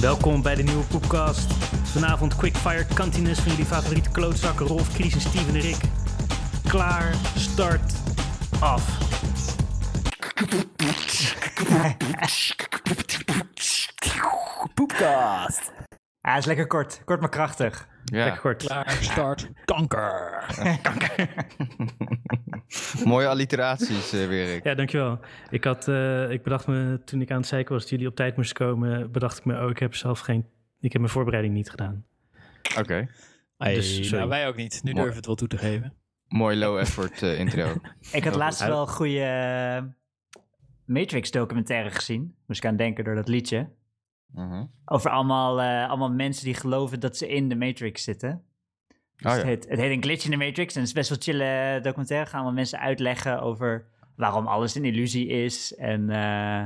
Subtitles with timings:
[0.00, 1.52] Welkom bij de nieuwe Poepcast.
[1.90, 5.80] Vanavond quickfire cantiness van jullie favoriete klootzakken Rolf, Chris en Steven en Rick.
[6.68, 7.92] Klaar, start,
[8.60, 8.98] af.
[14.74, 15.72] Poepcast.
[16.20, 17.02] Ja, is lekker kort.
[17.04, 17.88] Kort maar krachtig.
[18.04, 18.62] Lekker Ja, kort.
[18.62, 20.44] Klaar, start, kanker.
[23.04, 24.46] mooie alliteraties eh, weer.
[24.46, 24.64] Rick.
[24.64, 25.18] Ja, dankjewel.
[25.50, 28.16] Ik, had, eh, ik bedacht me, toen ik aan het zeiken was dat jullie op
[28.16, 30.46] tijd moesten komen, bedacht ik me, oh, ik heb zelf geen,
[30.80, 32.04] ik heb mijn voorbereiding niet gedaan.
[32.78, 33.08] Oké,
[33.58, 34.80] Dus, nou, wij ook niet.
[34.82, 34.94] Nu Mooi.
[34.94, 35.92] durven we het wel toe te geven.
[36.28, 37.74] mooi low effort eh, intro.
[38.12, 39.82] Ik had laatst wel een goede eh,
[40.84, 42.34] Matrix documentaire gezien.
[42.46, 43.68] Moest ik aan denken door dat liedje.
[44.26, 44.64] Mhm.
[44.84, 48.44] Over allemaal, eh, allemaal mensen die geloven dat ze in de Matrix zitten.
[49.16, 50.74] Dus Oh, het, heet, het heet een glitch in de Matrix.
[50.74, 52.26] En het is best wel chille documentaire.
[52.26, 53.86] Gaan allemaal mensen uitleggen over
[54.16, 55.74] waarom alles een illusie is.
[55.74, 56.64] En eh,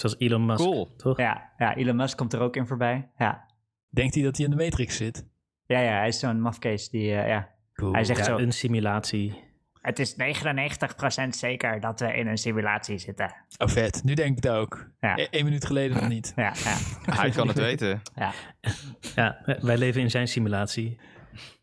[0.00, 0.94] Zoals Elon Musk, Cool.
[0.96, 1.18] toch?
[1.18, 3.10] ja, ja, Elon Musk komt er ook in voorbij.
[3.18, 3.44] Ja,
[3.88, 5.26] Denkt hij dat hij in de Matrix zit?
[5.66, 7.48] ja, ja hij is zo'n mafkees die, eh, ja.
[7.92, 9.44] Hij zegt Ja, zo, een simulatie.
[9.80, 13.34] het is 99% zeker dat we in een simulatie zitten.
[13.58, 14.00] Oh, vet.
[14.04, 14.90] Nu denk ik het ook.
[15.00, 15.16] Ja.
[15.18, 16.32] E- Eén minuut geleden nog niet.
[16.36, 16.76] Ja, ja,
[17.20, 18.02] Hij kan het weten.
[18.14, 18.32] ja.
[19.14, 20.98] Ja, wij leven in zijn simulatie.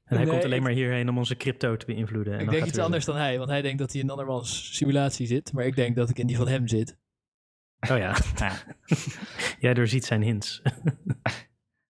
[0.03, 2.33] En hij Nee, komt alleen maar hierheen om onze crypto te beïnvloeden.
[2.33, 4.05] En Ik dan denk gaat iets anders dan hij, want hij denkt dat hij in
[4.05, 5.53] een andermans simulatie zit.
[5.53, 6.97] Maar ik denk dat ik in die van hem zit.
[7.91, 8.51] Oh ja, ja.
[9.59, 10.61] jij doorziet zijn hints.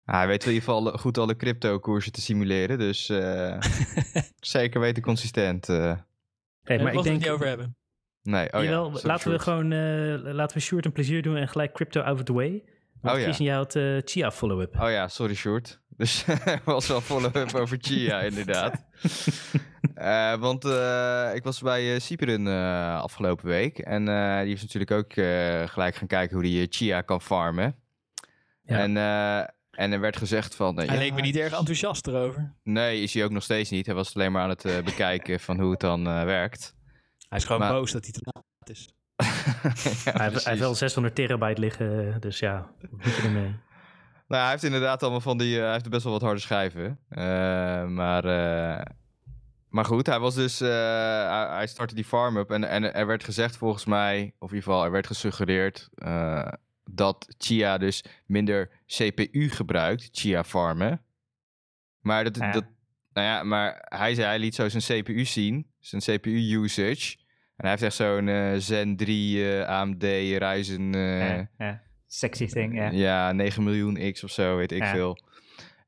[0.05, 2.79] Ah, hij weet in ieder geval goed alle crypto-koersen te simuleren.
[2.79, 3.59] Dus eh,
[4.41, 5.69] zeker weten consistent.
[5.69, 5.77] eh.
[6.63, 7.77] Hey, maar ik ik het denk, niet over hebben.
[8.23, 9.01] nee, oh jawel, ja.
[9.03, 12.25] laten we gewoon, eh, laten we Sjoerd een plezier doen en gelijk crypto out of
[12.25, 12.65] the way.
[13.01, 13.27] Want Oh ja.
[13.27, 14.81] Chris en jij had Chia follow-up.
[14.81, 15.81] Oh ja, sorry Short.
[15.99, 18.75] Dus er was wel follow-up over Chia inderdaad.
[19.95, 23.79] Eh, want eh, ik was bij uh, eh, afgelopen week.
[23.79, 27.75] En eh, die is natuurlijk ook eh, gelijk gaan kijken hoe die Chia kan farmen.
[28.63, 28.79] Ja.
[28.79, 29.39] En, eh,
[29.71, 30.77] en er werd gezegd van...
[30.77, 32.55] Hij ja, leek me niet erg enthousiast erover.
[32.63, 33.87] Nee, is hij ook nog steeds niet.
[33.87, 36.75] Hij was alleen maar aan het eh, bekijken van hoe het dan eh, werkt.
[37.29, 38.89] Hij is gewoon Maar- boos dat hij te laat is.
[40.05, 43.55] Ja, hij, heeft, hij heeft wel 600 terabyte liggen, dus ja, wat moet je ermee?
[44.29, 45.57] Nou, hij heeft inderdaad allemaal van die...
[45.57, 46.99] eh, hij heeft best wel wat harde schijven.
[47.09, 48.85] Eh, maar, eh,
[49.69, 50.59] maar goed, hij was dus...
[50.59, 54.33] hij, startte die farm-up en, en er werd gezegd volgens mij...
[54.39, 55.89] Of in ieder geval, er werd gesuggereerd...
[56.91, 61.03] dat Chia dus minder CPU gebruikt, Chia farmen.
[62.01, 62.35] Maar dat...
[62.35, 62.65] Dat
[63.13, 65.67] nou ja, maar hij zei, hij liet zo zijn CPU zien.
[65.79, 67.17] Zijn CPU-usage.
[67.57, 70.93] En hij heeft echt zo'n Zen 3 eh, AMD Ryzen...
[70.93, 71.83] ja, ja.
[72.11, 72.91] Sexy thing, ja.
[72.91, 74.93] ja, 9 miljoen X of zo, weet ik Ja.
[74.93, 75.19] veel.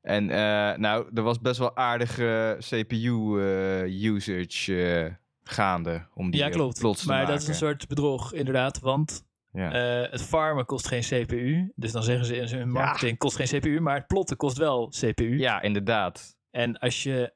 [0.01, 6.51] En eh, nou, er was best wel aardige CPU-usage eh, gaande om die Ja, eh,
[6.53, 6.79] klopt.
[6.79, 7.33] plots te Maar maken.
[7.33, 8.79] dat is een soort bedrog, inderdaad.
[8.79, 9.23] Want
[9.53, 9.71] Ja.
[10.03, 11.71] eh, het farmen kost geen CPU.
[11.75, 13.79] Dus dan zeggen ze in hun marketing kost geen CPU.
[13.79, 15.37] Maar het plotten kost wel CPU.
[15.39, 16.35] ja, inderdaad.
[16.51, 17.33] En als je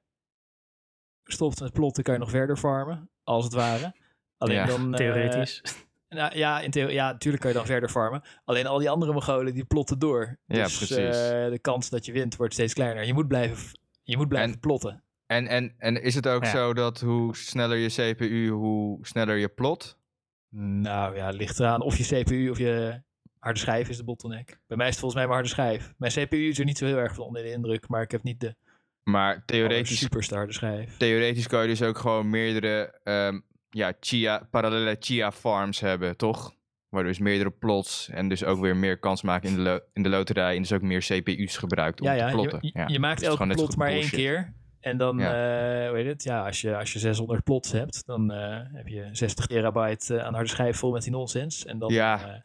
[1.23, 3.95] stopt met plotten, kan je nog verder farmen, als het ware.
[4.37, 4.91] Alleen Ja, dan...
[4.93, 5.61] eh, Theoretisch.
[6.15, 8.21] Nou, ja, in theo- ja, natuurlijk kan je dan verder farmen.
[8.45, 10.37] Alleen al die andere Mongolen, die plotten door.
[10.45, 10.97] Ja, dus, precies.
[10.97, 13.05] eh, de kans dat je wint wordt steeds kleiner.
[13.05, 15.03] Je moet blijven, je moet blijven En- plotten.
[15.27, 16.49] En, en, en is het ook Ja.
[16.49, 19.97] zo dat hoe sneller je CPU, hoe sneller je plot?
[20.49, 23.01] Nou ja, ligt eraan of je CPU of je
[23.39, 24.59] harde schijf is de bottleneck.
[24.67, 25.93] Bij mij is het volgens mij mijn harde schijf.
[25.97, 28.23] Mijn CPU is er niet zo heel erg van onder de indruk, maar ik heb
[28.23, 28.55] niet de
[29.03, 30.97] Maar theoretisch, superste harde schijf.
[30.97, 33.39] theoretisch kan je dus ook gewoon meerdere ehm,
[33.75, 36.53] ja, chia, parallele Chia farms hebben, toch?
[36.89, 40.09] Waar dus meerdere plots en dus ook weer meer kans maken in de, in de
[40.09, 40.55] loterij.
[40.55, 42.59] En dus ook meer CPU's gebruikt om Ja, te plotten.
[42.61, 42.87] je, je, ja.
[42.87, 44.53] je maakt is elke plot maar één keer.
[44.79, 45.87] En dan, Ja.
[45.87, 49.09] hoe heet het, ja, als je, als je 600 plots hebt, dan eh, heb je
[49.11, 51.65] 60 terabyte eh, aan harde schijf vol met die nonsens.
[51.65, 52.43] En dan Ja.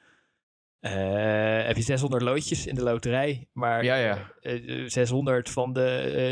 [0.80, 4.32] Eh, eh, heb je 600 loodjes in de loterij, maar Ja, ja.
[4.40, 5.86] eh, eh, 600 van de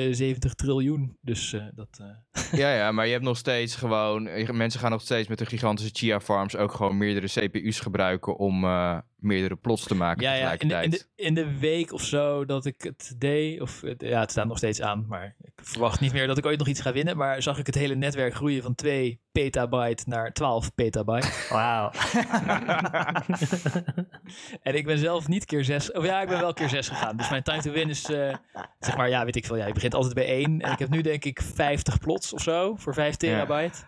[0.08, 1.16] eh, 70 triljoen.
[1.20, 2.00] Dus eh, dat...
[2.32, 4.22] eh, Ja, ja, maar je hebt nog steeds gewoon...
[4.56, 8.64] Mensen gaan nog steeds met de gigantische Chia farms ook gewoon meerdere CPU's gebruiken om
[8.64, 11.08] eh, meerdere plots te maken ja, ja in, de, in, tegelijkertijd.
[11.16, 14.46] de, in de week of zo dat ik het deed, of het- ja, het staat
[14.46, 16.92] nog steeds aan, maar ik Ik verwacht niet meer dat ik ooit nog iets ga
[16.92, 21.28] winnen, maar zag ik het hele netwerk groeien van 2 petabyte naar 12 petabyte.
[21.50, 21.90] Wauw.
[24.62, 27.16] En ik ben zelf niet keer 6, of ja, ik ben wel keer 6 gegaan.
[27.16, 28.34] Dus mijn time to win is, eh,
[28.78, 29.56] zeg maar, ja, weet ik veel.
[29.56, 30.60] Ja, je begint altijd bij 1.
[30.60, 33.78] En ik heb nu denk ik 50 plots of zo voor 5 terabyte.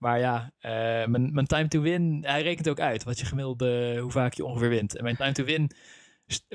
[0.00, 0.70] Maar ja, eh,
[1.06, 4.44] mijn, mijn time to win, hij rekent ook uit wat je gemiddelde, hoe vaak je
[4.44, 4.96] ongeveer wint.
[4.96, 5.70] En mijn time to win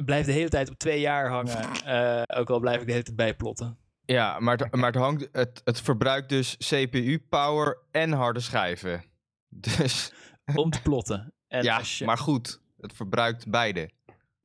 [0.06, 1.63] blijft de hele tijd op twee jaar hangen.
[1.86, 3.77] eh, ook al blijf ik de hele tijd bijplotten.
[4.06, 9.03] Ja, maar het, maar het, hangt, het, het verbruikt dus CPU-power en harde schijven.
[9.50, 10.12] Dus
[10.56, 11.33] Om te plotten.
[11.48, 12.62] En ja, je- maar goed.
[12.77, 13.89] Het verbruikt beide.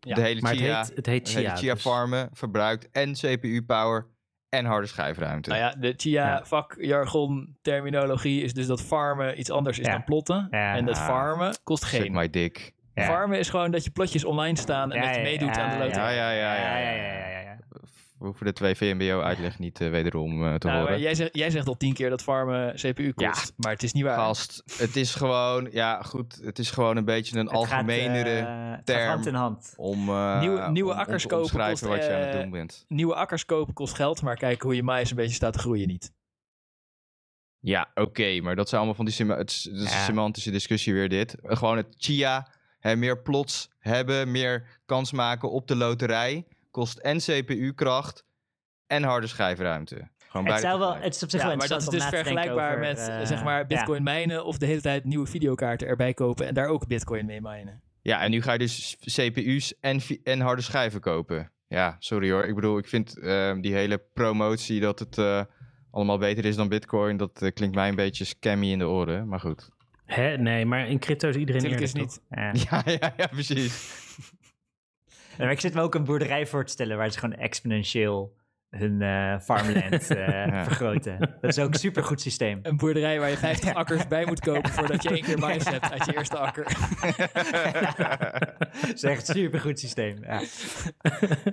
[0.01, 1.57] Ja, de hele Maar het Chia, heet, het heet het hele Chia.
[1.57, 4.07] Chia dus- farmen verbruikt en CPU-power
[4.51, 5.49] en harde schijfruimte.
[5.51, 6.41] Nou ja, de Chia Ja.
[6.45, 9.93] vakjargon terminologie is dus dat farmen iets anders is Ja.
[9.93, 10.49] dan plotten.
[10.51, 10.75] Ja.
[10.77, 11.05] En dat Ah.
[11.07, 12.13] farmen kost Suck geen.
[12.13, 12.73] my dick.
[12.95, 13.05] Ja.
[13.05, 15.79] Farmen is gewoon dat je plotjes online staan en Ja, dat je meedoet ja, aan
[15.79, 16.15] de loterij.
[16.15, 16.77] Ja, ja, ja, ja.
[16.79, 17.40] ja, ja, ja, ja, ja.
[18.21, 21.01] We hoeven de twee VMBO-uitleg niet eh, wederom eh, te Nou, horen.
[21.01, 24.05] jij, zegt, jij zegt al tien keer dat farmen CPU kost, maar het is niet
[24.05, 24.17] waar.
[24.19, 28.45] Gast, het is gewoon, ja goed, het is gewoon een beetje een Het algemenere eh,
[28.47, 29.09] gaat term.
[29.09, 29.75] hand in hand.
[29.77, 32.85] om, Nieuwe- nieuwe om- om akkers te kopen kost, wat je aan het doen bent.
[32.89, 35.89] Nieuwe akkers kopen kost geld, maar kijken hoe je mais een beetje staat te groeien
[35.89, 36.13] niet.
[37.59, 39.87] Ja, oké, maar dat zijn allemaal van die het Ja.
[40.05, 41.37] semantische discussie weer dit.
[41.43, 47.19] Gewoon het chia, hè, meer plots hebben, meer kans maken op de loterij, kost en
[47.19, 48.25] CPU-kracht
[48.87, 50.09] en harde schijfruimte.
[50.29, 52.69] Gewoon Het, zou wel, het is op zich Ja, wel maar dat is dus vergelijkbaar
[52.69, 53.67] over, met eh, zeg maar ja.
[53.67, 57.41] bitcoin mijnen of de hele tijd nieuwe videokaarten erbij kopen en daar ook bitcoin mee
[57.41, 57.83] minen.
[58.03, 61.53] Ja, en nu ga je dus CPU's en, en harde schijven kopen.
[61.69, 62.45] Ja, sorry hoor.
[62.45, 65.43] Ik bedoel, ik vind ehm, die hele promotie dat het eh,
[65.91, 69.29] allemaal beter is dan bitcoin, dat eh, klinkt mij een beetje scammy in de oren.
[69.29, 69.69] Maar goed.
[70.05, 70.37] Hè?
[70.37, 72.53] Nee, maar in crypto is iedereen Natuurlijk is eerlijk, toch?
[72.53, 72.65] niet.
[72.69, 72.83] Ja.
[72.85, 73.93] Ja, ja, ja, precies.
[75.41, 78.39] Maar ik zit me ook een boerderij voor te stellen waar ze gewoon exponentieel
[78.71, 81.19] hun eh, farmland eh, vergroten.
[81.41, 82.59] Dat is ook een supergoed systeem.
[82.63, 85.91] Een boerderij waar je 50 akkers bij moet kopen voordat je één keer mais hebt
[85.93, 86.65] uit je eerste akker.
[88.81, 90.25] Dat is echt een supergoed systeem.
[90.25, 90.43] Ja.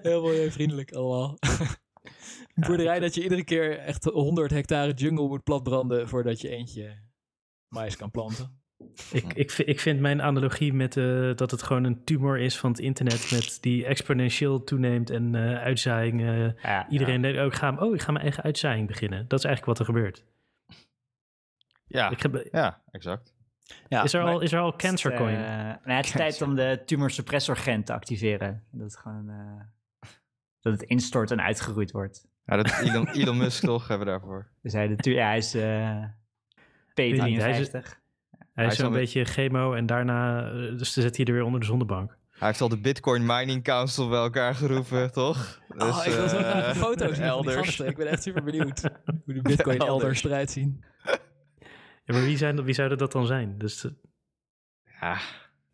[0.02, 1.38] Heel milieuvriendelijk allemaal.
[2.54, 6.98] Een boerderij dat je iedere keer echt 100 hectare jungle moet platbranden voordat je eentje
[7.68, 8.62] mais kan planten.
[9.12, 12.72] Ik, ik, ik vind mijn analogie met eh, dat het gewoon een tumor is van
[12.72, 16.22] het internet met die exponentieel toeneemt en eh uitzaaiing.
[16.22, 19.28] eh, Ja, iedereen denkt, oh ik, ga, oh, ik ga mijn eigen uitzaaiing beginnen.
[19.28, 20.26] Dat is eigenlijk wat er gebeurt.
[21.88, 23.36] ja, Ik heb, ja, exact.
[23.88, 25.40] Ja, is, er maar- al, is er al Cancer Eh, Coin?
[25.40, 27.12] nou, het is tijd om de tumor
[27.56, 28.64] gen te activeren.
[28.72, 29.62] Dat het gewoon eh,
[30.62, 32.28] dat het instort en uitgeroeid wordt.
[32.46, 34.48] Ja, dat Elon, Elon Musk toch, hebben we daarvoor.
[34.62, 35.56] Dus hij, de tu- ja, eh, hij is-
[37.70, 38.06] P53.
[38.58, 41.44] Hij hij is zo'n beetje chemo en daarna, eh, dus dan zet hij er weer
[41.44, 42.18] onder de zonnebank.
[42.32, 45.62] Hij heeft al de Bitcoin Mining Council bij elkaar geroepen, toch?
[45.78, 47.80] Oh, ik wil zo eh, graag een foto zien van die elders.
[47.80, 48.82] Ik ben echt super benieuwd
[49.26, 50.24] hoe de bitcoin Elders.
[50.24, 50.84] eruit zien.
[52.06, 53.58] Ja, maar wie, zijn, dat- wie zouden dat dan zijn?
[53.58, 53.92] Dus eh,
[55.02, 55.18] Ja,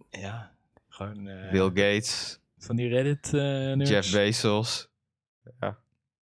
[0.10, 0.52] Ja,
[0.90, 3.76] gewoon eh, Bill Gates, van die Reddit eh.
[3.86, 4.90] Jeff Bezos.
[5.60, 5.78] Ja,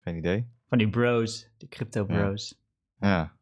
[0.01, 0.47] geen idee.
[0.69, 2.23] Van die bros, die crypto Ja.
[2.27, 2.59] bros.
[3.01, 3.34] Ja,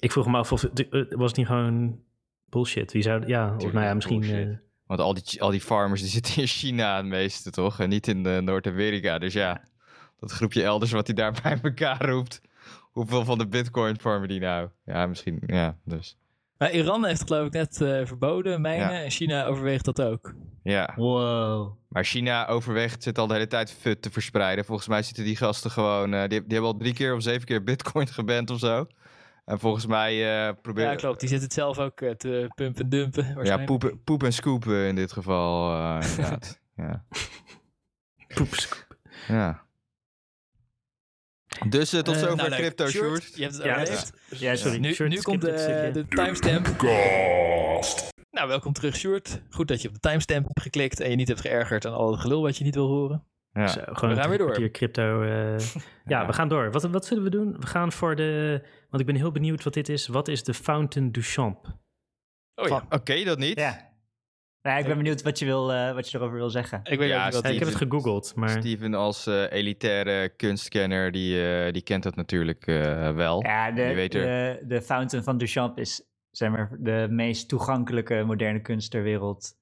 [0.00, 1.98] ik vroeg me af of het was het niet gewoon
[2.44, 2.92] bullshit.
[2.92, 4.22] Wie zou, ja, of nou ja, is misschien...
[4.50, 4.56] eh,
[4.86, 7.80] want al die, al die farmers die zitten in China het meeste, toch?
[7.80, 9.18] En niet in eh, Noord-Amerika.
[9.18, 9.62] Dus ja,
[10.20, 12.40] dat groepje elders wat hij daar bij elkaar roept.
[12.90, 14.68] Hoeveel van de Bitcoin farmen die nou?
[14.84, 16.16] Ja, misschien, ja, dus.
[16.58, 19.02] Maar Iran heeft geloof ik net eh, verboden mijnen Ja.
[19.02, 20.34] en China overweegt dat ook.
[20.62, 21.72] Ja, Wow.
[21.88, 24.64] maar China overweegt zit al de hele tijd fut te verspreiden.
[24.64, 27.46] Volgens mij zitten die gasten gewoon, eh, die, die hebben al drie keer of zeven
[27.46, 28.86] keer Bitcoin geband of zo.
[29.50, 30.90] En volgens mij eh proberen...
[30.90, 31.20] Ja, klopt.
[31.20, 33.44] Die zit het zelf ook eh, te pumpen en dumpen.
[33.44, 36.60] Ja, poep, poep en scoopen in dit geval, eh, inderdaad.
[36.76, 37.04] ja.
[38.34, 38.68] poeps.
[39.28, 39.66] ja.
[41.68, 43.32] Dus eh, tot Eh, zover nou, crypto, Sjoerd.
[43.34, 44.12] Je hebt het Ja, overleefd.
[44.28, 44.78] Ja, sorry.
[44.78, 46.66] Nu, komt de, de timestamp.
[48.30, 49.42] Nou, welkom terug, Sjoerd.
[49.50, 52.10] Goed dat je op de timestamp hebt geklikt en je niet hebt geërgerd aan al
[52.10, 53.24] het gelul wat je niet wil horen.
[53.52, 53.66] Ja.
[53.66, 54.70] Zo, gewoon We gaan een weer door.
[54.70, 55.22] crypto.
[55.22, 55.58] eh,
[56.12, 56.70] ja, we gaan door.
[56.72, 57.56] Wat, wat zullen we doen?
[57.60, 58.60] We gaan voor de...
[58.88, 60.06] Want ik ben heel benieuwd wat dit is.
[60.06, 61.66] Wat is de Fountain Duchamp?
[62.54, 63.58] Oh ja, Oké, dat niet.
[63.58, 63.88] Ja.
[64.62, 66.80] Nou, ik ben benieuwd wat je, wil, eh, wat je erover wil zeggen.
[66.84, 68.48] ik weet Ja, wat Ja, ik heb het gegoogeld, maar...
[68.50, 73.42] Steven als eh, elitaire kunstkenner, die, eh, die kent dat natuurlijk eh, wel.
[73.44, 74.22] Ja, de, Je weet er-
[74.58, 79.58] de, de Fountain van Duchamp is zeg maar, de meest toegankelijke moderne kunst ter wereld.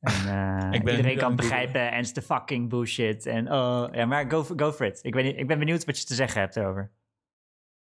[0.00, 3.26] En, eh, Ik ben iedereen kan begrijpen en het is de fucking bullshit.
[3.26, 4.98] En oh, ja, maar go, for- go for it.
[5.02, 6.90] Ik ben, ik ben benieuwd wat je te zeggen hebt erover.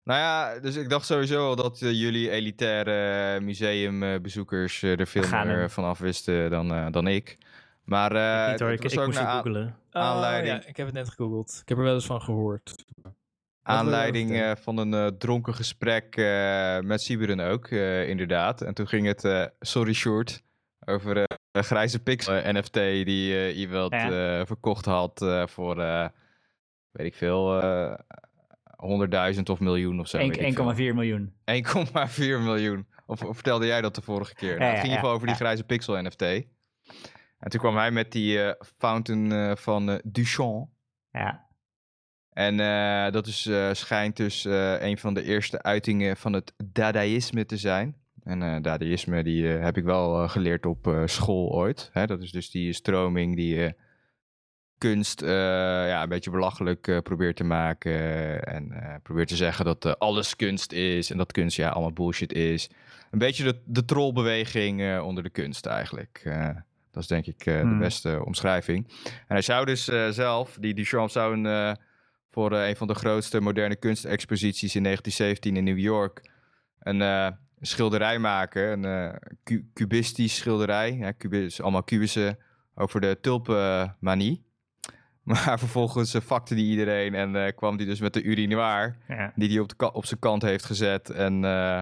[0.03, 5.43] Nou ja, dus ik dacht sowieso al dat eh, jullie elitaire museumbezoekers eh, er veel
[5.45, 7.37] meer van af wisten dan, eh, dan ik.
[7.83, 9.77] Maar eh, niet hoor, het ik, ik ook moest het googelen.
[9.91, 10.61] Oh, aanleiding.
[10.63, 11.59] ja, ik heb het net gegoogeld.
[11.61, 12.85] Ik heb er wel eens van gehoord.
[13.63, 18.61] aanleiding eh, van een eh, dronken gesprek eh, met Siburen ook, eh, inderdaad.
[18.61, 20.43] En toen ging het, eh, sorry short,
[20.85, 24.39] over eh, een grijze pixel eh, NFT die eh, iemand Ja.
[24.39, 26.07] eh, verkocht had eh, voor, eh,
[26.91, 27.93] weet ik veel, eh
[29.35, 30.17] 100.000 of miljoen of zo.
[30.17, 30.73] weet ik veel.
[30.73, 31.33] 1,4 miljoen.
[31.45, 32.87] 1,4 miljoen.
[33.05, 34.57] Of, of vertelde jij dat de vorige keer?
[34.57, 36.21] Nou, Ja, het ging in ieder geval over die grijze pixel NFT.
[36.21, 40.69] En toen kwam hij met die eh, fountain eh, van Duchamp.
[41.11, 41.47] Ja.
[42.29, 46.53] En eh, dat is, eh, schijnt dus eh, een van de eerste uitingen van het
[46.65, 47.95] dadaïsme te zijn.
[48.23, 51.89] En eh dadaïsme die eh, heb ik wel eh, geleerd op school ooit.
[51.93, 52.05] Hè?
[52.05, 53.73] Dat is dus die stroming die
[54.77, 58.43] kunst ja, een beetje belachelijk probeert te maken.
[58.43, 61.11] en probeert te zeggen dat alles kunst is.
[61.11, 62.69] En dat kunst ja allemaal bullshit is.
[63.11, 66.21] Een beetje de, de trollbeweging onder de kunst eigenlijk.
[66.91, 67.79] Dat is denk ik de Hmm.
[67.79, 68.87] beste omschrijving.
[69.03, 71.77] En hij zou dus zelf, die Duchamp zou een,
[72.29, 76.31] voor een van de grootste moderne kunstexposities in 1917 in New York
[76.79, 77.01] een
[77.65, 78.71] schilderij maken.
[78.71, 80.93] Een eh, cu- cubistisch schilderij.
[80.93, 82.37] Ja, kubis, allemaal kubussen
[82.75, 84.43] over de tulpenmanie.
[85.23, 89.31] Maar vervolgens uh, vakte die iedereen en eh, kwam die dus met de urinoir ja.
[89.35, 91.09] die hij op, de op zijn kant heeft gezet.
[91.09, 91.81] En eh,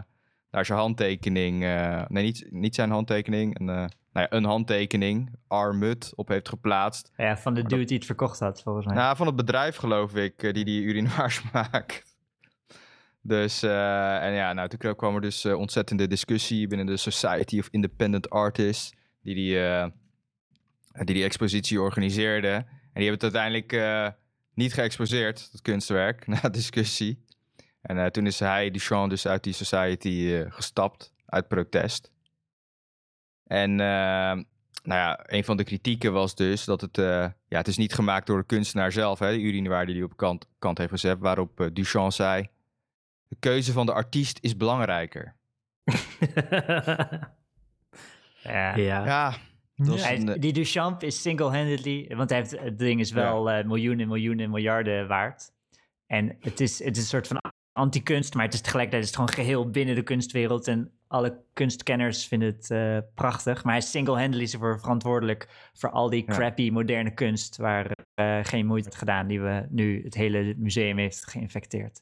[0.50, 1.60] daar zijn handtekening,
[2.08, 7.12] nee niet, niet zijn handtekening, een, nou ja, een handtekening, Armut, op heeft geplaatst.
[7.18, 8.96] Ja, van de dude die het verkocht had, volgens mij.
[8.96, 12.11] Nou, van het bedrijf geloof ik, die die urinoirs maakt.
[13.24, 17.60] Dus, eh, en ja, nou, toen kwam er dus eh, ontzettende discussie binnen de Society
[17.60, 19.88] of Independent Artists, die die, eh,
[20.92, 22.50] die, die expositie organiseerde.
[22.94, 24.16] En die hebben het uiteindelijk
[24.54, 27.26] niet geëxposeerd, dat kunstwerk, na discussie.
[27.82, 32.12] En toen is hij, Duchamp, dus uit die Society gestapt, uit protest.
[33.44, 34.46] En nou
[34.84, 38.38] ja, een van de kritieken was dus dat het, ja, het is niet gemaakt door
[38.38, 42.12] de kunstenaar zelf, hè, de urinoir die hij op kant, kant heeft gezet, waarop Duchamp
[42.12, 42.50] zei,
[43.32, 45.36] de keuze van de artiest is belangrijker.
[48.44, 48.76] ja.
[48.76, 49.06] ja.
[49.06, 49.36] Ja,
[49.76, 53.12] dat is Hij- een, eh, die Duchamp is single-handedly, want hij heeft, het ding is
[53.12, 55.52] wel eh, miljoenen, miljoenen, miljarden waard.
[56.08, 57.38] En het is, het is een soort van
[57.74, 60.68] anti-kunst, maar het is tegelijkertijd is het gewoon geheel binnen de kunstwereld.
[60.68, 63.64] En alle kunstkenners vinden het eh, prachtig.
[63.64, 66.34] Maar hij is single-handedly ervoor verantwoordelijk voor al die Ja.
[66.34, 70.98] crappy moderne kunst waar eh, geen moeite wordt gedaan, die we nu het hele museum
[70.98, 72.02] heeft geïnfecteerd.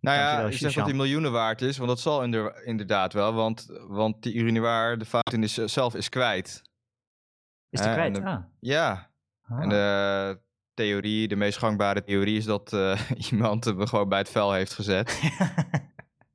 [0.00, 3.32] Nou ja, je zegt dat die miljoenen waard is, want dat zal inder- inderdaad wel,
[3.34, 6.62] want, want die urinoir, de fountain is, eh, zelf is kwijt.
[7.70, 8.14] Is die Eh, kwijt?
[8.14, 8.42] de- Ah.
[8.60, 9.10] Ja,
[9.42, 9.62] Ah.
[9.62, 10.38] en de
[10.74, 13.00] theorie, de meest gangbare theorie is dat eh,
[13.30, 15.20] iemand hem gewoon bij het vel heeft gezet.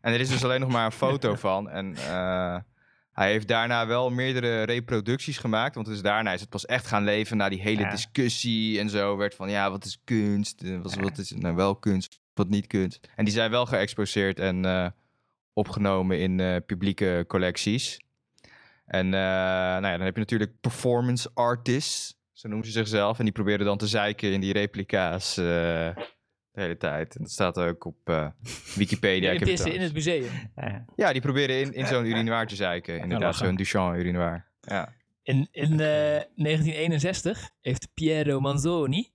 [0.02, 1.70] En er is dus alleen nog maar een foto van.
[1.70, 1.96] En
[3.12, 5.76] hij heeft daarna wel meerdere reproducties gemaakt.
[5.76, 7.90] Want dus daarna is het pas echt gaan leven na die hele Ja.
[7.90, 9.18] discussie en zo.
[9.18, 10.62] Werd van, ja, wat is kunst?
[10.62, 10.80] Ja.
[10.80, 12.20] wat is nou wel kunst?
[12.34, 13.08] Wat niet kunst?
[13.16, 14.88] En die zijn wel geëxposeerd en eh,
[15.54, 18.00] opgenomen in eh, publieke collecties.
[18.86, 22.20] En eh, nou ja, dan heb je natuurlijk performance artists.
[22.32, 23.18] Zo noemen ze zichzelf.
[23.18, 25.46] En die proberen dan te zeiken in die replica's eh,
[26.52, 27.16] de hele tijd.
[27.16, 28.28] En dat staat ook op eh,
[28.76, 29.30] Wikipedia.
[29.30, 30.32] in, Ik heb het in het museum.
[30.96, 31.12] Ja.
[31.12, 33.00] Die proberen in, in zo'n urinoir te zeiken.
[33.00, 34.46] Inderdaad, zo'n Duchamp urinoir.
[34.62, 34.94] Ja.
[35.24, 39.10] In, in eh, 1961 heeft Piero Manzoni.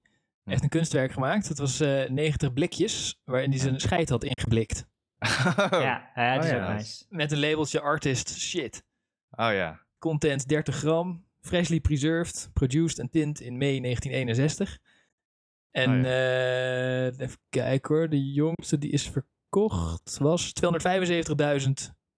[0.47, 1.49] Echt een kunstwerk gemaakt.
[1.49, 4.87] Dat was eh 90 blikjes waarin hij zijn scheid had ingeblikt.
[5.19, 5.67] Oh.
[5.71, 6.73] Ja, ja, dat is Oh, ook ja.
[6.75, 7.05] nice.
[7.09, 8.85] Met een labeltje artist shit.
[9.31, 9.81] Oh ja.
[9.99, 11.25] Content 30 gram.
[11.41, 14.79] Freshly preserved, produced en tint in mei 1961.
[15.71, 18.09] En Oh eh, even kijken hoor.
[18.09, 21.73] De jongste die is verkocht was 275.000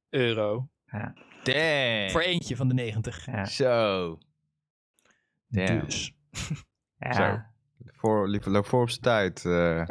[0.08, 0.68] euro.
[1.42, 2.10] Damn.
[2.10, 3.26] Voor eentje van de 90.
[3.26, 3.44] Ja.
[3.44, 4.18] Zo.
[5.48, 5.84] Damn.
[5.84, 6.14] Dus.
[6.98, 7.12] Ja.
[7.12, 7.42] Zo.
[7.98, 9.44] Voor, liep- loop voor op zijn tijd.
[9.44, 9.88] eh.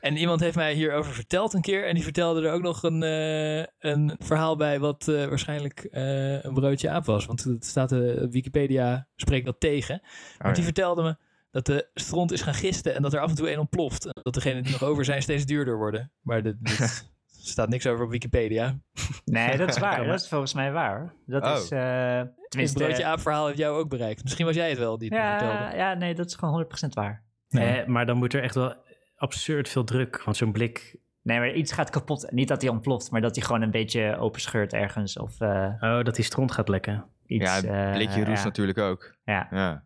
[0.00, 1.86] En iemand heeft mij hierover verteld een keer.
[1.86, 6.42] En die vertelde er ook nog een, eh, een verhaal bij wat eh, waarschijnlijk eh,
[6.44, 7.26] een broodje aap was.
[7.26, 7.98] Want het staat eh,
[8.30, 10.00] Wikipedia spreekt dat tegen.
[10.38, 11.16] Maar Oh, die vertelde me
[11.50, 14.04] dat de stront is gaan gisten en dat er af en toe een ontploft.
[14.06, 16.12] En dat degenen die nog over zijn steeds duurder worden.
[16.20, 17.10] Maar dit, dit
[17.52, 18.78] staat niks over op Wikipedia.
[19.24, 20.04] Nee, dat is waar.
[20.06, 21.12] Dat is volgens mij waar.
[21.26, 21.52] Dat Oh.
[21.56, 22.78] is, eh Het tenminste...
[22.84, 24.22] broodje aap verhaal heeft jou ook bereikt.
[24.22, 25.76] Misschien was jij het wel die het me ja, vertelde.
[25.76, 27.22] ja, nee, dat is gewoon 100% waar.
[27.52, 27.80] Nee.
[27.80, 28.74] Eh, maar dan moet er echt wel
[29.16, 30.22] absurd veel druk.
[30.24, 30.96] Want zo'n blik.
[31.22, 32.30] Nee, maar iets gaat kapot.
[32.30, 35.18] Niet dat hij ontploft, maar dat hij gewoon een beetje openscheurt ergens.
[35.18, 37.04] Of eh, Oh, dat die stront gaat lekken.
[37.26, 37.44] iets...
[37.44, 39.14] ja, eh, het blikje roest ja, natuurlijk ook.
[39.24, 39.48] Ja.
[39.50, 39.84] Ja.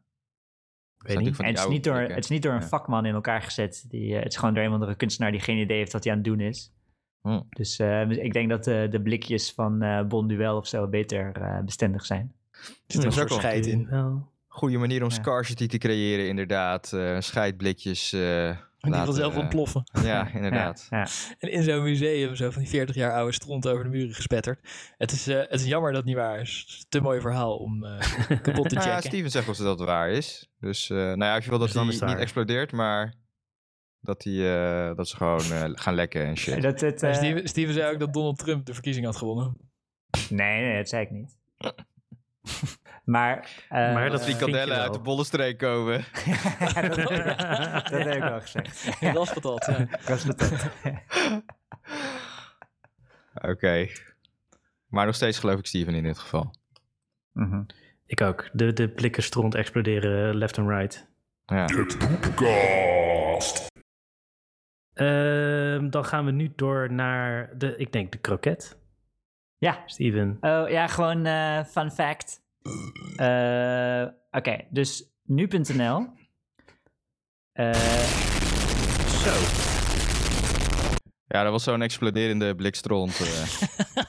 [0.98, 1.38] Weet niet.
[1.40, 2.14] En het is, niet door, blikken.
[2.14, 2.66] het is niet door een Ja.
[2.66, 3.84] vakman in elkaar gezet.
[3.88, 6.04] Die, eh, het is gewoon door een of andere kunstenaar die geen idee heeft wat
[6.04, 6.72] hij aan het doen is.
[7.22, 7.40] Hm.
[7.48, 11.60] Dus eh, ik denk dat de, de blikjes van eh Bonduel of zo beter eh,
[11.60, 12.32] bestendig zijn.
[12.52, 13.86] Er zit een is ook soort wel scheid in.
[13.90, 14.32] Wel.
[14.56, 15.14] Goede manier om Ja.
[15.14, 16.92] scarcity te creëren, inderdaad.
[16.92, 18.12] Eh scheidblikjes.
[18.12, 18.20] eh,
[18.78, 19.84] Die laten, vanzelf ontploffen.
[20.02, 20.86] Ja, inderdaad.
[20.90, 21.06] Ja, ja.
[21.38, 24.68] En in zo'n museum zo van die 40 jaar oude stront over de muren gespetterd.
[24.98, 26.58] Het is, eh, het is jammer dat het niet waar is.
[26.60, 27.98] Het is een te mooi verhaal om eh,
[28.42, 29.02] kapot te Nou ja, checken.
[29.10, 30.48] Steven zegt of dat waar is.
[30.60, 32.72] Dus eh, nou ja, als je wil dat Dus dan hij is het niet explodeert,
[32.72, 33.14] maar
[34.00, 36.62] dat, die, eh, dat ze gewoon eh, gaan lekken en shit.
[36.62, 39.56] Dat het, Steven, Steven zei ook dat Donald Trump de verkiezing had gewonnen.
[40.30, 41.36] nee, nee, dat zei ik niet.
[43.06, 45.98] maar, eh, Maar dat frikandellen uit de bollenstreek komen.
[46.74, 46.96] dat,
[47.90, 49.00] dat heb ik wel gezegd.
[49.00, 49.78] Dat was patat, ja.
[49.78, 50.70] Ik was patat.
[53.34, 53.88] Oké.
[54.86, 56.54] Maar nog steeds geloof ik Steven in dit geval.
[57.32, 57.62] Mhm.
[58.06, 58.48] Ik ook.
[58.52, 61.08] De, de blikken stront exploderen left and right.
[61.46, 61.66] Ja.
[64.92, 68.78] Ehm, dan gaan we nu door naar de, ik denk de kroket.
[69.58, 70.36] Ja, Steven.
[70.40, 72.44] Oh ja, gewoon eh, fun fact.
[73.16, 76.06] Eh, Oké, dus nu.nl.
[77.52, 77.72] Eh,
[79.24, 79.32] Zo,
[81.26, 83.20] ja, dat was zo'n exploderende blikstront.
[83.20, 83.42] eh.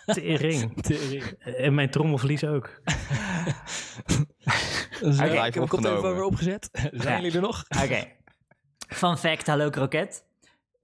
[0.16, 0.82] tering.
[0.84, 1.24] Tering.
[1.40, 2.70] En mijn trommelvlies ook.
[5.00, 6.14] Zo, Live ik heb mijn opgenomen.
[6.14, 6.70] weer opgezet.
[6.74, 7.16] Zijn Ja.
[7.22, 7.64] jullie er nog?
[7.84, 8.06] Oké.
[8.88, 10.26] Fun fact, hallo kroket.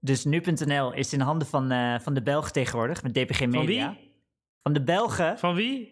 [0.00, 3.90] Dus nu.nl is in handen van, eh, van de Belgen tegenwoordig, met DPG Van Media.
[3.90, 4.12] wie?
[4.62, 5.38] Van de Belgen.
[5.38, 5.90] Van wie?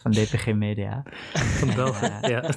[0.00, 1.02] Van DPG Media.
[1.32, 2.30] van de Belgen.
[2.30, 2.50] ja.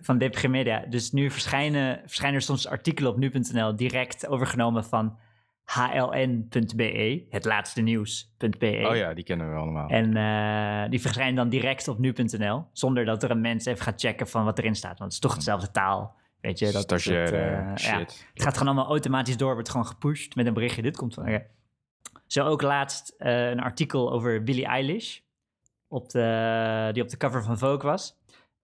[0.00, 0.84] Van DPG Media.
[0.88, 5.18] Dus nu verschijnen, verschijnen er soms artikelen op nu.nl direct overgenomen van
[5.64, 8.86] hln.be, het laatste nieuws.be.
[8.88, 9.88] Oh ja, die kennen we allemaal.
[9.88, 14.00] En eh, die verschijnen dan direct op nu.nl, zonder dat er een mens even gaat
[14.00, 14.98] checken van wat erin staat.
[14.98, 16.16] Want het is toch dezelfde taal.
[16.40, 17.76] Weet je, dat, Stagiaire dat, eh, ja.
[17.76, 18.26] shit.
[18.34, 20.82] Het gaat gewoon allemaal automatisch door, wordt gewoon gepusht met een berichtje.
[20.82, 21.42] Dit komt van.
[22.26, 25.18] Zo ook laatst eh, een artikel over Billie Eilish,
[25.94, 28.16] op de, die op de cover van Vogue was.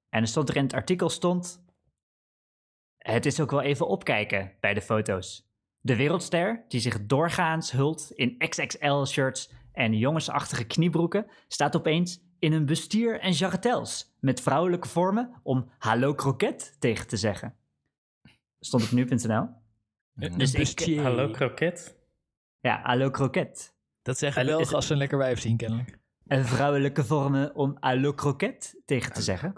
[0.08, 1.64] En er stond er in het artikel stond.
[2.99, 5.49] Het is ook wel even opkijken bij de foto's.
[5.80, 12.66] De wereldster, die zich doorgaans hult in XXL-shirts en jongensachtige kniebroeken, staat opeens in een
[12.66, 17.56] bustier en jarretels met vrouwelijke vormen om hallo kroket tegen te zeggen.
[18.60, 19.49] Stond op nu.nl.
[20.14, 21.02] Dus ik- bustier.
[21.02, 21.97] Hallo kroket.
[22.60, 23.75] Ja, hallo kroket.
[24.02, 26.00] Dat zeggen Is Belgen als ze een lekker wijf zien, kennelijk.
[26.30, 29.54] En vrouwelijke vormen om hallo kroket tegen te zeggen.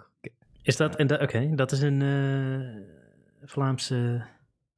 [0.62, 4.24] Is dat, en da- oké, dat is een eh, Vlaamse,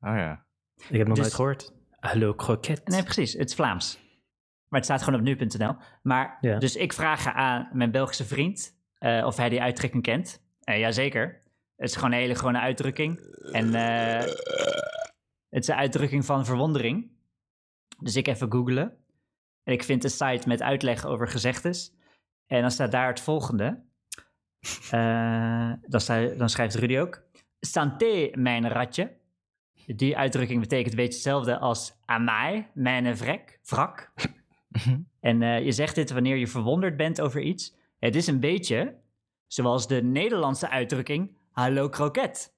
[0.01, 0.45] Oh ja.
[0.89, 1.73] ik heb nog Dus- nooit gehoord.
[2.01, 2.89] Hallo kroket.
[2.89, 3.33] Nee, precies.
[3.33, 3.99] Het is Vlaams.
[4.69, 5.77] Maar het staat gewoon op nu.nl.
[6.03, 6.59] Maar, Ja.
[6.59, 10.43] dus ik vraag aan mijn Belgische vriend eh, of hij die uitdrukking kent.
[10.61, 11.43] Eh jazeker.
[11.77, 13.19] Het is gewoon een hele gewone uitdrukking.
[13.53, 14.19] En eh,
[15.51, 17.11] het is een uitdrukking van verwondering.
[17.99, 18.97] Dus ik even googlen.
[19.65, 21.93] En ik vind een site met uitleg over gezegdes.
[22.47, 23.79] En dan staat daar het volgende.
[24.91, 26.01] Eh, dan,
[26.37, 27.23] dan schrijft Rudy ook.
[27.61, 29.17] Santé, mijn ratje.
[29.87, 34.13] Die uitdrukking betekent weet je hetzelfde als amai, mijn vrek, wrak.
[35.21, 37.77] en eh, je zegt dit wanneer je verwonderd bent over iets.
[37.99, 38.95] Het is een beetje
[39.47, 42.54] zoals de Nederlandse uitdrukking hallo kroket.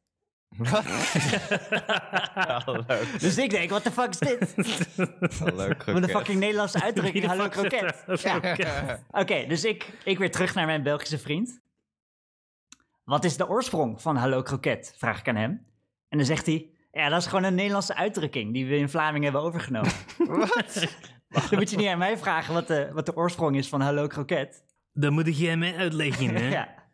[2.34, 2.84] Hallo,
[3.18, 4.54] Dus ik denk, wat de fuck is dit?
[5.38, 8.04] hallo Wat een fucking Nederlandse uitdrukking, hallo kroket.
[8.22, 8.98] Ja.
[9.10, 11.60] Oké, dus ik, ik weer terug naar mijn Belgische vriend.
[13.04, 14.94] Wat is de oorsprong van hallo kroket?
[14.96, 15.66] Vraag ik aan hem.
[16.08, 19.22] En dan zegt hij, ja, dat is gewoon een Nederlandse uitdrukking die we in Vlamingen
[19.22, 19.92] hebben overgenomen.
[20.48, 20.86] Wat?
[21.28, 24.06] Dan moet je niet aan mij vragen wat de, wat de oorsprong is van hallo
[24.06, 24.64] kroket.
[24.92, 26.48] Dan moet jij mij uitleggen, hè?
[26.58, 26.84] Ja.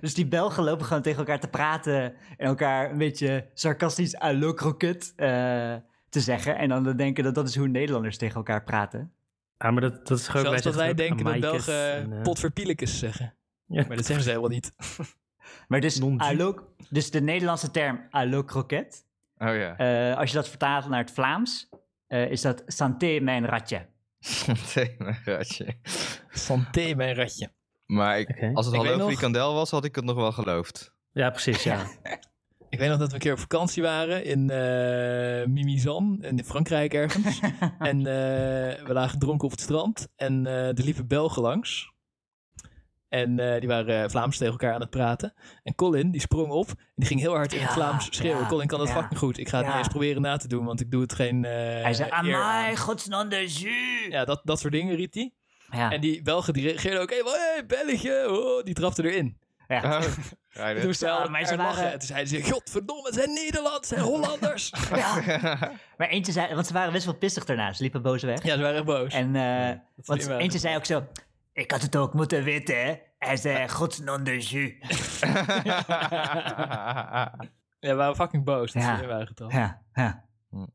[0.00, 2.02] Dus die Belgen lopen gewoon tegen elkaar te praten
[2.36, 5.74] en elkaar een beetje sarcastisch hallo kroket eh,
[6.08, 6.58] te zeggen.
[6.58, 9.12] En dan denken dat dat is hoe Nederlanders tegen elkaar praten.
[9.56, 10.46] Ah, maar dat, dat is gewoon...
[10.46, 13.34] Zoals dat wij denken dat Belgen en, potverpielekes zeggen.
[13.66, 13.84] ja.
[13.86, 14.72] Maar dat zeggen ze helemaal niet.
[15.68, 16.00] Maar dus,
[16.88, 19.04] dus de Nederlandse term hallo kroket,
[19.38, 19.76] Oh ja.
[19.76, 21.68] eh, als je dat vertaalt naar het Vlaams,
[22.06, 23.86] eh, is dat santé mijn ratje.
[24.74, 25.74] Nee, mijn ratje.
[26.28, 27.50] Santé, mijn ratje.
[27.90, 30.92] Maar ik, als het Ik hallo nog- frikandel was, had ik het nog wel geloofd.
[31.12, 31.84] Ja, precies, ja.
[32.68, 36.94] Ik weet nog dat we een keer op vakantie waren in eh Mimizan, in Frankrijk
[36.94, 37.40] ergens.
[37.78, 38.04] en eh,
[38.86, 41.92] we lagen dronken op het strand en eh er liepen Belgen langs.
[43.08, 45.34] En eh, die waren eh, Vlaams tegen elkaar aan het praten.
[45.62, 48.40] En Colin, die sprong op en die ging heel hard in het Vlaams schreeuwen.
[48.42, 48.94] ja, Colin kan dat ja.
[48.94, 49.38] fucking goed.
[49.38, 49.72] Ik ga het Ja.
[49.72, 52.76] niet eens proberen na te doen, want ik doe het geen eh Hij zei, amai,
[52.76, 54.06] godsnaam de jus.
[54.08, 55.32] Ja, dat, dat soort dingen riep hij.
[55.70, 59.38] Ja, En die Belgen die reageerden ook, hé, hey, België, oh, die trapte erin.
[59.68, 60.00] ja.
[60.80, 61.90] Toen Ja, maar ze lachen.
[61.90, 64.72] toen zeiden ze, godverdomme, het zijn Nederlanders, het zijn Hollanders.
[64.94, 65.72] Ja.
[65.96, 68.42] Maar eentje zei, want ze waren best wel pissig daarna, ze liepen boos weg.
[68.42, 69.12] ja, ze waren echt boos.
[69.14, 71.06] En eh, want eentje zei ook zo,
[71.52, 72.94] ik had het ook moeten weten, hè.
[73.18, 75.20] Hij zei, godsnaam de jus.
[77.80, 79.06] Ja, we waren fucking boos dat Ja.
[79.06, 79.52] waren getrapt.
[79.52, 80.24] Ja, ja.
[80.50, 80.66] Hm.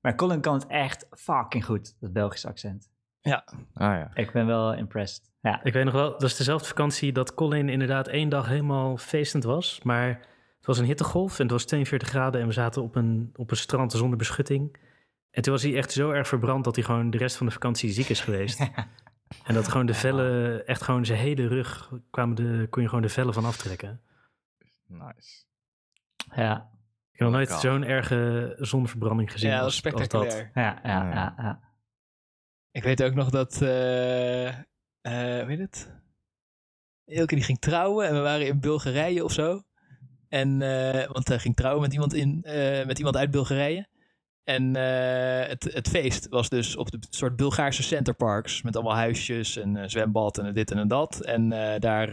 [0.00, 2.90] Maar Colin kan het echt fucking goed, dat Belgisch accent.
[3.34, 4.10] Ah ja.
[4.14, 5.30] Ik ben wel impressed.
[5.40, 8.96] Ja, Ik weet nog wel, dat is dezelfde vakantie dat Colin inderdaad één dag helemaal
[8.96, 9.80] feestend was.
[9.82, 10.06] Maar
[10.56, 13.50] het was een hittegolf en het was 42 graden en we zaten op een, op
[13.50, 14.76] een strand zonder beschutting.
[15.30, 17.52] En toen was hij echt zo erg verbrand dat hij gewoon de rest van de
[17.52, 18.60] vakantie ziek is geweest.
[19.44, 23.02] En dat gewoon de vellen, echt gewoon zijn hele rug, kwamen de, kon je gewoon
[23.04, 24.00] de vellen van aftrekken.
[24.86, 25.44] Nice.
[26.34, 26.54] ja,
[27.12, 27.70] Ik heb nog nooit Lekker.
[27.70, 30.10] zo'n erge zonverbranding gezien Ja, dat was als, als dat.
[30.32, 30.50] spectaculair.
[30.54, 31.14] ja, ja, Ja.
[31.14, 31.34] ja.
[31.38, 31.60] ja.
[32.76, 34.54] Ik weet ook nog dat, eh eh,
[35.02, 35.92] hoe heet het?
[37.04, 39.62] Elke die ging trouwen en we waren in Bulgarije of zo.
[40.28, 42.40] En, eh, want hij ging trouwen met iemand, in,
[42.86, 43.86] met iemand uit Bulgarije.
[44.44, 44.74] En
[45.48, 48.62] het, het feest was dus op de soort Bulgaarse centerparks.
[48.62, 51.20] Met allemaal huisjes en zwembad en dit en dat.
[51.20, 51.48] En
[51.80, 52.10] daar,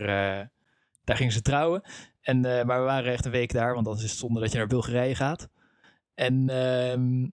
[1.03, 1.81] daar gingen ze trouwen.
[2.21, 4.57] En, maar we waren echt een week daar, want anders is het zonde dat je
[4.57, 5.49] naar Bulgarije gaat.
[6.13, 7.25] En ehm,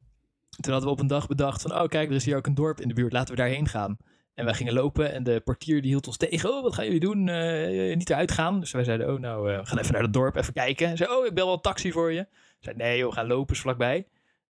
[0.60, 2.54] toen hadden we op een dag bedacht van, oh kijk, er is hier ook een
[2.54, 3.96] dorp in de buurt, laten we daarheen gaan.
[4.34, 6.50] En wij gingen lopen en de portier die hield ons tegen.
[6.52, 7.28] Oh, wat gaan jullie doen?
[7.28, 8.60] Eh, niet eruit gaan.
[8.60, 10.96] Dus wij zeiden, oh nou, eh, we gaan even naar het dorp, even kijken.
[10.96, 12.26] Zei, oh, ik bel wel een taxi voor je.
[12.60, 14.06] Zei, nee joh, we gaan lopen, is vlakbij.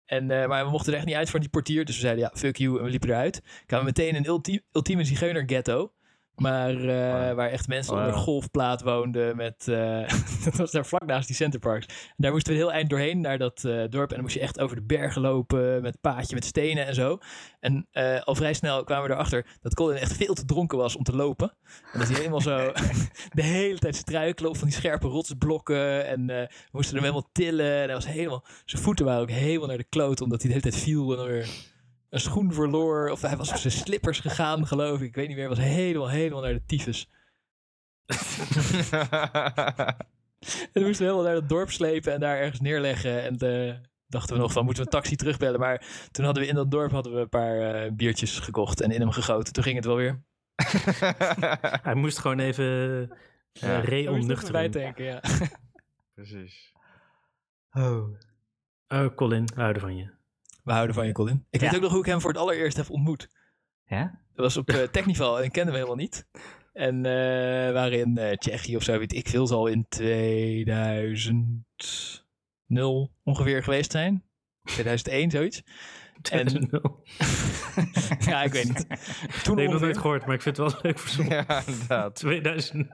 [0.06, 1.86] En, eh, maar we mochten er echt niet uit voor die portier.
[1.86, 2.78] Dus we zeiden, ja, fuck you.
[2.78, 3.42] En we liepen eruit.
[3.66, 5.92] Kwamen meteen in een ulti- ultieme zigeuner ghetto.
[6.40, 8.16] Maar eh, waar echt mensen onder Wow.
[8.16, 9.36] een golfplaat woonden.
[9.36, 10.10] Met, eh,
[10.46, 11.86] dat was daar vlak naast die centerparks.
[11.86, 14.10] En daar moesten we heel eind doorheen naar dat eh, dorp.
[14.10, 15.82] En dan moest je echt over de bergen lopen.
[15.82, 17.18] Met paadje met stenen en zo.
[17.60, 17.88] En
[18.24, 21.16] al vrij snel kwamen we erachter dat Colin echt veel te dronken was om te
[21.16, 21.54] lopen.
[21.94, 22.72] En dat hij helemaal zo
[23.34, 26.06] de hele tijd struikelen op van die scherpe rotsblokken.
[26.08, 27.74] En we moesten hem helemaal tillen.
[27.76, 30.22] En hij was helemaal, zijn voeten waren ook helemaal naar de kloot.
[30.22, 31.50] Omdat hij de hele tijd viel en dan weer
[32.10, 33.10] een schoen verloor.
[33.10, 35.08] Of hij was op zijn slippers gegaan, geloof ik.
[35.08, 35.48] Ik weet niet meer.
[35.48, 37.10] Hij was helemaal, helemaal naar de tyfus.
[40.74, 43.24] En moesten we helemaal naar het dorp slepen en daar ergens neerleggen.
[43.24, 43.76] En eh,
[44.08, 45.60] dachten we nog van, moeten we een taxi terugbellen?
[45.60, 48.92] Maar toen hadden we in dat dorp hadden we een paar eh, biertjes gekocht en
[48.92, 49.54] in hem gegoten.
[49.54, 50.24] Toen ging het wel weer.
[51.84, 53.08] Hij moest gewoon even uh,
[53.54, 54.52] even re-onnuchteren.
[54.52, 55.22] bijtanken, ja.
[56.16, 56.74] Precies.
[57.72, 58.10] Oh.
[58.88, 60.19] Oh, Colin, we houden van je.
[60.70, 61.46] We houden van je, Colin.
[61.50, 61.66] Ik Ja.
[61.68, 63.30] weet ook nog hoe ik hem voor het allereerst heb ontmoet.
[63.86, 64.02] Ja?
[64.34, 66.28] Dat was op uh, Technival en ik kende hem helemaal niet.
[66.74, 71.66] En uh, we waren in uh, Tsjechië of zo, weet ik veel, zal in 2000
[73.24, 74.24] ongeveer geweest zijn.
[74.64, 75.64] 2001, zoiets.
[76.32, 76.70] En,
[78.30, 78.86] ja, ik weet niet.
[79.44, 81.64] Toen nee, ik heb nog nooit gehoord, maar ik vind het wel leuk voor Ja,
[81.68, 82.16] inderdaad.
[82.16, 82.88] 2000.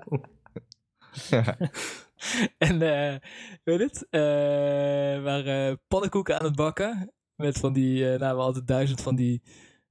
[1.30, 1.58] ja.
[2.58, 3.16] en uh,
[3.64, 7.14] weet het, uh, we waren pannenkoeken aan het bakken.
[7.36, 9.42] Met van die, uh, nou we hadden duizend van die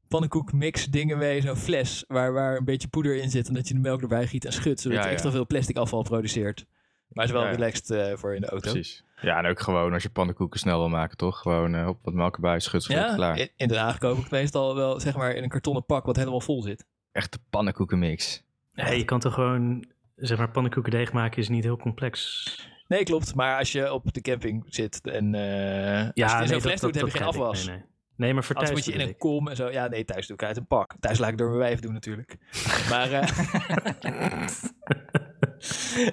[0.08, 1.40] pannenkoek mix dingen mee.
[1.40, 3.48] Zo'n fles waar, waar een beetje poeder in zit.
[3.48, 4.80] En dat je de melk erbij giet en schudt.
[4.80, 5.12] Zodat Ja, je ja.
[5.14, 6.64] extra veel plastic afval produceert.
[7.08, 7.54] Maar het is wel Ja, ja.
[7.56, 8.70] relaxed uh, voor in de auto.
[8.72, 9.04] Precies.
[9.20, 11.38] Ja, en ook gewoon als je pannenkoeken snel wil maken, toch?
[11.40, 13.38] Gewoon uh, op wat melk erbij, schut, schut, Ja, klaar.
[13.38, 16.16] in, in Den Haag koop ik meestal wel zeg maar in een kartonnen pak wat
[16.16, 16.86] helemaal vol zit.
[17.12, 18.42] Echte pannenkoekenmix.
[18.72, 19.84] Nee, je kan toch gewoon,
[20.16, 22.44] zeg maar, pannenkoekendeeg maken is niet heel complex.
[22.86, 23.34] Nee, klopt.
[23.34, 26.80] Maar als je op de camping zit en uh, ja, als je in zo'n fles
[26.80, 27.66] doet, heb je geen afwas.
[27.66, 27.84] Nee, nee.
[28.16, 29.70] nee, maar voor thuis Anders moet je in een kom en zo.
[29.70, 30.94] Ja, nee, thuis doe ik uit een pak.
[31.00, 32.36] Thuis laat ik door mijn wijf doen natuurlijk.
[32.90, 33.28] maar uh,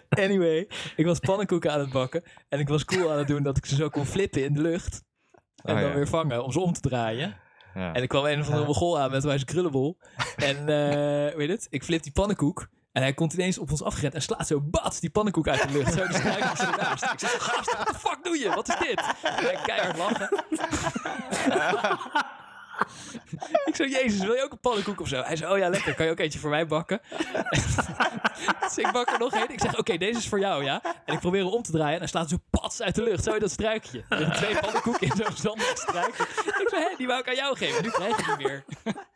[0.26, 2.24] anyway, ik was pannenkoeken aan het bakken.
[2.50, 4.62] En ik was cool aan het doen dat ik ze zo kon flippen in de
[4.62, 5.04] lucht.
[5.56, 5.96] En Oh, dan ja.
[5.96, 7.38] weer vangen om ze om te draaien.
[7.74, 7.94] Ja.
[7.94, 9.98] En ik kwam een of andere mogol aan met wijze krullenbol.
[10.36, 12.68] En uh, weet het, ik flip die pannenkoek.
[12.92, 15.72] En hij komt ineens op ons afgerend en slaat zo bats die pannenkoek uit de
[15.72, 15.94] lucht.
[15.94, 17.04] Zo struikjes ernaast.
[17.04, 18.50] Ik zeg, gast, wat de fuck doe je?
[18.50, 19.00] Wat is dit?
[19.22, 20.30] En hij keihard lachen.
[23.65, 25.22] ik zo, jezus, wil je ook een pannenkoek of zo?
[25.22, 25.96] Hij zei, oh ja, lekker.
[25.96, 27.02] Kan je ook eentje voor mij bakken?
[28.62, 29.50] dus ik bak er nog één.
[29.50, 30.82] Ik zeg, oké, deze is voor jou, ja?
[31.06, 33.24] En ik probeer hem om te draaien en hij slaat zo pats uit de lucht.
[33.24, 34.04] Zo dat struikje.
[34.10, 36.24] Er twee pannenkoeken in zo'n zandig struikje.
[36.62, 37.84] Ik zei, hé, die wou ik aan jou geven.
[37.84, 38.63] Nu krijg je die meer.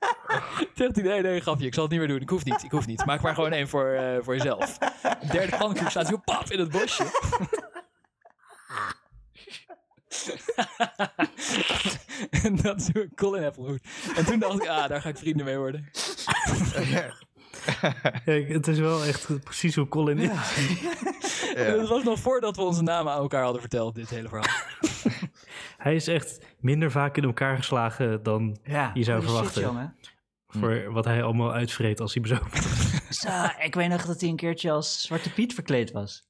[0.76, 1.66] Zegt hij, nee, nee, grapje.
[1.66, 2.22] Ik zal het niet meer doen.
[2.22, 3.06] Ik hoef niet, ik hoef niet.
[3.06, 4.78] Maak maar gewoon één voor, uh, voor jezelf.
[4.78, 7.04] De derde pannenkoek staat zo pap in het bosje.
[12.44, 13.80] en dat is hoe Colin ontmoet.
[14.16, 15.90] En toen dacht ik, ah, daar ga ik vrienden mee worden.
[18.26, 20.30] Kijk, het is wel echt precies hoe Colin is.
[21.56, 21.74] Ja.
[21.76, 24.56] Dat was nog voordat we onze namen aan elkaar hadden verteld, dit hele verhaal.
[25.78, 29.96] Hij is echt minder vaak in elkaar geslagen dan Ja, je zou shit, verwachten.
[30.48, 32.24] voor wat hij allemaal uitvreet als hij.
[33.10, 36.28] Zo, ik weet nog dat hij een keertje als Zwarte Piet verkleed was.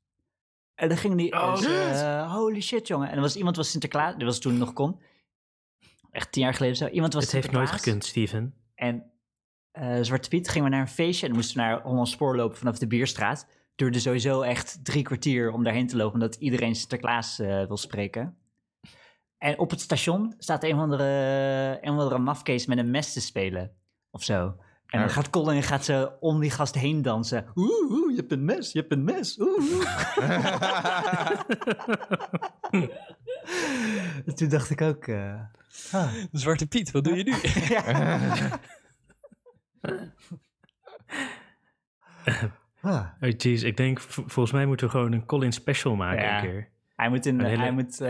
[0.76, 1.42] En dan ging hij...
[1.42, 3.10] Oh, eh, holy shit, jongen.
[3.10, 5.00] En er was iemand was Sinterklaas, dit was toen nog kon.
[6.12, 6.88] Echt tien jaar geleden zo.
[6.88, 8.54] Iemand was Het heeft nooit gekund, Steven.
[8.76, 9.12] En
[9.72, 12.58] eh, Zwarte Piet gingen we naar een feestje en moesten we naar Holland Spoor lopen
[12.58, 13.48] vanaf de Bierstraat.
[13.76, 18.38] duurde sowieso echt drie kwartier om daarheen te lopen, omdat iedereen Sinterklaas eh, wil spreken.
[19.38, 21.04] En op het station staat een of andere,
[21.82, 23.72] een of andere mafkees met een mes te spelen,
[24.12, 24.56] of zo.
[24.88, 27.45] En dan gaat Colin gaat ze om die gast heen dansen.
[27.56, 29.39] Oeh, oeh, je hebt een mes, je hebt een mes.
[29.39, 29.86] Oeh, oeh.
[34.26, 35.08] En Toen dacht ik ook...
[35.08, 35.39] eh,
[35.91, 36.13] ah.
[36.32, 37.34] Zwarte Piet, wat doe je nu?
[42.82, 43.08] Ah.
[43.21, 46.36] Oh jeez, ik denk, volgens mij moeten we gewoon een Colin special maken Ja.
[46.36, 46.69] een keer.
[46.95, 48.10] Hij, moet in, Een hele- hij, moet, eh,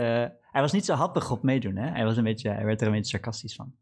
[0.50, 1.90] hij was niet zo happig op meedoen, hè?
[1.90, 3.72] Hij, was een beetje, hij werd er een beetje sarcastisch van.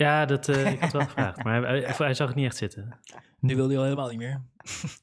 [0.00, 2.56] Ja, dat, eh, ik had wel gevraagd, maar hij, hij, hij zag het niet echt
[2.56, 2.98] zitten.
[3.38, 4.42] nu wil hij al helemaal niet meer.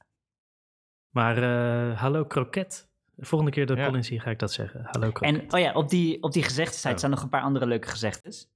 [1.10, 2.88] Maar eh, hallo kroket.
[3.14, 3.88] De volgende keer dat ik Ja.
[3.88, 4.88] Colin zie, ga ik dat zeggen.
[4.90, 5.40] Hallo kroket.
[5.40, 6.96] En oh ja, op die, op die gezegdesite Oh.
[6.96, 8.50] staan nog een paar andere leuke gezegdes.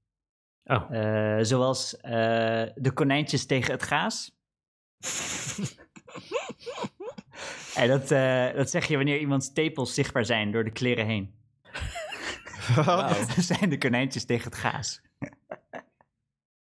[0.64, 2.10] Oh, Eh, zoals eh,
[2.74, 4.36] de konijntjes tegen het gaas.
[7.74, 11.34] en dat, eh, dat zeg je wanneer iemands tepels zichtbaar zijn door de kleren heen.
[12.74, 13.08] Wat?
[13.36, 15.00] Dat zijn de konijntjes tegen het gaas.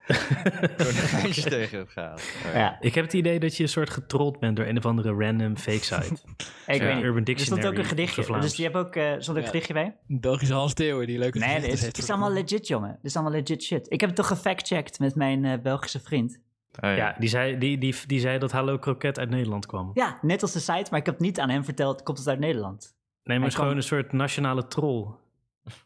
[0.06, 2.22] Konijntje tegen het gaat.
[2.46, 2.58] Oh, ja.
[2.58, 5.14] Ja, ik heb het idee dat je een soort getrold bent door een of andere
[5.14, 6.14] random fake site.
[6.66, 7.04] ik Ja, weet niet.
[7.04, 8.40] Urban Er stond ook Dictionary een gedichtje.
[8.40, 9.96] Dus je hebt ook, eh stond ook een gedichtje bij?
[10.08, 12.90] Een Belgische Hans Theeuwen die leuke Nee, dit is, dit is allemaal legit, jongen.
[12.90, 13.86] Dit is allemaal legit shit.
[13.92, 16.38] Ik heb het toch gefactcheckt met mijn eh, Belgische vriend.
[16.80, 16.96] Oh, ja.
[16.96, 19.90] Ja, die zei, die, die, die zei dat Hallo Kroket uit Nederland kwam.
[19.94, 22.38] Ja, net als de site, maar ik heb niet aan hem verteld, komt het uit
[22.38, 22.94] Nederland.
[23.24, 25.06] Nee, maar het is gewoon een soort nationale troll.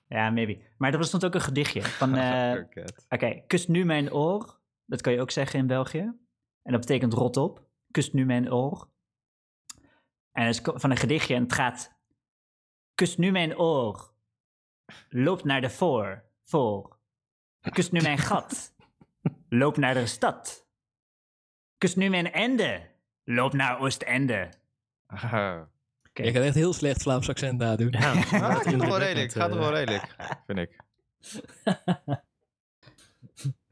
[0.08, 0.60] Ja, maybe.
[0.78, 2.12] Maar er stond ook een gedichtje van...
[2.54, 3.06] Kroket.
[3.08, 4.60] Oké, kus nu mijn oor.
[4.86, 6.12] Dat kan je ook zeggen in België.
[6.62, 7.66] En dat betekent rot op.
[7.90, 8.88] Kus nu mijn oor.
[10.32, 11.96] En het is van een gedichtje en het gaat...
[12.94, 14.12] Kus nu mijn oor.
[15.08, 16.24] Loop naar de voor.
[16.44, 16.98] Voor.
[17.72, 18.74] Kus nu mijn gat.
[19.48, 20.66] Loop naar de stad.
[21.78, 22.90] Kus nu mijn ende.
[23.24, 24.48] Loop naar Oostende.
[25.06, 25.60] Oh.
[26.24, 27.90] Je kan echt heel slecht Vlaams accent nadoen.
[27.90, 29.32] Ja, Ah, gaat toch wel redelijk.
[29.32, 29.64] Gaat toch eh.
[29.64, 30.76] wel redelijk, vind ik.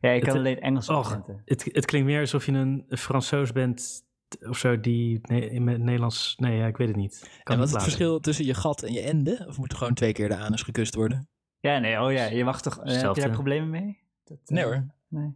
[0.01, 1.43] Ja, ik kan Het- alleen Engels Och, accenten.
[1.45, 4.05] het, het klinkt meer alsof je een Fransoos bent
[4.41, 6.35] of zo die in het Nederlands...
[6.37, 7.41] Nee, ja, ik weet het niet.
[7.43, 9.45] Kan en wat is het verschil tussen je gat en je ende?
[9.49, 11.29] Of moet er gewoon twee keer de anus gekust worden?
[11.61, 12.85] Ja, nee, oh ja, je mag toch...
[12.85, 13.99] eh, heb je daar problemen mee?
[14.25, 14.87] Dat, eh, Nee hoor.
[15.09, 15.35] Nee.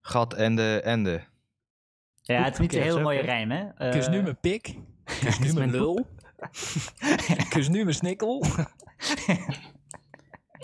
[0.00, 1.22] Gat en de ende.
[2.22, 3.68] Ja, het is niet een hele zo, mooie rijm, hè?
[3.68, 4.74] Eh, Kus nu mijn pik.
[5.04, 6.06] Kus nu mijn lul.
[7.48, 8.44] Kus nu mijn snikkel.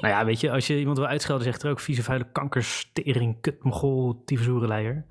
[0.01, 3.41] Nou ja, weet je, als je iemand wil uitschelden, zegt er ook vieze vuile kankerstering,
[3.41, 5.07] kut, mogol, tyfusoerenleier.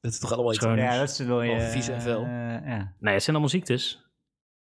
[0.00, 0.62] Dat is toch allemaal iets.
[0.64, 1.50] Ja, dat is wel je...
[1.52, 2.22] Of vies en vuil.
[2.22, 2.28] eh,
[2.66, 4.10] ja, Nee, het zijn allemaal ziektes.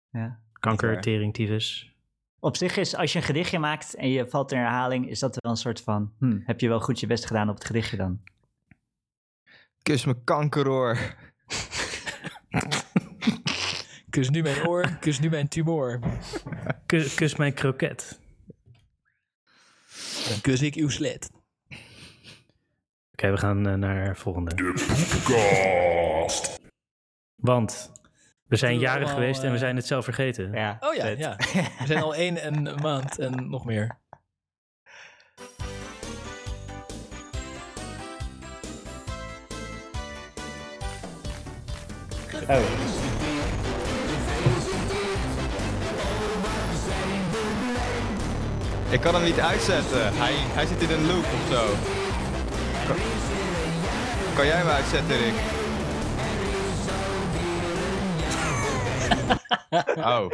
[0.10, 0.40] ja.
[0.54, 1.96] Kanker, tering, tyfus.
[2.40, 5.38] Op zich is, als je een gedichtje maakt en je valt in herhaling, is dat
[5.42, 6.14] wel een soort van...
[6.20, 8.20] Hm, heb je wel goed je best gedaan op het gedichtje dan?
[9.82, 10.98] Kus me kankeroor.
[14.12, 14.97] Kus nu mijn oor.
[15.00, 16.00] Kus nu mijn tumor.
[16.86, 18.19] Ku- kus mijn kroket.
[20.30, 21.30] Dan kus ik uw slet.
[23.12, 24.56] Oké, we gaan eh, naar volgende.
[27.36, 27.91] Want
[28.47, 30.52] we zijn allemaal, geweest en we eh, zijn het zelf vergeten.
[30.52, 30.78] Ja.
[30.80, 31.36] Oh ja, ja.
[31.80, 34.00] We zijn al één en een maand en nog meer.
[42.47, 43.01] Oh.
[48.91, 50.13] Ik kan hem niet uitzetten.
[50.13, 51.75] Hij, hij zit in een loop of zo.
[52.88, 52.95] Kan,
[54.36, 55.34] kan jij hem uitzetten, Rick?
[59.97, 60.32] Oh,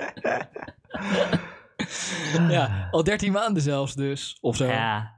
[2.50, 4.38] Ja, al 13 maanden zelfs dus.
[4.42, 4.66] Of zo.
[4.66, 5.16] Ja.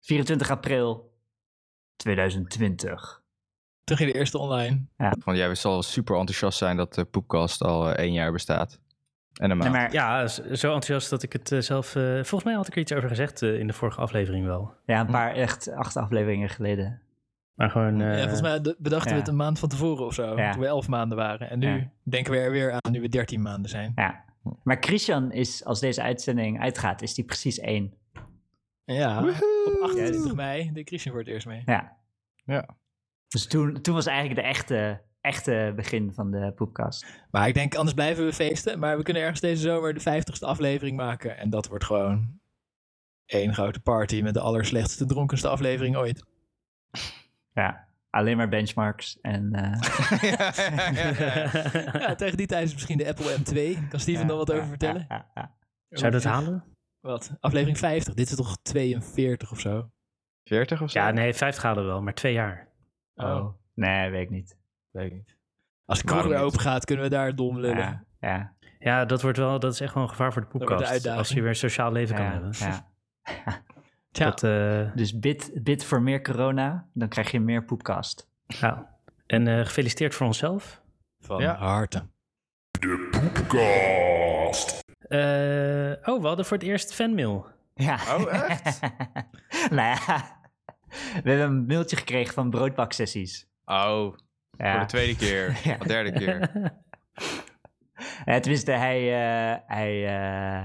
[0.00, 1.18] 24 april
[1.96, 3.22] 2020.
[3.84, 4.86] Toen ging de eerste online.
[4.96, 8.80] van jij zal super enthousiast zijn dat de Poepkast al eh, één jaar bestaat.
[9.34, 9.72] En een Nee, maand.
[9.72, 11.96] maar, Ja, zo enthousiast dat ik het eh, zelf...
[11.96, 14.74] eh, volgens mij had ik er iets over gezegd eh, in de vorige aflevering wel.
[14.86, 17.02] ja, een paar echt acht afleveringen geleden.
[17.54, 18.00] Maar gewoon...
[18.00, 20.36] eh, ja, volgens mij bedachten we het een maand van tevoren of zo.
[20.36, 20.52] Ja.
[20.52, 21.50] Toen we 11 maanden waren.
[21.50, 21.90] En nu Ja.
[22.02, 23.92] denken we er weer aan nu we 13 maanden zijn.
[23.94, 24.24] Ja.
[24.62, 27.94] Maar Christian is, als deze uitzending uitgaat, is die precies één.
[28.84, 29.18] Ja,
[29.66, 30.34] op 28 Ja.
[30.34, 31.62] mei deed Christian voor het eerst mee.
[31.66, 31.96] Ja.
[32.44, 32.68] Ja.
[33.28, 37.06] Dus toen, toen was eigenlijk de echte, echte begin van de poepkast.
[37.30, 38.78] Maar ik denk, anders blijven we feesten.
[38.78, 41.38] Maar we kunnen ergens deze zomer de 50ste aflevering maken.
[41.38, 42.40] En dat wordt gewoon
[43.26, 46.24] één grote party met de allerslechtste, dronkenste aflevering ooit.
[47.52, 47.88] Ja.
[48.10, 49.52] Alleen maar benchmarks en...
[49.52, 49.80] eh,
[50.30, 51.50] ja, ja, ja, ja.
[52.00, 53.88] Ja, tegen die tijd is misschien de Apple M2.
[53.88, 55.04] Kan Steven ja, er wat ja, over vertellen?
[55.08, 55.54] ja, ja, ja.
[55.88, 56.64] Zou je dat halen?
[57.00, 57.36] Wat?
[57.40, 58.14] Aflevering 50.
[58.14, 59.90] Dit is toch 42 of zo?
[60.44, 60.98] 40 of zo?
[60.98, 62.68] Ja, nee, 50 halen we wel, maar twee jaar.
[63.14, 63.54] Oh.
[63.74, 64.56] Nee, weet ik niet.
[64.94, 65.36] Weet ik niet.
[65.84, 67.76] Als de kroeg weer open gaat, kunnen we daar dom lullen.
[67.76, 70.58] Ja, ja, Ja, dat wordt wel, dat is echt wel een gevaar voor de de
[70.58, 71.06] podcast.
[71.06, 72.52] Als je weer een sociaal leven kan ja, hebben.
[72.58, 72.86] ja.
[74.10, 78.28] Dat, eh, Dus bid, bid voor meer corona, dan krijg je meer poepcast.
[78.46, 78.96] ja.
[79.26, 80.82] En eh, gefeliciteerd voor onszelf.
[81.20, 81.54] van Ja.
[81.56, 82.02] harte.
[84.98, 87.46] Eh, oh, we hadden voor het eerst fanmail.
[87.74, 87.94] Ja.
[87.94, 88.80] Oh, echt?
[89.76, 90.38] nou ja,
[91.22, 93.46] we hebben een mailtje gekregen van broodbaksessies.
[93.64, 94.14] Oh,
[94.58, 94.70] Ja.
[94.72, 95.58] voor de tweede keer.
[95.64, 95.76] Ja.
[95.80, 96.50] Of derde keer.
[98.24, 100.62] Eh, tenminste, hij, eh, hij, eh,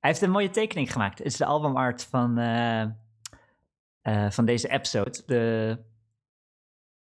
[0.00, 1.18] hij heeft een mooie tekening gemaakt.
[1.18, 2.82] Het is de albumart van, eh,
[4.02, 5.22] eh, van deze episode.
[5.26, 5.78] De,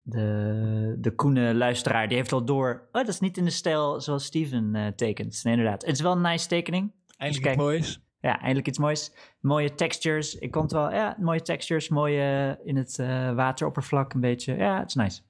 [0.02, 2.88] de, de koene luisteraar, die heeft al door...
[2.92, 5.44] Oh, dat is niet in de stijl zoals Steven eh, tekent.
[5.44, 5.82] Nee, inderdaad.
[5.86, 6.92] Het is wel een nice tekening.
[7.18, 7.56] Eindelijk kijk.
[7.56, 8.02] iets moois.
[8.20, 9.14] Ja, eindelijk iets moois.
[9.40, 10.36] Mooie textures.
[10.36, 10.92] Ik kon het wel...
[10.92, 11.90] Ja, mooie textures.
[11.90, 14.56] Mooie in het eh, wateroppervlak een beetje.
[14.56, 15.22] Ja, het is nice.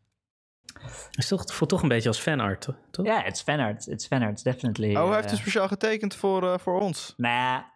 [1.12, 3.06] Het toch, voelt toch een beetje als fanart, to- toch?
[3.06, 3.86] Ja, het is fanart.
[3.86, 4.90] Het is fanart, definitely.
[4.90, 7.14] Oh, hij eh, heeft dus speciaal getekend voor, eh, voor ons.
[7.18, 7.72] Nou ja,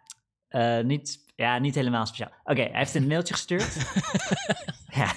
[0.48, 2.30] eh, niet, ja, niet helemaal speciaal.
[2.44, 3.76] Oké, hij heeft een mailtje gestuurd.
[5.00, 5.12] ja.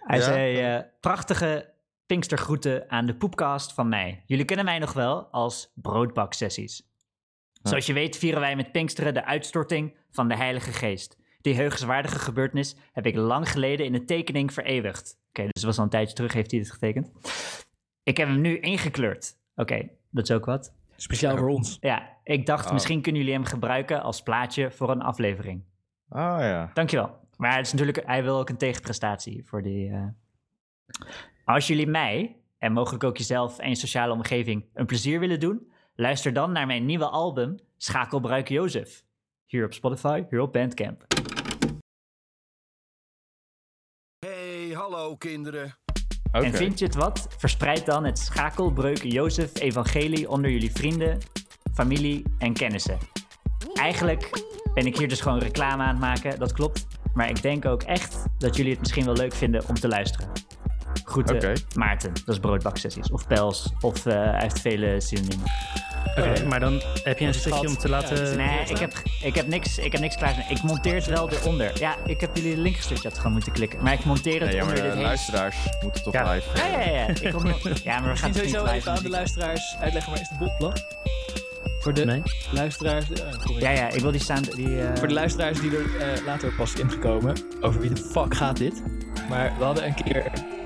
[0.00, 0.22] Hij Ja?
[0.24, 1.72] zei, eh, prachtige
[2.06, 4.22] Pinkstergroeten aan de poepcast van mij.
[4.26, 6.82] Jullie kennen mij nog wel als broodbaksessies.
[7.62, 11.16] Zoals je weet vieren wij met Pinksteren de uitstorting van de Heilige Geest.
[11.44, 15.18] Die heugenswaardige gebeurtenis heb ik lang geleden in een tekening vereeuwigd.
[15.28, 17.10] Oké, dus het was al een tijdje terug heeft hij dit getekend.
[18.02, 19.36] Ik heb hem nu ingekleurd.
[19.54, 20.74] Oké, dat is ook wat.
[20.96, 21.76] Speciaal voor ons.
[21.80, 22.72] Ja, ik dacht Oh.
[22.72, 25.62] misschien kunnen jullie hem gebruiken als plaatje voor een aflevering.
[26.08, 26.70] Oh ja.
[26.74, 27.18] Dankjewel.
[27.36, 29.90] Maar het is natuurlijk, hij wil ook een tegenprestatie voor die.
[29.90, 30.06] eh.
[31.44, 35.72] Als jullie mij, en mogelijk ook jezelf en je sociale omgeving, een plezier willen doen,
[35.94, 39.04] luister dan naar mijn nieuwe album Schakelbruik Jozef.
[39.46, 41.04] Hier op Spotify, hier op Bandcamp.
[44.84, 45.76] Hallo kinderen.
[46.32, 47.26] En vind je het wat?
[47.38, 51.18] Verspreid dan het Schakelbreuk Jozef evangelie onder jullie vrienden,
[51.74, 52.98] familie en kennissen.
[53.74, 54.42] Eigenlijk
[54.74, 56.86] ben ik hier dus gewoon reclame aan het maken, dat klopt.
[57.14, 60.28] Maar ik denk ook echt dat jullie het misschien wel leuk vinden om te luisteren.
[61.04, 61.60] Groeten.
[61.74, 62.12] Maarten.
[62.12, 63.10] Dat is broodbaksessies.
[63.10, 63.72] Of Pels.
[63.80, 65.46] Of eh, hij heeft vele synoniemen.
[66.18, 68.36] Oké, maar dan heb je een stukje om te laten...
[68.36, 70.46] Nee, ik heb, ik heb niks, ik heb niks klaar.
[70.48, 71.72] Ik monteer het wel eronder.
[71.78, 73.02] Ja, ik heb jullie de link gestuurd.
[73.02, 73.82] Je had gewoon moeten klikken.
[73.82, 75.06] Maar ik monteer het Nee, ja, maar onder de dit hele...
[75.06, 76.32] luisteraars moeten toch Ja.
[76.32, 76.46] live.
[76.56, 77.06] Ja, ja, ja.
[77.08, 79.76] Ik kom ja, maar we gaan Misschien het niet sowieso live even aan de luisteraars
[79.80, 80.72] uitleggen waar is de botplan?
[81.80, 82.22] Voor de Nee?
[82.50, 83.04] luisteraars...
[83.10, 83.58] eh.
[83.58, 84.42] Ja, ja, ik wil die staan.
[84.42, 88.34] Die, eh, Voor de luisteraars die er eh, later pas ingekomen, over wie de fuck
[88.36, 88.82] gaat dit?
[89.28, 90.24] Maar we hadden een keer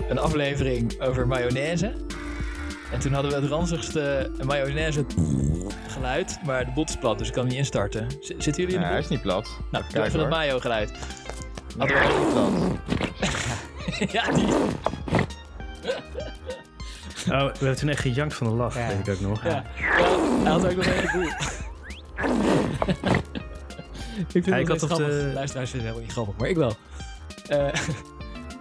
[0.09, 1.95] een aflevering over mayonaise.
[2.93, 5.05] En toen hadden we het ranzigste mayonaise
[5.89, 8.07] geluid, maar de bot is plat, dus ik kan hem niet instarten.
[8.21, 9.05] Z- zitten jullie in Ja, de hij bot?
[9.05, 9.45] is niet plat.
[9.71, 10.91] Nou, doe Kijk even dat mayo geluid.
[11.79, 12.51] Hij is niet plat.
[14.17, 14.47] ja, die.
[17.31, 18.87] Oh, we hebben toen echt gejankt van de lach, Ja.
[18.89, 19.45] weet ik ook nog.
[19.45, 19.51] Ja.
[19.51, 19.63] Ja,
[20.43, 21.23] hij had ook nog een heleboel.
[24.19, 26.49] ik vind Ja, het ik had op de- Luisteraars vinden het helemaal niet grappig, maar
[26.49, 26.73] ik wel.
[27.49, 27.69] Eh,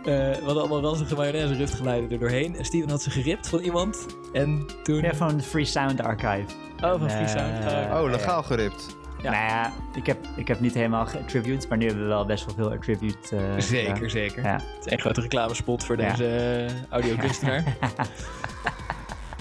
[0.08, 2.56] eh, we hadden allemaal ranzige mayonaise riftgeluiden er doorheen.
[2.58, 4.06] En Steven had ze geript van iemand.
[4.34, 5.02] En toen...
[5.02, 6.46] Ja, van de Free Sound Archive.
[6.84, 7.63] Oh, van Free Sound.
[7.65, 8.02] Eh, Oh.
[8.04, 8.96] Oh, legaal geript.
[9.24, 9.32] Ja.
[9.32, 12.46] Nou ja, ik heb, ik heb niet helemaal geattribute, maar nu hebben we wel best
[12.46, 13.36] wel veel attribute.
[13.36, 14.43] eh, Zeker, zeker.
[14.43, 14.54] Ja.
[14.54, 16.10] Het is een grote reclamespot voor Ja.
[16.12, 17.63] deze uh, audiokunstenaar.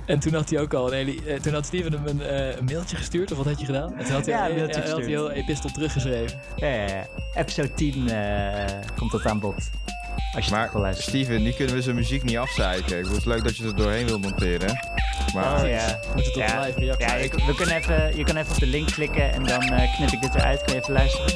[0.07, 1.41] en toen had hij ook al een hele...
[1.41, 3.95] toen had Steven hem een, eh, een mailtje gestuurd, of wat had je gedaan?
[3.95, 5.07] En toen had hij, Ja, een, een mailtje had hij gestuurd.
[5.07, 6.41] heel epistel teruggeschreven.
[6.57, 7.07] Ja, ja, ja.
[7.35, 8.65] Episode 10 eh,
[8.97, 9.71] komt dat aan bod.
[10.35, 10.95] Als je het Maar.
[10.95, 12.97] Steven, nu kunnen we zijn muziek niet afzeiken.
[12.97, 14.79] Ik bedoel, het leuk dat je er doorheen wil monteren.
[15.35, 15.87] Maar Oh ja.
[15.87, 16.61] We moeten tot Ja.
[16.61, 17.07] live reactie.
[17.07, 19.97] Ja, ik- we kunnen even, je kan even op de link klikken en dan eh,
[19.97, 20.63] knip ik dit eruit.
[20.65, 21.33] Kan je even luisteren?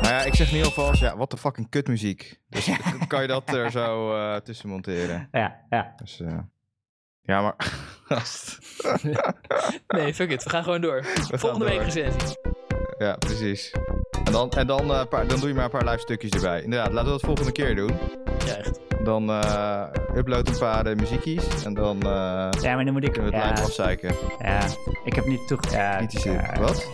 [0.00, 2.40] Nou ja, ik zeg nu alvast, ja, wat de fucking kutmuziek.
[2.48, 2.68] Dus
[3.08, 5.28] kan je dat er zo eh, tussen monteren.
[5.32, 5.92] Ja, ja.
[5.96, 6.38] Dus, eh,
[7.22, 7.54] ja, maar...
[8.04, 8.58] gast.
[9.88, 10.42] Nee, fuck it.
[10.44, 11.04] We gaan gewoon door.
[11.30, 11.84] Volgende week door.
[11.84, 12.36] recensie.
[13.02, 13.70] Ja, precies.
[14.24, 16.62] En dan, en dan, eh, paar- dan doe je maar een paar live stukjes erbij.
[16.62, 17.90] Inderdaad, laten we dat volgende keer doen.
[18.46, 18.80] Ja, echt.
[19.04, 19.82] Dan eh,
[20.16, 22.08] upload een paar eh, muziekjes en dan eh,
[22.60, 23.12] Ja, maar dan moet ik...
[23.12, 24.14] kunnen we het ja, live afzeiken.
[24.38, 24.60] ja,
[25.04, 25.58] ik heb niet toe...
[25.70, 26.32] Ja, Niet die zin.
[26.32, 26.60] ja.
[26.60, 26.88] Wat?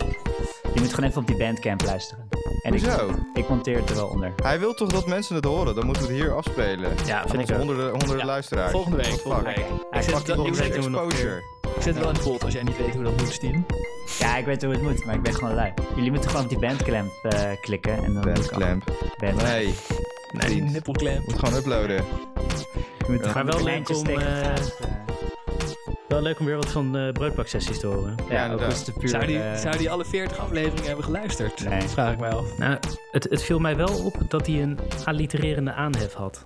[0.75, 2.29] Je moet gewoon even op die bandcamp luisteren.
[2.63, 3.11] En ik, Hoezo?
[3.35, 4.33] ik monteer het er wel onder.
[4.43, 5.75] Hij wil toch dat mensen het horen?
[5.75, 6.91] Dan moeten we het hier afspelen.
[7.07, 7.57] Ja, vind ik ook.
[7.59, 8.71] honderden, honderden Ja, luisteraars.
[8.71, 9.07] Volgende week.
[9.07, 9.65] Volgende week.
[9.91, 11.43] Hij Ik ik, Volgende week exposure.
[11.77, 13.67] Ik zet het wel in de pot als jij niet weet hoe dat moet, Steven.
[14.19, 15.73] Ja, ik weet hoe het moet, maar ik ben gewoon lui.
[15.95, 18.23] Jullie moeten gewoon op die bandclamp eh, klikken en dan...
[18.23, 18.85] Bandclamp.
[19.19, 19.43] Band.
[19.43, 19.75] Nee,
[20.33, 20.73] Nee, vriend.
[20.73, 21.23] Nippelklem.
[21.27, 21.97] moet gewoon uploaden.
[21.97, 23.31] Je moet Ja.
[23.31, 24.63] gewoon Maar wel de leuk om, tegen eh,
[26.09, 28.15] Wel leuk om weer wat van uh, broodbaksessies te horen.
[28.29, 29.09] Ja, is het puur...
[29.09, 31.69] Zou die, zou die alle 40 afleveringen hebben geluisterd?
[31.69, 31.81] Nee.
[31.81, 32.59] Vraag ik mij af.
[32.59, 32.79] Nou,
[33.11, 36.43] het, het viel mij wel op dat hij een allitererende aanhef had.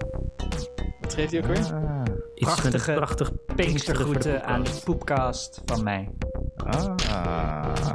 [1.12, 1.58] Wat geeft hij ook weer?
[1.58, 4.78] Iets met Prachtige een prachtig Pinkstergroeten aan podcast.
[4.78, 6.08] de poepcast van mij.
[6.56, 6.94] Ah.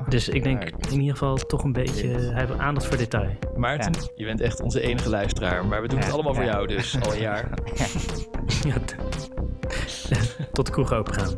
[0.07, 2.07] Dus ik denk in ieder geval toch een beetje...
[2.07, 3.29] Hij heeft aandacht voor detail.
[3.55, 5.65] Maarten, je bent echt onze enige luisteraar.
[5.65, 6.51] Maar we doen het Ja, allemaal voor ja.
[6.51, 7.49] jou dus, al een jaar.
[10.53, 11.35] Tot de kroeg open gaan.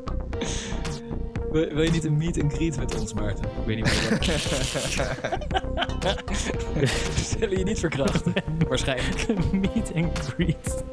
[1.51, 3.43] Wil, wil je niet een meet and greet met ons, Maarten?
[3.43, 4.19] Ik weet niet meer.
[6.73, 6.85] We
[7.37, 8.33] zullen je niet verkrachten.
[8.69, 9.27] Waarschijnlijk.
[9.51, 10.83] Meet and greet.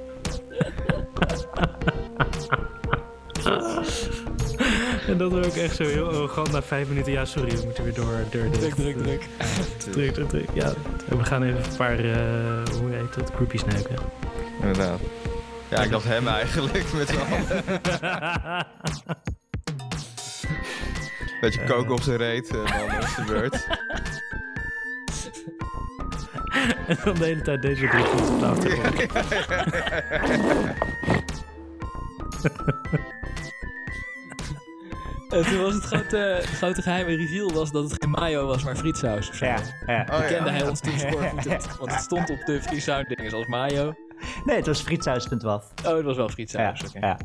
[5.16, 7.12] En dat we ook echt zo heel arrogant na vijf minuten...
[7.12, 8.24] Ja, sorry, we moeten weer door.
[8.30, 9.22] door Druk, druk, druk.
[9.78, 10.48] druk, druk, druk.
[10.52, 10.72] Ja,
[11.08, 13.96] we gaan even een paar, eh, hoe heet dat, groupies neuken.
[14.60, 15.00] Inderdaad.
[15.68, 17.46] Ja, ik dacht hem eigenlijk met z'n allen.
[21.40, 22.66] Beetje koken op zijn reet en dan
[23.02, 23.54] is de beurt.
[26.88, 29.06] en dan de hele tijd deze drie op de achtergrond.
[35.28, 38.64] En toen was het grote, het grote geheime reveal was dat het geen mayo was,
[38.64, 39.44] maar frietsaus of zo.
[39.46, 40.00] Ja, ja.
[40.12, 40.26] Oh, ja.
[40.26, 40.92] Kende hij ons toen.
[41.80, 43.94] Want het stond op de free dingen als mayo.
[44.44, 45.72] Nee, het was frietsaus.waf.
[45.86, 46.82] Oh, het was wel Ja, frietsaus.
[46.88, 47.06] oké.
[47.06, 47.16] ja.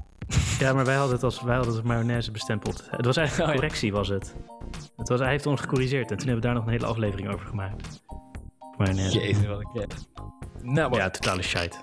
[0.59, 2.87] Ja, maar wij hadden het als, wij hadden het als mayonaise bestempeld.
[2.91, 3.67] Het was eigenlijk Oh, een ja.
[3.67, 4.35] correctie, was het.
[4.97, 7.29] het was, hij heeft ons gecorrigeerd en toen hebben we daar nog een hele aflevering
[7.33, 8.03] over gemaakt.
[8.77, 9.19] Mayonaise.
[9.19, 10.07] Jezus, wat een kret.
[10.61, 11.77] Nou, maar Ja, totale shite.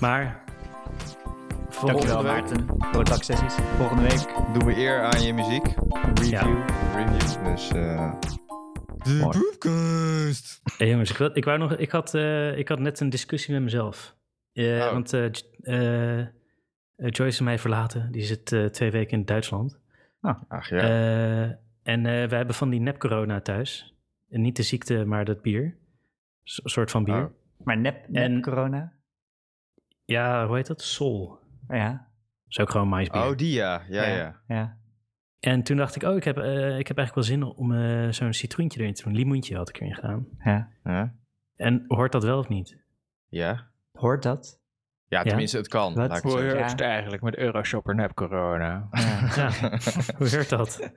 [0.00, 0.44] Maar...
[1.76, 2.42] volgende Dankjewel week.
[2.42, 3.54] Maarten voor de dagsessies.
[3.54, 5.64] Volgende week Doen we eer aan je muziek.
[6.14, 6.30] review.
[6.30, 6.40] Ja.
[6.94, 7.44] Review.
[7.44, 8.12] Dus, eh
[9.02, 10.34] de.
[10.76, 13.54] Hey jongens, ik, wil, ik, wou nog, ik, had, eh, ik had net een discussie
[13.54, 14.16] met mezelf.
[14.52, 14.92] Eh, Oh.
[14.92, 15.24] Want eh,
[15.60, 16.26] eh, eh,
[16.96, 18.12] Joyce heeft mij verlaten.
[18.12, 19.78] Die zit eh, twee weken in Duitsland.
[20.48, 20.76] Ach ja.
[20.78, 21.42] Eh,
[21.82, 23.94] en eh, we hebben van die nep-corona thuis.
[24.28, 25.76] En niet de ziekte, maar dat bier.
[26.42, 27.24] S- Een soort van bier.
[27.24, 27.30] Oh.
[27.64, 28.92] Maar nep, nep En- corona?
[30.04, 30.82] Ja, hoe heet dat?
[30.82, 31.38] Sol.
[31.68, 32.00] Ja, Dat
[32.48, 33.22] is ook gewoon maisbier.
[33.22, 33.82] oh, die ja.
[33.88, 34.40] Ja, ja.
[34.48, 34.76] ja.
[35.40, 38.08] En toen dacht ik, oh, ik heb, eh, ik heb eigenlijk wel zin om eh,
[38.12, 39.14] zo'n citroentje erin te doen.
[39.14, 40.26] Limoentje had ik erin gedaan.
[40.44, 40.68] ja.
[40.84, 41.02] Huh?
[41.56, 42.76] En hoort dat wel of niet?
[43.28, 43.66] Ja.
[43.92, 44.60] Hoort dat?
[45.08, 45.94] Ja, tenminste, het kan.
[45.94, 46.08] Wat?
[46.08, 46.48] Laat ik het hoe Ja.
[46.48, 48.88] heurt het eigenlijk met Euroshopper nep corona?
[48.90, 49.28] Ja.
[49.36, 49.50] Ja,
[50.16, 50.78] hoe heurt dat?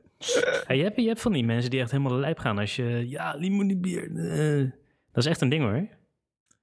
[0.68, 2.76] Ja, je, hebt, je hebt van die mensen die echt helemaal de lijp gaan als
[2.76, 3.10] je...
[3.10, 4.16] Ja, limoenbier.
[4.16, 4.72] eh.
[5.12, 5.88] Dat is echt een ding hoor.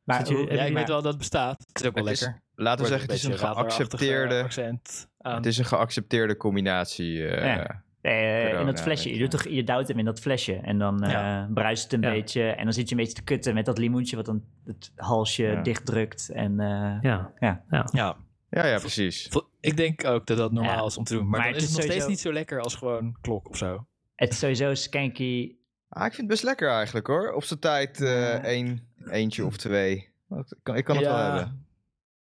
[0.07, 1.65] Maar je- Ja, ik weet wel dat het bestaat.
[1.67, 2.43] Het is ook wel Het is- lekker.
[2.55, 4.35] Laten we zeggen, het is een radarachtig, geaccepteerde...
[4.35, 5.37] eh, accent aan.
[5.37, 7.27] Het is een geaccepteerde combinatie.
[7.29, 7.85] eh, Ja.
[8.01, 9.13] Eh, in dat flesje.
[9.13, 12.01] Je, doet toch, je duwt hem in dat flesje en dan eh bruist het een
[12.01, 12.11] Ja.
[12.11, 12.43] beetje.
[12.43, 15.43] En dan zit je een beetje te kutten met dat limoentje wat dan het halsje
[15.43, 15.63] Ja.
[15.63, 16.29] dichtdrukt.
[16.31, 16.67] En, eh,
[17.01, 17.33] Ja.
[17.39, 17.63] Ja.
[17.71, 17.87] ja.
[17.93, 18.17] Ja,
[18.51, 19.27] Ja, ja, precies.
[19.31, 20.87] vo- ik denk ook dat dat normaal Ja.
[20.87, 21.23] is om te doen.
[21.29, 23.57] Maar, Maar dan het is het nog steeds niet zo lekker als gewoon klok of
[23.57, 23.87] zo.
[24.15, 25.55] Het is sowieso skanky.
[25.89, 27.33] Ah, ik vind het best lekker eigenlijk hoor.
[27.33, 29.97] Op zijn tijd eh één, eentje of twee.
[30.31, 31.67] Ik kan, ik kan het wel hebben.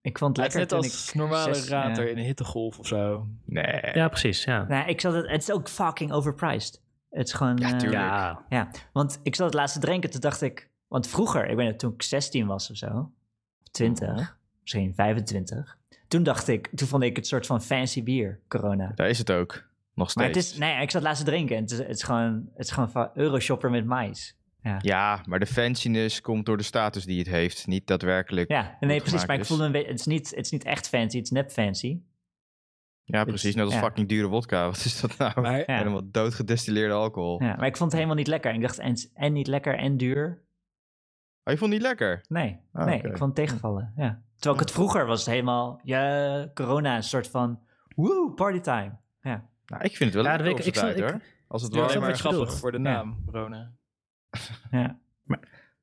[0.02, 2.10] Ik vond Het het is lekker net toen als ik normale zes- rater ja.
[2.12, 3.28] in een hittegolf of zo.
[3.46, 3.94] Nee.
[3.94, 4.44] ja, precies.
[4.44, 4.64] Ja.
[4.68, 6.82] Nou, ik zat het, het is ook fucking overpriced.
[7.10, 7.58] Het is gewoon...
[7.58, 7.92] Ja, eh.
[7.92, 8.46] Ja.
[8.50, 10.70] Ja, want ik zat het laatste drinken, toen dacht ik...
[10.88, 13.12] Want vroeger, ik weet niet, toen ik 16 was of zo,
[13.62, 15.78] of 20, misschien 25...
[16.08, 18.92] Toen dacht ik, toen vond ik het soort van fancy bier, corona.
[18.96, 19.64] Daar is het ook.
[19.94, 20.16] Nog steeds.
[20.16, 22.50] Maar het is, nee, ik zat laatst te drinken en het is, het is gewoon,
[22.54, 24.36] het is gewoon van Euroshopper met mais.
[24.82, 27.68] Ja, maar de fanciness komt door de status die het heeft.
[27.68, 28.50] Niet daadwerkelijk.
[28.50, 30.64] Ja, Ja, nee, precies, maar ik voelde een beetje, het is niet, het is niet
[30.64, 32.00] echt fancy, het is nep fancy.
[33.06, 33.56] precies.
[33.56, 33.80] Net als ja.
[33.80, 34.66] fucking dure wodka.
[34.72, 35.42] Wat is dat nou?
[35.42, 35.78] Maar Ja.
[35.78, 37.44] Helemaal doodgedestilleerde alcohol.
[37.44, 38.54] Ja, maar ik vond het helemaal niet lekker.
[38.54, 40.44] Ik dacht, en, en niet lekker en duur.
[41.44, 42.26] Oh, je vond het niet lekker?
[42.28, 44.22] Nee, Ah, nee, ik vond het tegenvallen, ja.
[44.36, 47.60] Terwijl ik het vroeger was het helemaal, ja, corona, een soort van,
[47.96, 48.92] woe, partytime.
[49.22, 51.22] Ja, Nou, ik vind het wel Ja, lekker weet op ik- ik tijd hoor.
[51.48, 52.84] Als het wat maar grappig voor de Ja.
[52.84, 53.72] naam, Rona.
[54.72, 54.98] Ja.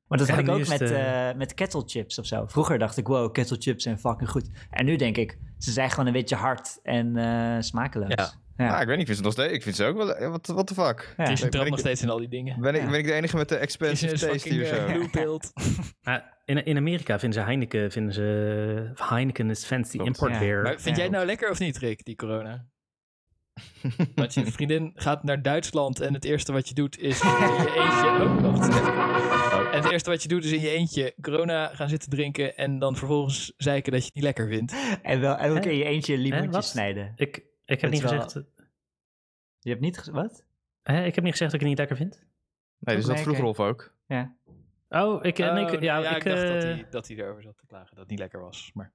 [0.09, 2.46] Maar dat had ik ook met, het, eh met kettle chips of zo.
[2.46, 4.50] Vroeger dacht ik, wow, kettle chips zijn fucking goed.
[4.70, 8.09] En nu denk ik, ze zijn gewoon een beetje hard en eh, smakeloos.
[8.14, 8.30] Ja.
[8.57, 8.74] Ja.
[8.74, 9.53] Ah, ik weet niet, ik vind ze nog steeds.
[9.53, 10.30] Ik vind ze ook wel.
[10.30, 11.14] Wat what the fuck?
[11.16, 11.24] Ja.
[11.34, 12.61] Trapt ik- nog steeds in al die dingen.
[12.61, 12.90] Ben ik, Ja.
[12.90, 14.84] ben ik de enige met de expensive taste hier zo?
[14.86, 15.09] blue
[16.44, 20.07] in, in Amerika vinden ze Heineken, vinden ze Heineken is fancy Klopt.
[20.09, 20.38] import Ja.
[20.38, 20.62] beer.
[20.62, 20.92] Maar vind Ja.
[20.94, 22.64] jij het nou lekker of niet, Rick, die corona?
[24.14, 27.36] Want je vriendin gaat naar Duitsland en het eerste wat je doet is in je
[27.76, 28.09] eentje...
[28.09, 29.70] Oh, wacht even.
[29.72, 32.78] En het eerste wat je doet is in je eentje corona gaan zitten drinken en
[32.78, 34.74] dan vervolgens zeiken dat je het niet lekker vindt.
[35.03, 35.61] En wel elke Hè?
[35.61, 36.64] keer je eentje een Hè, limoentje wat?
[36.64, 37.12] snijden.
[37.16, 38.46] Ik, ik, heb Dat niet wel- gezegd,
[39.59, 40.44] Je hebt niet, ge- wat?
[40.82, 42.24] hè, ik heb niet gezegd dat ik het niet lekker vind.
[42.78, 43.38] Nee, dus dat vroeg.
[43.38, 43.94] Rolf ook.
[44.07, 44.34] Ja.
[44.88, 47.16] Oh, ik, nee, ik- Oh, ja, ja, ik, ik, dacht dat eh, hij, dat hij
[47.16, 48.70] erover zat te klagen, dat het niet lekker was.
[48.74, 48.92] Maar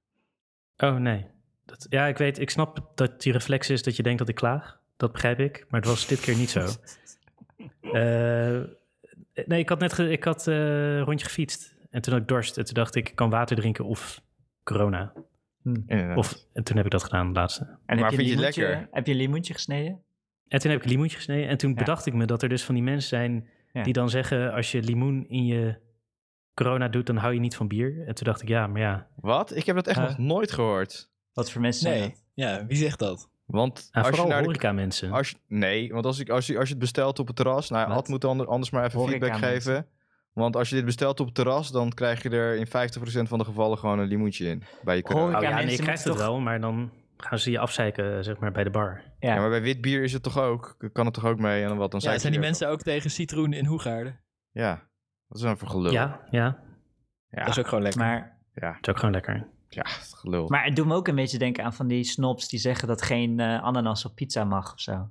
[0.76, 1.26] Oh, nee.
[1.68, 4.34] Dat, ja, ik weet, ik snap dat die reflex is dat je denkt dat ik
[4.34, 4.80] klaag.
[4.96, 6.66] Dat begrijp ik, maar het was dit keer niet zo.
[7.92, 8.60] Eh,
[9.46, 10.54] nee, ik had net ge- ik had, eh,
[10.96, 12.56] een rondje gefietst en toen had ik dorst.
[12.58, 14.22] En toen dacht ik, ik kan water drinken of
[14.64, 15.12] corona.
[15.64, 16.16] Inderdaad.
[16.16, 17.78] Of, en toen heb ik dat gedaan, de laatste.
[17.86, 18.88] En Maar vind je lekker?
[18.90, 20.02] heb je een limoentje gesneden?
[20.48, 21.48] En toen heb ik een limoentje gesneden.
[21.48, 21.76] En toen Ja.
[21.76, 23.82] bedacht ik me dat er dus van die mensen zijn Ja.
[23.82, 24.52] die dan zeggen...
[24.52, 25.78] als je limoen in je
[26.54, 28.06] corona doet, dan hou je niet van bier.
[28.06, 29.06] En toen dacht ik, ja, maar ja...
[29.16, 29.56] Wat?
[29.56, 31.10] Ik heb dat echt nog nooit gehoord.
[31.38, 32.22] Wat voor mensen zijn Nee, dat?
[32.34, 33.28] ja, wie zegt dat?
[33.46, 35.12] Want Nou, als je vooral naar de horeca mensen.
[35.12, 37.70] Als je, nee, want als, ik, als, je, als je het bestelt op het terras...
[37.70, 37.96] Nou, Wat?
[37.96, 39.72] Ad moet ander- anders maar even Horeca feedback mensen.
[39.74, 39.86] geven.
[40.32, 41.70] Want als je dit bestelt op het terras...
[41.70, 42.70] dan krijg je er in 50%
[43.28, 44.62] van de gevallen gewoon een limoentje in.
[44.82, 47.58] Bij je Oh ja, nee, je krijgt het toch- wel, maar dan gaan ze je
[47.58, 49.02] afzeiken, zeg maar, bij de bar.
[49.18, 49.34] Ja.
[49.34, 50.90] Ja, maar bij wit bier is het toch ook?
[50.92, 51.62] Kan het toch ook mee?
[51.64, 54.20] En wat dan Ja, zijn die mensen ook tegen citroen in Hoegaarden?
[54.50, 54.88] Ja,
[55.28, 55.92] dat is een voor gelul.
[55.92, 56.58] Ja, ja,
[57.30, 58.00] ja, Dat is ook gewoon lekker.
[58.00, 59.48] Maar, ja, dat is ook gewoon lekker.
[59.68, 59.82] Ja,
[60.14, 60.48] gelul.
[60.48, 63.02] maar het doet me ook een beetje denken aan van die snobs die zeggen dat
[63.02, 65.10] geen eh, ananas op pizza mag of zo.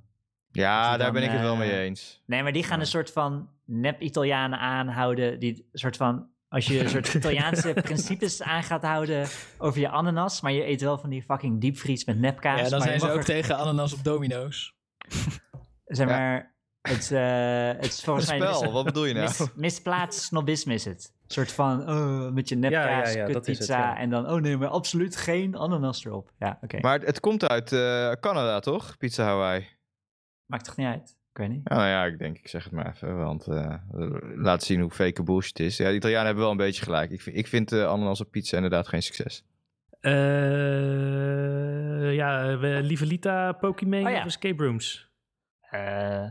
[0.52, 2.22] ja, daar dan, ben ik het wel mee eh, eens.
[2.26, 5.40] Nee, maar die gaan een soort van nep-Italianen aanhouden.
[5.40, 9.26] Die een soort van, als je een soort Italiaanse principes aan gaat houden
[9.58, 12.60] over je ananas, maar je eet wel van die fucking diepvries met nepkaas.
[12.60, 14.74] ja, dan maar zijn ze ook er- tegen ananas op domino's.
[15.84, 16.50] Zeg Ja.
[16.80, 18.38] Het, eh, het is Een volgens mij...
[18.38, 19.24] spel, wat bedoel je nou?
[19.26, 21.12] Mis, misplaatst snobisme is het.
[21.22, 23.26] Een soort van, oh, met je nepkaas, ja,
[23.58, 23.96] ja.
[23.96, 26.32] en dan, oh nee, maar absoluut geen ananas erop.
[26.38, 26.78] Ja, oké.
[26.80, 28.96] Maar het, het komt uit eh, Canada, toch?
[28.96, 29.68] Pizza Hawaii.
[30.46, 31.16] Maakt toch niet uit?
[31.30, 31.60] Ik weet niet.
[31.64, 33.74] Ja, nou ja, ik denk, ik zeg het maar even, want eh,
[34.34, 35.76] laat zien hoe fake bullshit is.
[35.76, 37.10] Ja, de Italianen hebben wel een beetje gelijk.
[37.10, 39.44] Ik vind, ik vind eh, ananas op pizza inderdaad geen succes.
[40.00, 40.12] Eh,
[42.14, 44.18] ja, we, Lieve Lita, Pokémon Oh ja.
[44.18, 45.08] of escape rooms?
[45.60, 46.24] Eh,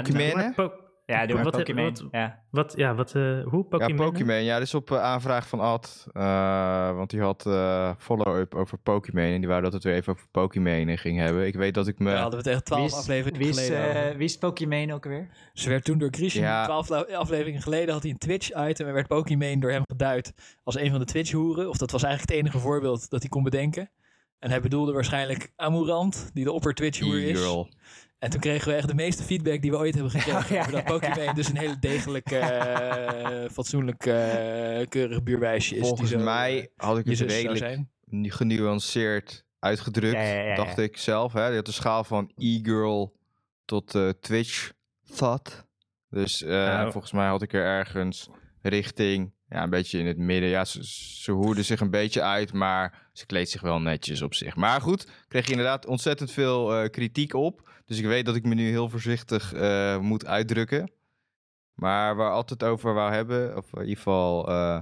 [0.00, 0.54] Pokémon?
[0.54, 0.72] Po-
[1.06, 1.84] ja, doe Wat- Pokémon.
[1.84, 2.42] wat- ja.
[2.50, 3.66] wat, ja, wat, eh, hoe?
[3.70, 3.96] Ja, Pokémon?
[4.06, 4.42] Pokémon.
[4.44, 6.06] Ja, dat is op eh, aanvraag van Ad.
[6.12, 9.24] eh, want die had eh, follow-up over Pokémon.
[9.24, 11.46] En die wou dat het weer even over Pokémon ging hebben.
[11.46, 12.04] Ik weet dat ik me...
[12.10, 14.38] Daar hadden we het echt Wie twaalf is, afleveringen wie is, geleden eh, wie is
[14.38, 15.28] Pokémon ook alweer?
[15.52, 16.64] Ze werd toen door Christian, Ja.
[16.64, 20.32] twaalf afleveringen geleden, had hij een Twitch-item en werd Pokémon door hem geduid
[20.64, 21.68] als een van de Twitch-hoeren.
[21.68, 23.90] Of dat was eigenlijk het enige voorbeeld dat hij kon bedenken.
[24.38, 27.40] En hij bedoelde waarschijnlijk Amurant, die de opper Twitch-hoer is.
[28.22, 30.54] En toen kregen we echt de meeste feedback die we ooit hebben gekregen.
[30.54, 30.98] Ja, over dat ja, ja.
[30.98, 35.80] Pokémon dus een hele degelijk, eh, fatsoenlijk, eh, keurig buurwijsje is.
[35.80, 37.78] Volgens die zo, mij had ik het redelijk
[38.10, 40.54] genuanceerd uitgedrukt, Ja, ja, ja, ja.
[40.54, 41.32] dacht ik zelf.
[41.32, 41.46] Hè?
[41.46, 43.16] Die had een schaal van e-girl
[43.64, 44.70] tot eh, Twitch
[45.14, 45.66] thought.
[46.10, 46.92] Dus eh, Nou.
[46.92, 48.28] volgens mij had ik er ergens
[48.60, 50.48] richting, ja, een beetje in het midden.
[50.48, 50.84] Ja, ze,
[51.22, 54.56] ze hoerde zich een beetje uit, maar ze kleedt zich wel netjes op zich.
[54.56, 57.70] Maar goed, kreeg je inderdaad ontzettend veel eh, kritiek op.
[57.84, 60.90] Dus ik weet dat ik me nu heel voorzichtig eh, moet uitdrukken.
[61.74, 64.78] Maar waar altijd over wou hebben, of in ieder geval eh,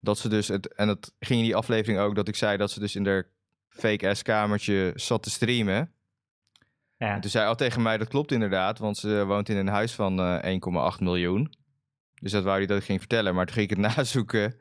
[0.00, 2.70] dat ze dus, het, en dat ging in die aflevering ook, dat ik zei dat
[2.70, 3.28] ze dus in haar
[3.68, 5.92] fake-ass kamertje zat te streamen.
[6.96, 7.14] Ja.
[7.14, 9.92] En toen zei al tegen mij, dat klopt inderdaad, want ze woont in een huis
[9.92, 11.52] van eh 1,8 miljoen.
[12.14, 13.34] Dus dat wou hij dat ik ging vertellen.
[13.34, 14.56] Maar toen ging ik het nazoeken,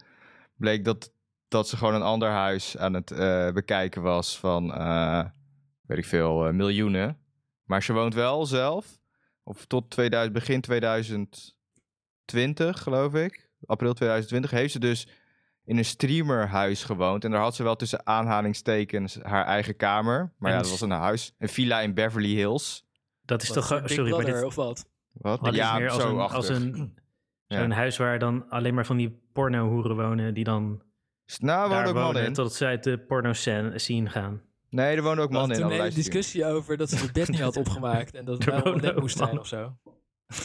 [0.55, 1.11] bleek dat,
[1.47, 3.13] dat ze gewoon een ander huis aan het
[3.53, 4.67] bekijken was van,
[5.81, 7.21] weet ik veel, miljoenen.
[7.71, 8.99] Maar ze woont wel zelf,
[9.43, 15.07] of tot 2000, begin 2020 geloof ik, april 2020, heeft ze dus
[15.65, 17.23] in een streamerhuis gewoond.
[17.23, 20.33] En daar had ze wel tussen aanhalingstekens haar eigen kamer.
[20.37, 22.85] Maar En ja, dat was een huis, een villa in Beverly Hills.
[23.21, 23.81] Dat is Wat, toch...
[23.81, 24.89] Big sorry, maar Brother dit, of wat?
[25.11, 25.55] Wat?
[25.55, 26.37] ja, meer als zo een, achter.
[26.37, 26.97] als een,
[27.47, 27.59] Ja.
[27.59, 30.33] zo'n huis waar dan alleen maar van die pornohoeren wonen...
[30.33, 30.81] die dan
[31.39, 32.33] Nou, daar wonen in.
[32.33, 34.41] tot ze uit de porno-scene scene gaan.
[34.71, 35.63] Nee, er woonden ook mannen in.
[35.67, 38.15] toen een discussie over dat ze het bed niet had opgemaakt.
[38.15, 39.77] En dat het Er wel net moest zijn of zo.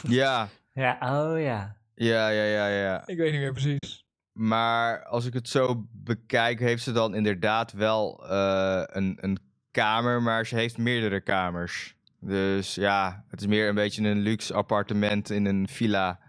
[0.08, 1.76] Ja, ja, oh ja.
[1.94, 3.06] ja, ja, ja, ja.
[3.06, 4.04] Ik weet niet meer precies.
[4.32, 9.38] Maar als ik het zo bekijk, heeft ze dan inderdaad wel eh, een, een
[9.70, 11.94] kamer, maar ze heeft meerdere kamers.
[12.20, 16.20] Dus ja, het is meer een beetje een luxe appartement in een villa.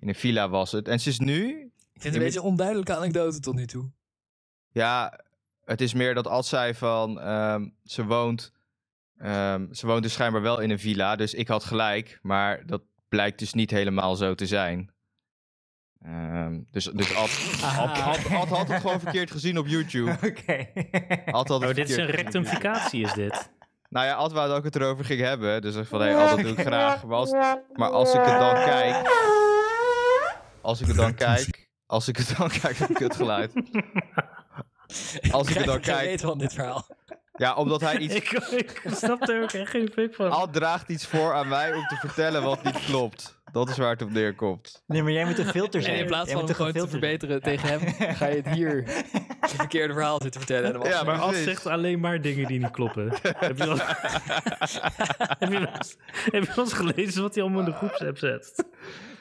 [0.00, 0.88] In een villa was het.
[0.88, 3.90] En ze is nu, Ik vind het een beetje een onduidelijke anekdote tot nu toe.
[4.70, 5.23] ja,
[5.64, 8.52] het is meer dat als zij van, ehm, ze woont,
[9.18, 11.16] ehm, ze woont dus schijnbaar wel in een villa.
[11.16, 14.92] Dus ik had gelijk, maar dat blijkt dus niet helemaal zo te zijn.
[16.02, 17.30] Ehm, dus dus Ad,
[17.78, 20.10] Ad, Ad- Ad had het gewoon verkeerd gezien op YouTube.
[20.30, 20.66] Oké.
[21.24, 23.42] Het Oh, dit is een rectificatie, is dit.
[23.88, 25.62] Nou ja, Ad wou dat ik het erover ging hebben.
[25.62, 27.04] Dus ik van, hé, Ad, dat doe ik graag.
[27.04, 27.30] Maar als,
[27.72, 28.96] maar als ik het dan kijk...
[30.60, 31.68] Als ik het dan kijk...
[31.86, 33.52] Als ik het dan kijk, heb ik het geluid.
[35.30, 36.06] Als ik het dan kijk...
[36.06, 36.86] weet van dit verhaal.
[37.36, 38.14] Ja, omdat hij iets...
[38.14, 40.30] ik, ik snap er ook echt geen pik van.
[40.30, 43.42] Ad draagt iets voor aan mij om te vertellen wat niet klopt.
[43.52, 44.82] Dat is waar het op neerkomt.
[44.86, 45.98] Nee, maar jij moet een filter En zijn.
[45.98, 47.80] in plaats Jij van hem toch gewoon te verbeteren tegen hem,
[48.14, 48.82] ga je het hier
[49.40, 50.64] het verkeerde verhaal zitten vertellen.
[50.66, 51.44] En dan was Ja, maar precies.
[51.44, 53.08] zegt alleen maar dingen die niet kloppen.
[53.22, 53.76] heb, je wel,
[55.38, 55.68] heb, je
[56.30, 58.64] heb je eens gelezen wat hij allemaal in de groepsapp zet?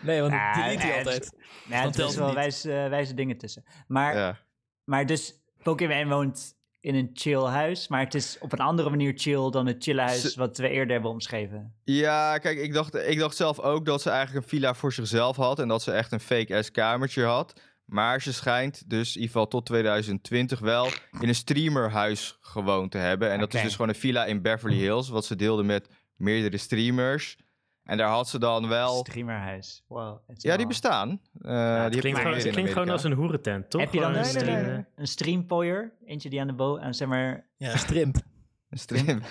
[0.01, 1.33] Nee, want Ah, dat delete nee, hij altijd.
[1.69, 3.63] Er is het wel wijze, wijze dingen tussen.
[3.87, 4.37] Maar, Ja.
[4.83, 9.13] maar dus, Pokémon woont in een chill huis, maar het is op een andere manier
[9.15, 11.73] chill dan het chille huis Ze- wat we eerder hebben omschreven.
[11.83, 15.35] Ja, kijk, ik dacht, ik dacht zelf ook dat ze eigenlijk een villa voor zichzelf
[15.35, 15.59] had.
[15.59, 17.61] En dat ze echt een fake-ass kamertje had.
[17.85, 20.87] Maar ze schijnt dus, in ieder geval tot 2020, wel
[21.19, 23.31] in een streamerhuis gewoond te hebben.
[23.31, 26.57] En dat is dus gewoon een villa in Beverly Hills, wat ze deelde met meerdere
[26.57, 27.37] streamers.
[27.83, 28.95] En daar had ze dan wel...
[28.95, 29.83] Streamerhuis.
[29.87, 30.19] Wow.
[30.33, 31.21] Ja, die bestaan.
[31.41, 33.81] Eh, die klinkt, gewoon, het in klinkt gewoon als een hoerentent, toch?
[33.81, 34.85] Heb je dan een, nee, nee, stream, nee.
[34.95, 35.93] een streampoier?
[36.05, 37.45] Eentje die aan de bo aan zeg maar...
[37.57, 38.15] Ja, strimp.
[38.69, 39.21] Een stream.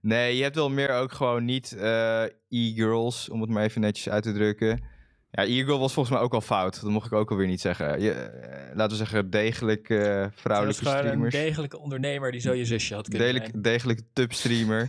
[0.00, 4.08] Nee, je hebt wel meer ook gewoon niet eh, e-girls, om het maar even netjes
[4.08, 4.84] uit te drukken.
[5.30, 6.80] Ja, e-girl was volgens mij ook al fout.
[6.80, 8.00] Dat mocht ik ook alweer niet zeggen.
[8.00, 9.86] Je, eh, laten we zeggen, degelijk
[10.34, 11.34] vrouwelijke gewoon een streamers.
[11.34, 13.62] degelijke ondernemer die zo je zusje had kunnen Degelijk, zijn.
[13.62, 14.88] degelijke tub-streamer.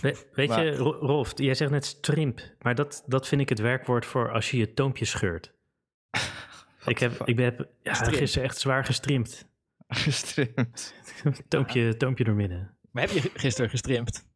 [0.00, 3.48] We- weet Maar- je, Ro- Rolf, jij zegt net strimp, maar dat, dat vind ik
[3.48, 5.52] het werkwoord voor als je je toompje scheurt.
[6.86, 7.38] ik heb, ik
[7.82, 8.14] ja, Strimp.
[8.16, 9.46] gisteren echt zwaar gestrimpt.
[9.88, 10.94] Gestreamd.
[11.48, 12.76] toompje, toompje door midden.
[12.90, 14.26] Maar heb je gisteren gestrimpt?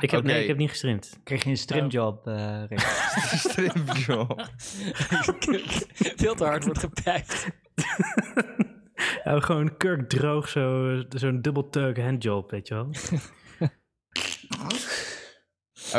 [0.00, 0.22] Ik heb.
[0.22, 1.20] Nee, ik heb niet gestrimpt.
[1.24, 2.78] Kreeg je een streamjob, eh Rick?
[3.36, 4.48] Streamjob.
[6.16, 7.46] Veel te hard wordt gepijpt.
[9.24, 12.90] Ja, gewoon kurkdroog, zo- zo'n double tug handjob, weet je wel.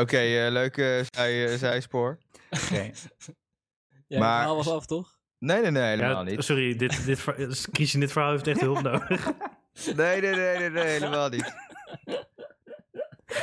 [0.01, 2.17] Oké, eh, leuke zij, eh, zijspoor.
[2.49, 2.91] Oké.
[4.07, 4.37] Ja, Maar- maar...
[4.37, 5.17] verhaal was af, toch?
[5.39, 6.43] Nee, nee, nee, helemaal Ja, niet.
[6.43, 9.31] sorry, dit, dit, Kies in dit verhaal heeft echt hulp nodig.
[9.95, 11.53] Nee, nee, nee, nee, nee, helemaal niet.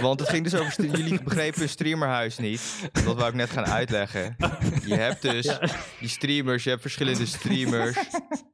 [0.01, 0.85] Want het ging dus over...
[0.85, 2.91] Jullie begrepen streamerhuis niet.
[2.93, 4.37] Dat wou ik net gaan uitleggen.
[4.85, 5.61] Je hebt dus Ja.
[6.01, 7.97] die streamers, je hebt verschillende streamers...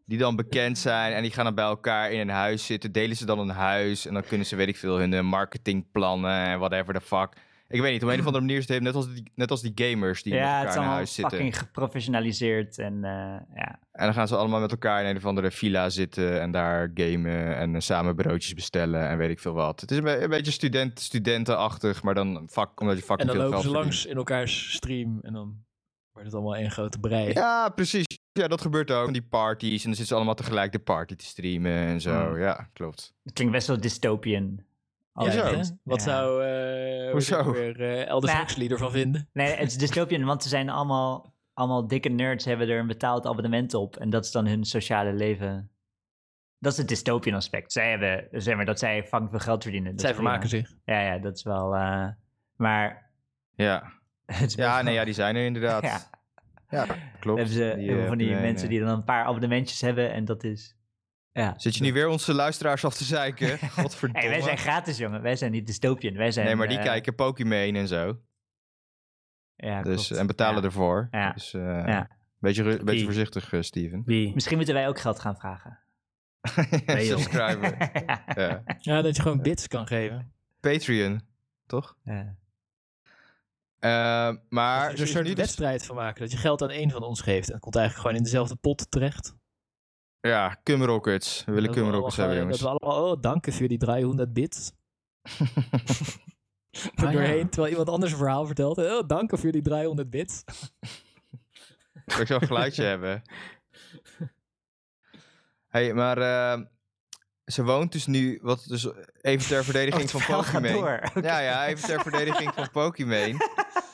[0.07, 2.93] die dan bekend zijn en die gaan dan bij elkaar in een huis zitten.
[2.93, 6.59] Delen ze dan een huis en dan kunnen ze, weet ik veel, hun marketingplannen en
[6.59, 7.32] whatever the fuck.
[7.68, 9.62] Ik weet niet, op een of andere manier is het net als die, net als
[9.62, 11.38] die gamers die met Ja, het elkaar is in huis zitten.
[11.38, 13.10] fucking geprofessionaliseerd en eh,
[13.54, 13.78] ja.
[13.92, 16.90] En dan gaan ze allemaal met elkaar in een of andere villa zitten en daar
[16.94, 19.80] gamen en eh, samen broodjes bestellen en weet ik veel wat.
[19.80, 23.28] Het is een, be- een beetje student, studentenachtig, maar dan vak, omdat je En fucking
[23.28, 23.84] dan veel lopen geld ze verdient.
[23.94, 25.64] langs in elkaars stream en dan
[26.12, 27.32] wordt het allemaal één grote brei.
[27.32, 28.04] Ja, precies.
[28.32, 29.12] Ja, dat gebeurt ook.
[29.12, 32.26] Die parties en dan zitten ze allemaal tegelijk de party te streamen en zo.
[32.28, 32.38] Hmm.
[32.40, 33.14] Ja, klopt.
[33.22, 34.60] Het klinkt best wel dystopian.
[35.16, 35.44] Ja, Hoezo?
[35.44, 35.62] hè?
[35.82, 36.10] Wat Ja.
[36.10, 37.42] zou eh Hoezo?
[37.42, 37.52] Hoezo?
[37.52, 39.28] weer eh Elders Nou, Huxley ervan vinden?
[39.32, 43.26] Nee, het is dystopian, want ze zijn allemaal, allemaal dikke nerds, hebben er een betaald
[43.26, 43.96] abonnement op.
[43.96, 45.70] En dat is dan hun sociale leven.
[46.58, 47.72] Dat is het dystopian aspect.
[47.72, 49.90] Zij hebben, zeg maar, dat zij fucking veel geld verdienen.
[49.92, 50.74] Dat Zij vermaken zich.
[50.84, 51.74] Ja, ja, dat is wel...
[51.74, 52.08] eh,
[52.56, 53.10] maar...
[53.54, 53.82] Ja,
[54.26, 55.82] het is best ja wel- nee, ja, die zijn er inderdaad.
[55.90, 56.00] Ja,
[56.70, 56.84] Ja,
[57.20, 57.38] klopt.
[57.38, 58.78] hebben ze Die, eh, van die nee, mensen nee.
[58.78, 60.75] die dan een paar abonnementjes hebben en dat is...
[61.37, 61.55] Ja.
[61.57, 63.59] Zit je nu weer onze luisteraars af te zeiken?
[63.78, 64.20] Godverdomme.
[64.20, 65.22] Hey, wij zijn gratis, jongen.
[65.22, 66.14] Wij zijn niet dystopian.
[66.16, 66.47] Wij zijn...
[66.47, 68.20] nee, maar die eh, kijken Pokémon en zo.
[69.57, 70.20] Ja, Dus, klopt.
[70.20, 70.66] en betalen Ja.
[70.66, 71.09] ervoor.
[71.11, 71.32] Ja.
[71.32, 72.09] Dus eh Ja.
[72.39, 74.03] beetje, beetje voorzichtig, eh, Steven.
[74.05, 74.34] Wie?
[74.34, 75.78] Misschien moeten wij ook geld gaan vragen.
[76.99, 77.76] Subscriber.
[78.37, 78.62] ja.
[78.78, 79.03] ja.
[79.03, 80.32] Dat je gewoon bits kan geven.
[80.61, 81.20] Patreon,
[81.66, 81.97] toch?
[82.05, 82.34] Ja.
[83.78, 86.20] Eh, maar er ze een is soort nu dus- wedstrijd van maken.
[86.20, 87.47] Dat je geld aan één van ons geeft.
[87.47, 89.34] En het komt eigenlijk gewoon in dezelfde pot terecht.
[90.20, 91.44] Ja, Cum Rockets.
[91.44, 92.58] We willen Cum Rockets hebben, jongens.
[92.58, 94.72] Dat we allemaal, oh, dank voor die 300 bits.
[96.94, 97.10] Ah, ja.
[97.10, 98.78] doorheen, terwijl iemand anders een verhaal vertelt.
[98.78, 100.44] Oh, dank voor die 300 bits.
[102.20, 103.22] Ik zo een geluidje hebben?
[105.68, 106.60] hey, maar eh,
[107.44, 108.88] ze woont dus nu, wat dus
[109.20, 110.76] even ter verdediging Oh, van Pokémon.
[110.76, 111.20] Oké.
[111.22, 113.36] Ja, ja, even ter verdediging van Pokémon.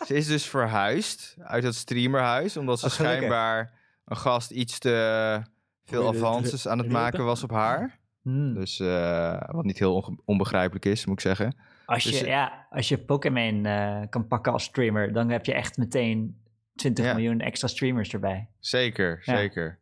[0.06, 3.72] Ze is dus verhuisd uit dat streamerhuis, omdat ze Oh, schijnbaar
[4.04, 5.42] een gast iets te
[5.84, 7.98] veel avances aan het maken was op haar.
[8.22, 8.54] Hmm.
[8.54, 11.56] Dus eh, wat niet heel onbegrijpelijk is, moet ik zeggen.
[11.84, 15.54] Als je, dus- ja, als je Pokémon eh, kan pakken als streamer, dan heb je
[15.54, 16.40] echt meteen
[16.74, 17.12] 20 Ja.
[17.14, 18.48] miljoen extra streamers erbij.
[18.58, 19.36] Zeker, Ja.
[19.36, 19.80] zeker.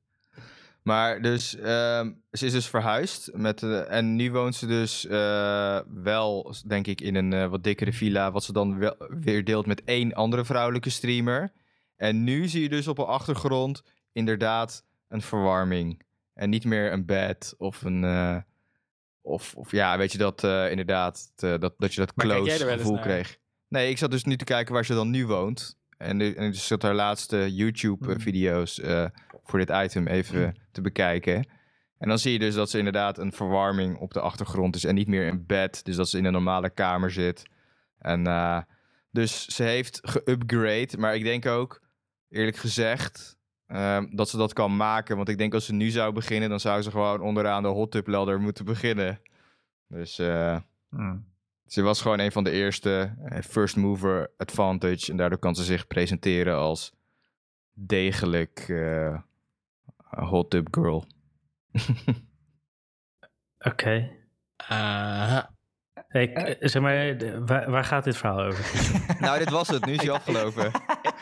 [0.82, 3.30] Maar dus, ehm, ze is dus verhuisd.
[3.32, 7.64] Met, eh, en nu woont ze dus eh, wel, denk ik, in een eh, wat
[7.64, 8.30] dikkere villa.
[8.30, 11.52] Wat ze dan wel, weer deelt met één andere vrouwelijke streamer.
[11.96, 13.82] En nu zie je dus op de achtergrond
[14.12, 16.02] inderdaad een verwarming.
[16.34, 18.04] En niet meer een bed of een...
[18.04, 18.36] eh,
[19.22, 22.94] of, of ja, weet je dat eh, inderdaad, dat, dat je dat Maar close gevoel
[22.94, 23.02] naar?
[23.02, 23.38] kreeg.
[23.68, 25.78] Nee, ik zat dus nu te kijken waar ze dan nu woont.
[25.96, 29.06] En, en dus zat haar laatste YouTube-video's eh,
[29.42, 31.48] voor dit item even te bekijken.
[31.98, 34.94] En dan zie je dus dat ze inderdaad een verwarming op de achtergrond is en
[34.94, 35.84] niet meer in bed.
[35.84, 37.42] Dus dat ze in een normale kamer zit.
[37.98, 38.24] En
[39.10, 40.98] dus ze heeft geupgrade.
[40.98, 41.80] Maar ik denk ook,
[42.28, 43.38] eerlijk gezegd,
[43.70, 45.16] ehm, dat ze dat kan maken.
[45.16, 47.90] Want ik denk als ze nu zou beginnen, dan zou ze gewoon onderaan de hot
[47.90, 49.20] tub ladder moeten beginnen.
[49.88, 50.56] Dus eh,
[50.88, 51.24] Hmm.
[51.66, 55.10] ze was gewoon een van de eerste eh, first mover advantage.
[55.10, 56.92] En daardoor kan ze zich presenteren als
[57.72, 59.18] degelijk eh,
[60.10, 61.04] hot tub girl.
[63.58, 64.10] Oké.
[66.08, 67.16] Hey, k- zeg maar,
[67.46, 68.64] waar, waar gaat dit verhaal over?
[69.24, 69.84] nou, dit was het.
[69.86, 70.70] Nu is hij afgelopen.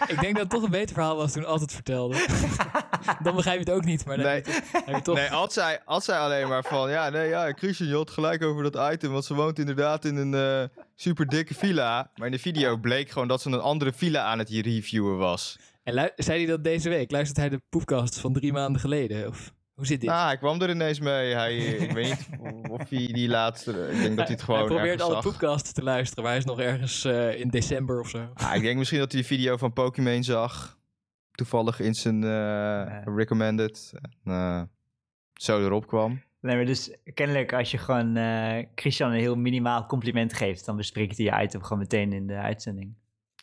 [0.15, 2.15] Ik denk dat het toch een beter verhaal was toen Alt het vertelde.
[3.23, 4.35] Dan begrijp je het ook niet, maar dan Nee.
[4.35, 5.15] heb je toch- heb je toch...
[5.17, 6.91] Nee, Ad zei, Ad zei alleen maar van...
[6.91, 9.13] Ja, nee, ja, Christian, je had gelijk over dat item.
[9.13, 12.11] Want ze woont inderdaad in een eh, super dikke villa.
[12.17, 15.59] Maar in de video bleek gewoon dat ze een andere villa aan het reviewen was.
[15.85, 17.11] En zei hij dat deze week?
[17.11, 19.29] Luistert hij de poepcast van drie maanden geleden?
[19.29, 20.11] Of hoe zit dit?
[20.11, 21.35] Nou, hij kwam er ineens mee.
[21.35, 23.89] Hij, eh, ik weet niet of hij die laatste...
[23.93, 25.23] Ik denk dat hij het gewoon hij probeert alle zag.
[25.23, 28.29] poepcasts te luisteren, maar hij is nog ergens eh, in december of zo.
[28.35, 30.79] Ah, ik denk misschien dat hij de video van Pokémon zag.
[31.31, 33.93] Toevallig in zijn eh, recommended.
[33.95, 34.63] En, eh,
[35.35, 36.23] zo erop kwam.
[36.41, 40.77] Nee, maar dus kennelijk als je gewoon eh, Christian een heel minimaal compliment geeft, dan
[40.77, 42.95] bespreekt hij je item gewoon meteen in de uitzending.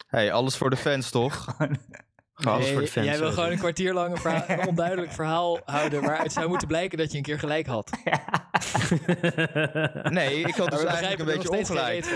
[0.07, 1.45] hey, alles voor de fans, toch?
[2.36, 3.05] Gewoon alles Nee, voor de fans.
[3.05, 3.33] jij wil eh.
[3.33, 7.11] gewoon een kwartier lang een, verhaal- een onduidelijk verhaal houden waaruit zou moeten blijken dat
[7.11, 7.89] je een keer gelijk had.
[10.09, 12.05] Nee, ik had dus eigenlijk een beetje ongelijk.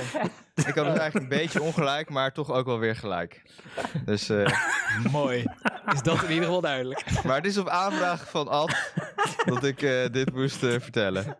[0.55, 3.41] Ik had dus eigenlijk een beetje ongelijk, maar toch ook wel weer gelijk.
[4.05, 4.45] Dus, eh,
[5.11, 5.45] Mooi.
[5.93, 7.23] Is dat in ieder geval duidelijk.
[7.23, 8.91] maar het is op aanvraag van Ad
[9.45, 11.37] dat ik eh, dit moest vertellen.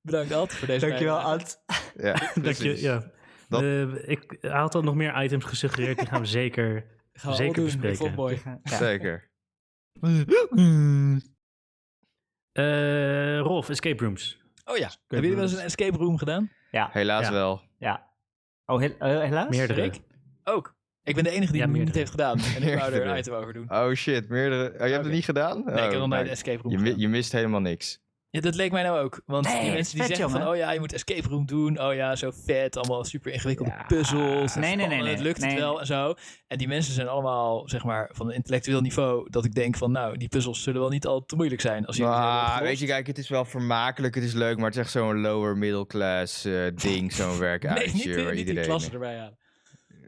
[0.00, 1.18] Bedankt Alt voor deze Dankjewel.
[1.18, 1.62] Ant.
[1.96, 3.02] Ja, Dank je, ja.
[3.48, 6.84] Dat- Eh, ik had al nog meer items gesuggereerd, die gaan we zeker...
[7.12, 7.96] Gaan we Zeker bespreken.
[7.96, 8.40] vond het mooi.
[8.62, 8.76] Ja.
[8.76, 9.30] Zeker.
[12.52, 14.40] Eh Rolf, escape rooms.
[14.64, 14.86] Oh ja.
[14.88, 16.50] Hebben jullie wel eens een escape room gedaan?
[16.70, 17.32] Ja, Helaas Ja.
[17.32, 17.60] wel.
[17.78, 18.10] ja.
[18.66, 19.48] Oh, he- eh, helaas?
[19.48, 19.80] Meerdere.
[19.82, 20.00] Rick?
[20.44, 20.74] Ook.
[21.02, 22.38] Ik ben de enige die Ja, het niet heeft gedaan.
[22.38, 23.18] En ik wou er een Meerdere.
[23.18, 23.70] item over doen.
[23.72, 24.64] Oh shit, meerdere.
[24.68, 25.02] Oh, je hebt Oké.
[25.02, 25.64] het niet gedaan?
[25.64, 27.00] Nee, ik heb nog nooit een escape room je, mi- gedaan.
[27.00, 28.00] je mist helemaal niks.
[28.32, 29.22] Ja, dat leek mij nou ook.
[29.26, 30.48] Want Nee, die mensen die vet, zeggen van...
[30.48, 31.80] Oh ja, je moet escape room doen.
[31.82, 32.76] Oh ja, zo vet.
[32.76, 33.84] Allemaal super ingewikkelde Ja.
[33.86, 34.54] puzzels.
[34.54, 35.10] Nee, nee, nee, nee.
[35.10, 35.58] Het lukt het Nee.
[35.58, 36.14] wel en zo.
[36.46, 39.30] En die mensen zijn allemaal, zeg maar, van een intellectueel niveau...
[39.30, 41.86] dat ik denk van, nou, die puzzels zullen wel niet al te moeilijk zijn.
[41.86, 44.66] Als ze hebben Ah, weet je, kijk, het is wel vermakelijk, het is leuk, maar
[44.66, 48.30] het is echt zo'n lower middle class eh, ding, zo'n Nee, werkuitje niet, waar niet
[48.34, 49.38] die iedereen, klasse erbij halen.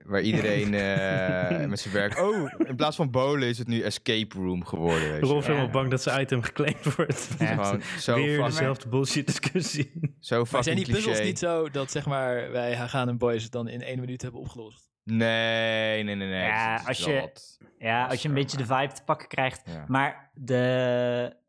[0.04, 2.18] Waar iedereen eh, met zijn werk...
[2.20, 5.26] Oh, in plaats van bowlen is het nu escape room geworden, weet je.
[5.26, 7.28] Rolf is helemaal bang dat zijn item geclaimd wordt.
[7.38, 9.90] Gewoon zo, Weer dezelfde bullshit discussie.
[10.20, 13.42] zo Maar fucking zijn die puzzels niet zo dat, zeg maar, wij gaan en boys
[13.42, 14.92] het dan in één minuut hebben opgelost?
[15.04, 16.42] Nee, nee, nee, nee.
[16.46, 17.30] Ja, als je-
[17.78, 19.62] Ja, als je een beetje de vibe te pakken krijgt.
[19.66, 19.84] Ja.
[19.88, 21.42] Maar de...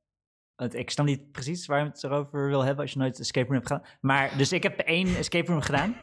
[0.56, 3.46] Want ik snap niet precies waar je het erover wil hebben als je nooit escape
[3.46, 3.84] room hebt gedaan.
[4.02, 5.96] Maar, dus ik heb één escape room gedaan.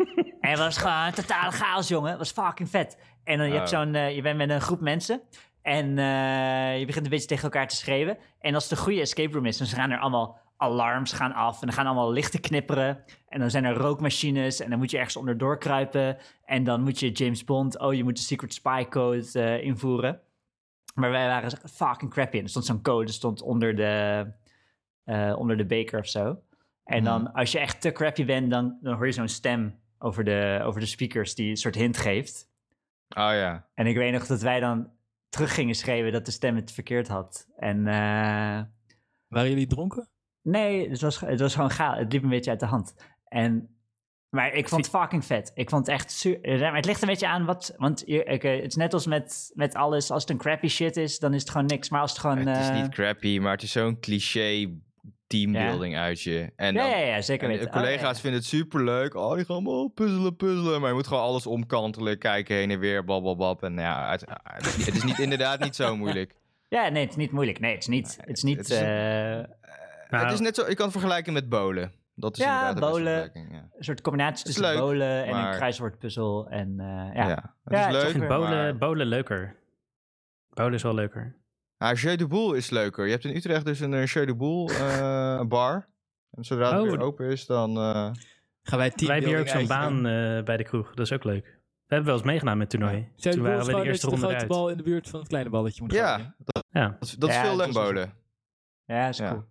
[0.43, 2.09] En het was gewoon totale chaos, jongen.
[2.11, 2.99] Het was fucking vet.
[3.25, 3.79] En dan je, hebt Oh.
[3.79, 5.21] zo'n, eh, je bent met een groep mensen.
[5.63, 8.19] En eh, je begint een beetje tegen elkaar te schreeuwen.
[8.41, 11.61] En als het een goede escape room is, dan gaan er allemaal alarms gaan af.
[11.61, 13.05] En dan gaan allemaal lichten knipperen.
[13.29, 14.61] En dan zijn er rookmachines.
[14.61, 16.19] En dan moet je ergens onderdoor kruipen.
[16.45, 17.79] En dan moet je James Bond...
[17.79, 20.21] Oh, je moet de secret spy code eh, invoeren.
[20.95, 22.37] Maar wij waren fucking crappy.
[22.37, 24.27] En er stond zo'n code stond onder de,
[25.37, 26.39] onder de beker of zo.
[26.85, 30.25] En dan, als je echt te crappy bent, dan, dan hoor je zo'n stem over
[30.25, 32.51] de, over de speakers die een soort hint geeft.
[33.09, 33.69] Oh ja.
[33.75, 34.91] En ik weet nog dat wij dan
[35.29, 37.49] terug gingen schreeuwen dat de stem het verkeerd had.
[37.57, 38.61] En eh,
[39.29, 40.09] Waren jullie dronken?
[40.43, 41.95] nee, het was, het was gewoon gaal.
[41.95, 42.95] Het liep een beetje uit de hand.
[43.25, 43.77] En,
[44.29, 45.51] maar ik vond het fucking vet.
[45.55, 46.59] Ik vond het echt super.
[46.59, 47.75] Maar het ligt een beetje aan wat.
[47.77, 50.11] Want oké, het is net als met, met alles.
[50.11, 51.89] Als het een crappy shit is, dan is het gewoon niks.
[51.89, 52.39] Maar als het gewoon.
[52.39, 54.81] Het is eh, niet crappy, maar het is zo'n cliché
[55.41, 56.53] teambuilding uitje.
[56.57, 57.67] En ja, dan- ja, ja, zeker En weten.
[57.67, 58.15] de collega's Oh, ja, ja.
[58.15, 59.15] vinden het superleuk.
[59.15, 60.81] Oh, die gaan allemaal puzzelen, puzzelen.
[60.81, 63.57] Maar je moet gewoon alles omkantelen, kijken heen en weer, blablabla.
[63.61, 66.35] En ja, het, het is, niet- het is niet, inderdaad niet zo moeilijk.
[66.69, 67.61] Ja, nee, het is niet moeilijk.
[67.61, 68.17] Nee, het is niet.
[68.21, 68.57] Het is niet.
[68.57, 68.85] het is- eh,
[70.11, 71.93] Nou, het is net zo, je kan het vergelijken met bowlen.
[72.15, 73.69] Dat is Ja, vergelijking, Ja.
[73.77, 76.49] een soort combinatie tussen leuk, bowlen en maar- een kruiswoordpuzzel.
[76.49, 77.29] En eh, Ja.
[77.29, 77.55] ja.
[77.65, 79.57] het Ja, is het is leuk, ik vind maar- bowlen, bowlen leuker.
[80.49, 81.37] Bowlen is wel leuker.
[81.83, 83.05] Ah, Jeu de Boel is leuker.
[83.05, 85.89] Je hebt in Utrecht dus een uh, Jeu de Boel eh, een bar.
[86.31, 87.77] En zodra het Oh, weer open is, dan...
[87.77, 88.11] eh,
[88.63, 90.95] Gaan wij Wij hebben hier ook zo'n baan eh, bij de kroeg.
[90.95, 91.45] Dat is ook leuk.
[91.87, 93.09] We hebben wel eens meegedaan met toernooi.
[93.17, 94.49] Toen waren we de eerste de ronde grote eruit.
[94.49, 96.07] bal in de buurt van het kleine balletje moet gooien.
[96.09, 96.35] ja,
[96.71, 98.13] Ja, dat, is- dat is Ja, veel dat is bowlen.
[98.85, 99.29] ja, is Ja.
[99.31, 99.45] cool.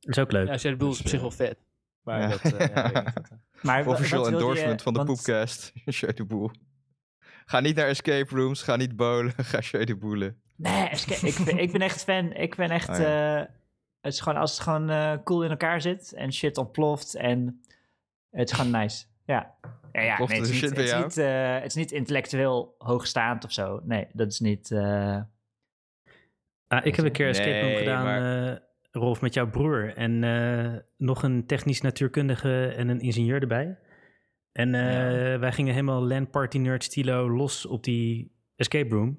[0.00, 0.46] dat is ook leuk.
[0.46, 1.58] Ja, Shadow Bull is op zich wel vet.
[2.02, 2.28] Maar Ja.
[2.28, 2.40] dat...
[2.52, 3.12] eh, ja.
[3.62, 5.72] Maar endorsement je- van de want- Poepcast.
[5.84, 6.50] Jeu de Boel.
[7.44, 10.40] Ga niet naar escape rooms, ga niet bowlen, ga Jeu de Boelen.
[10.62, 12.32] Nee, esca- ik, ben, ik ben echt fan.
[12.32, 12.88] Ik ben echt.
[12.88, 13.40] Oh, ja.
[13.40, 13.46] eh,
[14.00, 17.62] het is gewoon als het gewoon eh, cool in elkaar zit en shit ontploft en
[18.30, 19.04] het is gewoon nice.
[19.26, 19.54] Ja.
[19.92, 21.92] Ja, ja nee, het, is shit niet, bij het, is niet, eh, het is niet
[21.92, 23.80] intellectueel hoogstaand of zo.
[23.84, 24.70] Nee, dat is niet.
[24.70, 25.20] eh,
[26.66, 28.56] Ah, ik heb een keer escape room Nee, gedaan, maar- eh,
[28.90, 29.96] Rolf, met jouw broer.
[29.96, 33.78] En eh, nog een technisch natuurkundige en een ingenieur erbij.
[34.52, 39.18] En eh, wij gingen helemaal LAN Party Nerd stilo los op die escape room.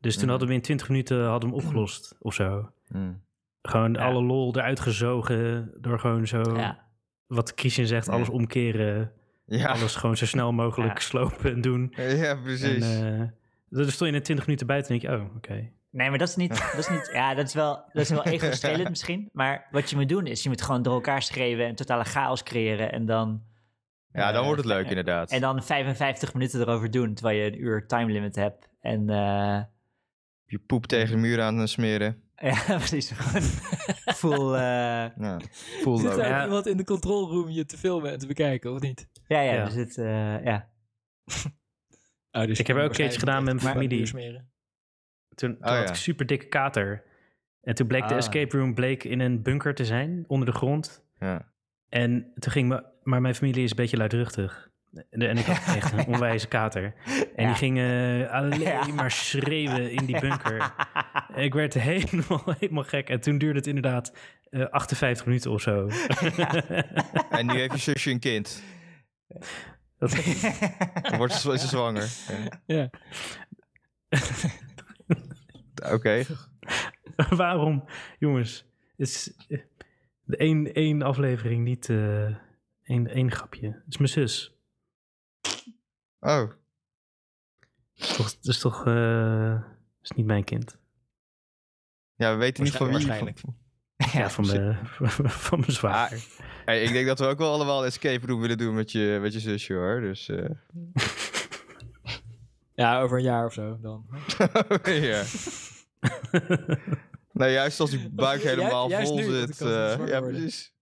[0.00, 0.30] Dus toen Mhm.
[0.30, 2.70] hadden we in 20 minuten hadden we hem opgelost of zo.
[2.88, 3.22] Hmm.
[3.62, 4.00] Gewoon Ja.
[4.04, 6.78] alle lol eruit gezogen door gewoon zo, Ja.
[7.26, 9.12] wat Christian zegt, alles omkeren.
[9.46, 11.00] Ja, Alles gewoon zo snel mogelijk Ja.
[11.00, 11.92] slopen en doen.
[11.96, 13.00] ja En, precies.
[13.00, 13.20] eh,
[13.68, 15.70] dan stond je in 20 minuten buiten en denk je, oh, oké.
[15.90, 16.48] Nee, maar dat is niet.
[16.72, 19.28] Dat is niet ja, dat is wel, dat is wel ego-strelend misschien.
[19.32, 22.42] Maar wat je moet doen is, je moet gewoon door elkaar schreeuwen en totale chaos
[22.42, 22.92] creëren.
[22.92, 23.42] En dan.
[24.12, 25.30] ja, dan eh, wordt het leuk en- inderdaad.
[25.30, 28.68] En dan 55 minuten erover doen, terwijl je een uur time limit hebt.
[28.80, 29.08] En.
[29.10, 29.60] eh,
[30.50, 32.22] Je poep tegen de muur aan het smeren.
[32.36, 33.10] ja, precies.
[33.10, 33.42] Gewoon
[34.20, 34.52] full.
[34.54, 34.60] eh,
[35.16, 35.40] Ja,
[35.82, 36.18] full Zit load.
[36.18, 36.44] er Ja.
[36.44, 39.08] iemand in de control room je te filmen en te bekijken, of niet?
[39.26, 39.64] ja, ja, Ja.
[39.64, 39.98] dus het.
[39.98, 40.68] eh, ja.
[42.32, 44.06] Oh, dus Ik heb ook een keertje gedaan met mijn familie.
[44.06, 44.50] Smeren.
[45.34, 45.88] Toen, toen Oh, had ja.
[45.88, 47.04] ik super dikke kater.
[47.60, 48.16] En toen bleek de Ah.
[48.18, 51.04] escape room bleek in een bunker te zijn, onder de grond.
[51.18, 51.52] Ja.
[51.88, 54.69] En toen ging me, maar mijn familie is een beetje luidruchtig.
[55.10, 56.94] En, en ik had echt een onwijze kater.
[57.36, 57.46] En Ja.
[57.46, 58.86] die gingen alleen Ja.
[58.86, 60.72] maar schreeuwen in die bunker.
[61.34, 63.08] Ik werd helemaal, helemaal gek.
[63.08, 64.12] En toen duurde het inderdaad
[64.50, 65.88] eh, 58 minuten of zo.
[67.30, 68.62] En nu heeft je zusje een kind.
[69.98, 70.10] Dat,
[71.02, 72.08] Dan wordt ze, is ze zwanger.
[72.66, 72.90] Ja.
[75.92, 76.24] Oké.
[77.30, 77.84] waarom,
[78.18, 78.64] jongens,
[78.96, 79.58] is eh,
[80.24, 82.24] de één, één aflevering niet eh
[82.82, 83.66] één, één grapje.
[83.66, 84.54] Het is mijn zus.
[86.20, 86.50] Oh.
[87.94, 89.54] Toch, het is toch eh,
[90.02, 90.78] is niet mijn kind.
[92.14, 92.92] Ja, we weten niet van wie.
[92.96, 93.40] Waarschijnlijk.
[94.12, 94.78] Ja, van, mijn,
[95.30, 96.16] van mijn zwager.
[96.16, 96.22] Ah,
[96.64, 99.18] Hey, ik denk dat we ook wel allemaal een escape room willen doen met je,
[99.20, 100.00] met je zusje hoor.
[100.00, 100.28] Dus.
[100.28, 100.44] eh.
[102.74, 104.06] Ja, over een jaar of zo dan.
[104.84, 105.22] ja.
[107.32, 109.50] nou, juist als die buik helemaal juist vol zit.
[109.60, 110.74] eh, zwanger ja, precies.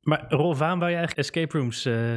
[0.00, 2.16] Maar Rolf, waarom wou je eigenlijk escape rooms, eh,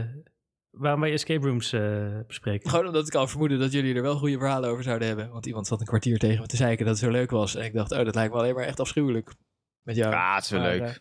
[0.73, 2.69] waarom je escape rooms eh, bespreken?
[2.69, 5.29] Gewoon omdat ik al vermoedde dat jullie er wel goede verhalen over zouden hebben.
[5.29, 7.55] Want iemand zat een kwartier tegen me te zeiken dat het zo leuk was.
[7.55, 9.33] En ik dacht, oh, dat lijkt me alleen maar echt afschuwelijk.
[9.81, 10.11] Met jou.
[10.13, 10.99] Ja, het is wel Maar, leuk.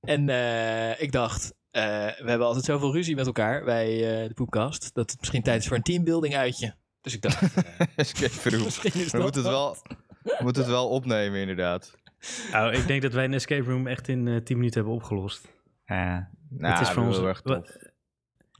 [0.00, 4.34] en eh, ik dacht, eh, we hebben altijd zoveel ruzie met elkaar bij eh, de
[4.34, 4.94] Poepkast.
[4.94, 6.74] Dat het misschien tijd is voor een teambuilding uitje.
[7.00, 7.42] Dus ik dacht,
[7.78, 8.64] eh, escape room.
[8.64, 9.76] misschien is We moeten het wel,
[10.22, 11.94] we moeten het wel opnemen, inderdaad.
[12.52, 15.48] Nou, ik denk dat wij een escape room echt in eh 10 minuten hebben opgelost.
[15.84, 16.30] Ja.
[16.48, 17.76] Nou, het is voor dat ons wel erg tof.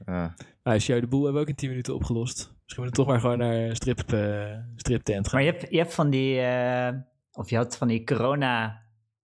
[0.05, 0.33] Ja.
[0.63, 2.35] Nou, Show de Boel hebben we ook in 10 minuten opgelost.
[2.63, 5.35] Misschien moeten we toch maar gewoon naar een strip, eh, striptent gaan.
[5.35, 6.39] Maar je hebt, je hebt van die.
[6.41, 6.93] eh,
[7.31, 8.81] of je had van die corona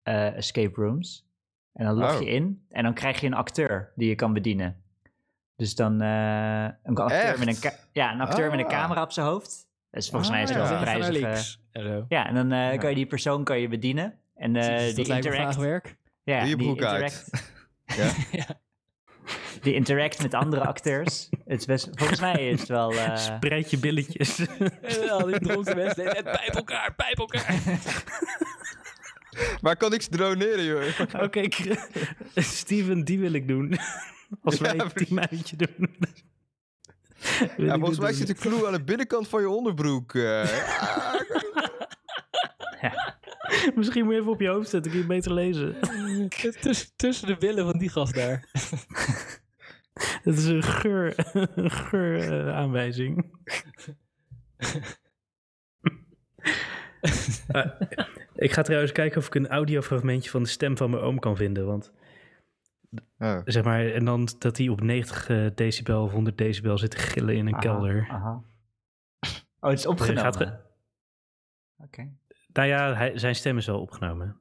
[0.04, 1.28] eh, escape rooms.
[1.74, 2.22] En dan log Oh.
[2.22, 4.76] je in en dan krijg je een acteur die je kan bedienen.
[5.56, 8.72] Dus dan eh, een acteur, met een, ja, een acteur met een Ah.
[8.72, 9.68] camera op zijn hoofd.
[9.92, 10.78] Dus volgens mij is het Ah, wel ja.
[10.78, 11.58] een prijzige...
[11.72, 12.06] en zo.
[12.10, 12.78] Ja, en dan eh, Ja.
[12.78, 14.14] kan je die persoon kan je bedienen.
[14.36, 17.02] En eh, Dus die dat interact, ja, die broek uit.
[17.02, 17.54] interact,
[18.32, 18.46] Ja?
[19.62, 21.28] die interact met andere acteurs.
[21.46, 22.92] Het is best, volgens mij is het wel...
[22.94, 24.40] eh, Spreid je billetjes.
[24.82, 27.56] En al die dronken mensen, net pijp elkaar, pijp elkaar.
[29.62, 31.22] Maar kan ik ze droneren, joh?
[31.24, 31.48] Oké,
[32.36, 33.78] Steven, die wil ik doen.
[34.44, 35.08] Als Ja, wij een precies.
[35.08, 35.96] teamuitje doen.
[37.58, 38.18] Ja, volgens mij doen.
[38.18, 40.14] zit de clue aan de binnenkant van je onderbroek.
[40.16, 40.44] eh.
[43.76, 45.76] Misschien moet je even op je hoofd zetten, kun je beter lezen.
[46.62, 48.48] Tussen, tussen de billen van die gast daar.
[50.24, 51.14] Dat is een geur,
[51.56, 53.32] een geur eh, aanwijzing.
[57.48, 57.66] Eh,
[58.36, 61.36] ik ga trouwens kijken of ik een audiofragmentje van de stem van mijn oom kan
[61.36, 61.66] vinden.
[61.66, 61.92] Want
[63.18, 63.42] Oh.
[63.46, 66.98] zeg maar, en dan dat hij op 90 eh, decibel of 100 decibel zit te
[66.98, 68.08] gillen in een aha, kelder.
[68.10, 68.44] aha.
[69.60, 70.62] Oh, het is opgenomen.
[71.78, 72.12] Oké.
[72.54, 74.38] Nou ja, hij, zijn stem is wel opgenomen.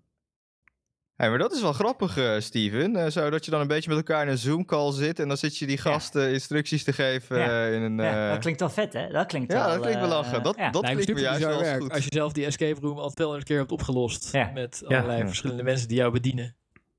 [1.17, 2.97] Hey, maar dat is wel grappig, eh, Steven.
[2.97, 5.19] Eh, zo dat je dan een beetje met elkaar in een Zoom-call zit...
[5.19, 7.47] en dan zit je die gasten instructies te geven Ja.
[7.67, 7.97] eh, in een...
[7.97, 9.09] Ja, dat klinkt wel vet, hè?
[9.09, 9.69] Dat klinkt ja, wel...
[9.73, 10.43] dat klinkt wel lachen.
[10.43, 10.71] Dat, ja.
[10.71, 11.81] dat Lijkt me klinkt me juist wel werk.
[11.83, 11.93] goed.
[11.93, 14.33] Als je zelf die escape room al 200 keer hebt opgelost.
[14.33, 14.51] Ja.
[14.55, 15.27] Met allerlei Ja.
[15.27, 16.55] verschillende mensen die jou bedienen.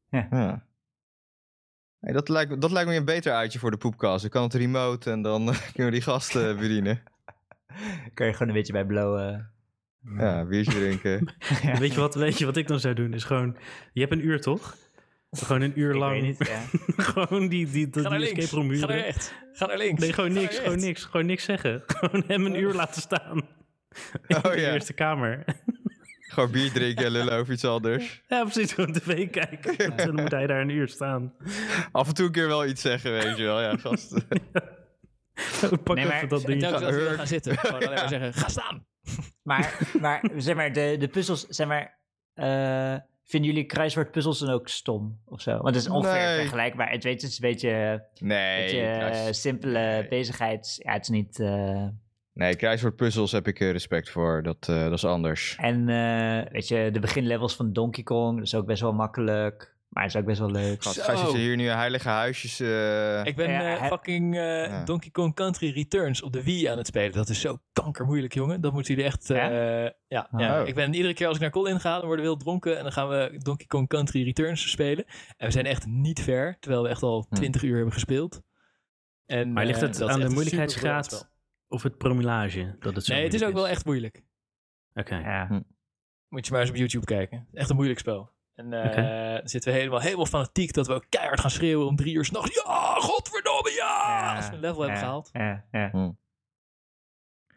[0.10, 0.28] Ja.
[2.00, 4.26] Hey, dat, lijkt, dat lijkt me een beter uitje voor de poepkast.
[4.26, 7.02] Ik kan het remote en dan kunnen we die gasten bedienen.
[8.14, 9.52] Kun je gewoon een beetje bij blowen.
[10.18, 11.34] Ja, biertje drinken.
[11.64, 11.78] Ja.
[11.80, 13.14] Weet, je wat, weet je wat ik dan zou doen?
[13.14, 13.58] Is gewoon,
[13.94, 14.76] je hebt een uur toch?
[15.32, 16.12] Gewoon een uur Ik lang.
[16.22, 16.62] weet niet, ja.
[17.04, 18.44] gewoon die, die, die, Ga naar die links.
[18.44, 19.32] escape room Ga naar rechts.
[19.54, 20.02] Ga naar links.
[20.02, 21.84] Nee, gewoon Ga niks, gewoon niks, gewoon niks zeggen.
[21.88, 23.38] Gewoon hem een uur laten staan.
[24.28, 24.74] In Oh, de ja.
[24.74, 25.44] eerste kamer.
[26.20, 28.22] Gewoon bier drinken en lullen over iets anders.
[28.28, 29.78] Ja, precies, gewoon tv kijken.
[29.78, 31.34] En dan moet hij daar een uur staan.
[31.92, 33.62] Af en toe een keer wel iets zeggen, weet je wel.
[33.62, 34.24] Ja, gasten.
[35.84, 36.62] Pak Nee, maar- even dat ding.
[36.62, 36.80] Hurk.
[36.80, 37.58] dan gaan zitten.
[37.58, 38.86] Gewoon alleen maar zeggen, ga staan.
[39.44, 41.98] Maar, maar zeg maar, de, de puzzels, zeg maar...
[42.34, 45.52] eh, vinden jullie kruiswoordpuzzels dan ook stom of zo?
[45.52, 46.40] Want het is ongeveer Nee.
[46.40, 46.92] vergelijkbaar.
[46.92, 50.08] Het, weet, het is een beetje, Nee, beetje simpele nee.
[50.08, 50.76] bezigheid.
[50.84, 51.40] Ja, het is niet...
[51.40, 51.88] eh,
[52.34, 54.44] Nee, kruiswoordpuzzels heb ik eh, respect voor.
[54.44, 55.56] Dat, dat is anders.
[55.60, 55.86] En
[56.52, 59.76] weet je, de beginlevels van Donkey Kong, dat is ook best wel makkelijk.
[60.00, 60.84] Maar het is ook best wel leuk.
[60.84, 61.02] Gast.
[61.02, 62.60] Gijs is hier nu heilige huisjes.
[62.60, 64.84] eh, Ik ben Ja, eh, fucking eh, Ja.
[64.84, 67.12] Donkey Kong Country Returns op de Wii aan het spelen.
[67.12, 68.62] Dat is zo kankermoeilijk, jongen.
[68.62, 69.30] Dat moeten jullie echt...
[69.30, 69.90] eh, Ja?
[70.08, 70.68] ja, ja, Oh.
[70.68, 72.78] Ik ben iedere keer als ik naar Colin ga, dan worden we heel dronken.
[72.78, 75.06] En dan gaan we Donkey Kong Country Returns spelen.
[75.38, 77.36] En we zijn echt niet ver, terwijl we echt al Hm.
[77.36, 78.42] 20 uur hebben gespeeld.
[79.26, 81.32] En, Maar ligt eh, het aan de moeilijkheidsgraad
[81.68, 82.76] of het promillage?
[82.80, 83.14] Dat het zo.
[83.14, 84.24] Nee, het is ook wel echt moeilijk.
[84.94, 85.16] Oké.
[85.16, 85.64] Ja.
[86.28, 87.48] Moet je maar eens op YouTube kijken.
[87.54, 88.38] Echt een moeilijk spel.
[88.60, 91.96] En eh, dan zitten we helemaal, helemaal fanatiek dat we ook keihard gaan schreeuwen om
[91.96, 92.64] drie uur s'nachts.
[92.64, 94.08] Ja, godverdomme, ja!
[94.08, 95.30] Ja, Als we een level hebben gehaald.
[95.34, 95.90] Ja, ja.
[95.90, 96.12] Hm.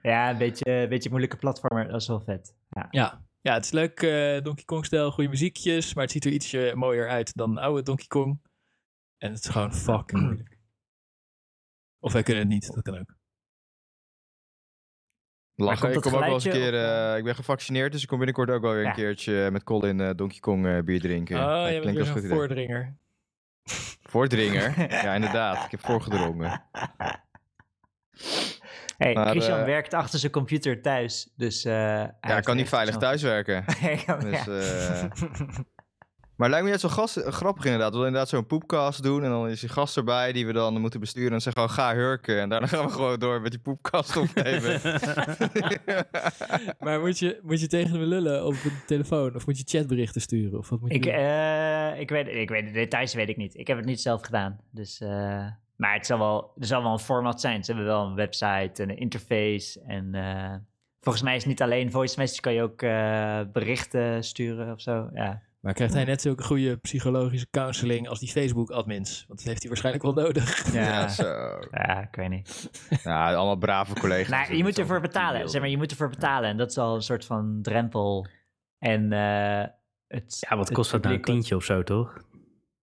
[0.03, 2.55] ja een beetje, een beetje moeilijke platformer, dat is wel vet.
[2.71, 2.89] Ja.
[2.91, 4.03] Ja, ja het is leuk.
[4.03, 5.95] eh, Donkey Kong stijl, goede muziekjes.
[5.95, 8.41] Maar het ziet er ietsje mooier uit dan oude Donkey Kong.
[9.19, 10.59] En het is gewoon fucking moeilijk.
[11.99, 13.15] Of wij kunnen het niet, dat kan ook.
[15.57, 15.93] Lachen.
[15.93, 16.73] Ik kom ook wel eens een keer.
[16.73, 16.81] of,
[17.13, 18.89] eh, ik ben gevaccineerd, dus ik kom binnenkort ook wel weer Ja.
[18.89, 21.37] een keertje met Colin eh, Donkey Kong eh, bier drinken.
[21.37, 22.95] oh, Dat je bent weer een voordringer.
[24.03, 24.75] Voordringer?
[25.05, 25.65] ja, inderdaad.
[25.65, 26.63] Ik heb voorgedrongen.
[28.99, 31.65] Hey, Maar, Christian eh, werkt achter zijn computer thuis, dus...
[31.65, 33.65] eh, hij Ja, heeft kan niet veilig thuiswerken.
[34.21, 35.05] Dus, eh,
[36.43, 37.91] Maar het lijkt me net zo gast, grappig inderdaad.
[37.91, 39.25] We willen inderdaad zo'n poepcast doen.
[39.25, 41.33] En dan is die gast erbij die we dan moeten besturen.
[41.33, 42.41] En zeggen gewoon ga hurken.
[42.41, 44.81] En daarna gaan we gewoon door met die poepkast opnemen.
[46.85, 49.35] maar moet je, moet je tegen me lullen op een telefoon?
[49.35, 50.59] Of moet je chatberichten sturen?
[50.59, 53.59] Of wat moet je Ik, eh, ik, weet, ik weet de details weet ik niet.
[53.59, 54.61] Ik heb het niet zelf gedaan.
[54.71, 55.09] Dus, eh,
[55.77, 57.65] maar het zal wel, er zal wel een format zijn.
[57.65, 59.81] Ze hebben wel een website en een interface.
[59.81, 60.55] En eh,
[61.01, 64.81] volgens mij is het niet alleen voice message, kan je ook eh, berichten sturen of
[64.81, 65.11] zo.
[65.15, 65.43] Ja.
[65.63, 69.25] Maar krijgt hij net zulke goede psychologische counseling als die Facebook-admins?
[69.29, 70.73] Want dat heeft hij waarschijnlijk wel nodig.
[70.73, 71.09] ja, Ja.
[71.09, 71.25] zo.
[71.71, 72.71] ja, ik weet niet.
[73.05, 74.29] Nou, allemaal brave collega's.
[74.29, 75.49] Nou, je moet ervoor betalen.
[75.49, 76.49] Zeg maar, je moet ervoor betalen.
[76.51, 78.27] En dat is al een soort van drempel.
[78.79, 79.67] En eh,
[80.07, 81.15] het, Ja, wat het kost dat nou?
[81.15, 82.23] Een tientje of zo, toch?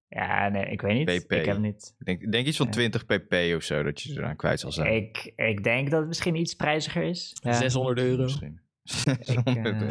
[0.07, 1.25] Ja, nee, ik weet niet.
[1.25, 1.31] PP.
[1.31, 1.95] Ik heb niet.
[2.03, 2.71] Ik denk, iets van Ja.
[2.71, 4.95] 20 pp of zo dat je eraan kwijt zal zijn.
[4.95, 7.37] Ik, ik denk dat het misschien iets prijziger is.
[7.43, 7.53] Ja.
[7.53, 8.23] 600 euro.
[8.23, 8.59] Misschien.
[8.83, 9.87] 600 eh, euro.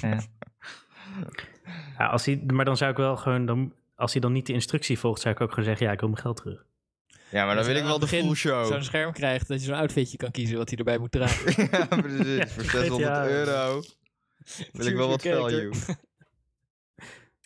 [0.00, 0.20] Ja.
[1.98, 4.52] Ja, als hij, maar dan zou ik wel gewoon, dan, als hij dan niet de
[4.52, 6.64] instructie volgt, zou ik ook gewoon zeggen, ja, ik wil mijn geld terug.
[7.30, 8.66] Ja, maar dan Dat wil ik wel de full show.
[8.66, 11.52] Zo'n scherm krijgt dat je zo'n outfitje kan kiezen wat hij erbij moet dragen.
[11.78, 12.52] ja, precies.
[12.52, 13.26] Voor 600 GTA.
[13.28, 13.82] euro
[14.72, 15.70] wil ik wel wat value.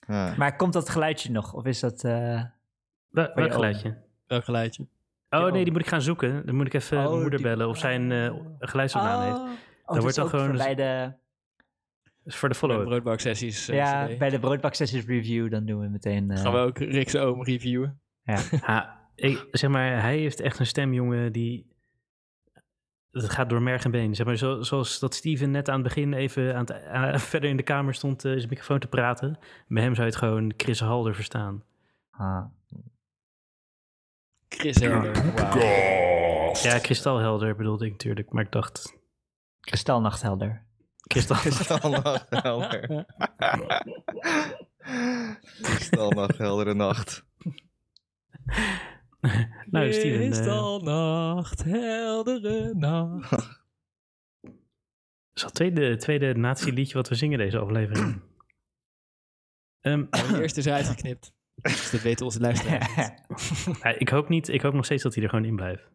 [0.08, 0.34] Ja.
[0.36, 1.52] Maar komt dat geluidje nog?
[1.52, 2.04] Of is dat...
[2.04, 2.42] eh,
[3.10, 3.96] Wel- je Welk geluidje?
[4.26, 4.86] Welk geluidje?
[5.30, 6.46] Oh nee, die moet ik gaan zoeken.
[6.46, 9.36] Dan moet ik even Oh, mijn moeder die- bellen of zij een geluidsopname heeft.
[9.36, 9.54] Oh, Dan
[9.94, 10.56] dat wordt dan ook gewoon voor
[12.26, 12.84] dus- bij de, voor de Voor de follow-up.
[12.88, 13.68] broodbaksessies.
[13.68, 16.30] eh, ja, bij de broodbaksessies review, dan doen we meteen...
[16.30, 18.00] eh, Gaan we ook Rick's oom reviewen.
[18.60, 21.74] Ha, ik, zeg maar, hij heeft echt een stem, jongen, die...
[23.10, 24.14] Het gaat door merg en been.
[24.14, 27.50] Zeg maar, zo, zoals dat Steven net aan het begin even aan het, aan- verder
[27.50, 29.38] in de kamer stond eh, zijn microfoon te praten.
[29.68, 31.62] Bij hem zou je het gewoon Chris Halder verstaan.
[32.10, 32.44] ah.
[34.48, 35.32] Chris Helder.
[35.34, 36.52] Wauw.
[36.62, 38.96] Ja, kristalhelder bedoelde ik natuurlijk, maar ik dacht...
[39.60, 40.65] Kristalnachthelder.
[41.12, 41.36] Kristal...
[41.36, 43.06] Kristalnacht, helder.
[45.62, 47.24] Kristalnacht, heldere nacht.
[49.70, 50.20] nou, Steven...
[50.20, 53.30] eh, Kristalnacht, heldere nacht.
[53.30, 53.40] Dat
[55.34, 58.22] is al het tweede, tweede nazi-liedje wat we zingen deze aflevering.
[59.80, 61.34] Ehm, De eerste is uitgeknipt.
[61.54, 62.96] Dus dat weten onze luisteraars.
[63.82, 65.90] ja, ik, hoop niet, ik hoop nog steeds dat hij er gewoon in blijft.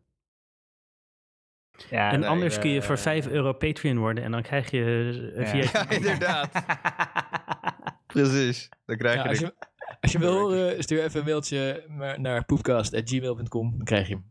[1.89, 4.71] Ja, en nee, anders kun je eh, voor 5 euro Patreon worden en dan krijg
[4.71, 5.63] je eh, via...
[5.73, 6.51] Ja, inderdaad.
[8.13, 8.69] Precies.
[8.85, 9.53] Dan krijg Ja, je als, je,
[10.01, 11.85] als je wil horen, stuur even een mailtje
[12.17, 13.71] naar poepcast.gmail.com.
[13.77, 14.29] Dan krijg je hem.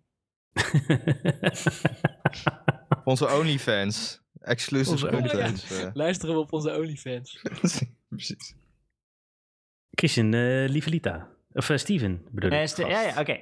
[3.05, 4.21] Onze OnlyFans.
[4.41, 5.67] Exclusive Onze content.
[5.71, 5.89] eh.
[5.93, 7.41] Luisteren we op onze OnlyFans.
[8.09, 8.55] Precies.
[9.91, 11.29] Christian, eh lieve Lita.
[11.53, 12.75] Of eh, Steven, bedoel Nee, ik.
[12.75, 13.41] de- ja, ja, oké.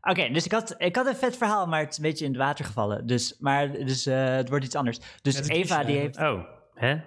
[0.00, 2.30] Oké, dus ik had, ik had een vet verhaal, maar het is een beetje in
[2.30, 3.06] het water gevallen.
[3.06, 4.98] Dus, maar dus, eh, het wordt iets anders.
[5.22, 6.18] Dus Eva, die heeft...
[6.18, 6.44] Oh,
[6.74, 7.00] hè?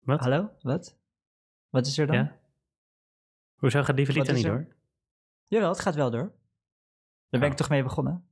[0.00, 0.20] Wat?
[0.20, 0.50] Hallo?
[0.60, 0.96] Wat?
[1.68, 2.16] Wat is er dan?
[2.16, 2.36] Ja?
[3.54, 4.50] Hoezo gaat Lita is niet er?
[4.50, 4.66] door?
[5.46, 6.32] Jawel, het gaat wel door.
[7.28, 7.50] Daar ben Oh.
[7.50, 8.28] ik toch mee begonnen.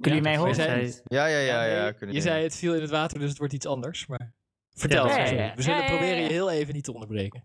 [0.00, 1.02] Kunnen Ja, jullie mij horen?
[1.04, 1.64] Ja, ja, ja.
[1.64, 4.06] ja, je zei het viel in het water, dus het wordt iets anders.
[4.06, 4.32] Maar
[4.74, 5.06] vertel.
[5.06, 5.42] Ja, ja, sorry.
[5.42, 5.54] ja.
[5.54, 7.44] We zullen Ja, ja, ja, proberen je heel even niet te onderbreken.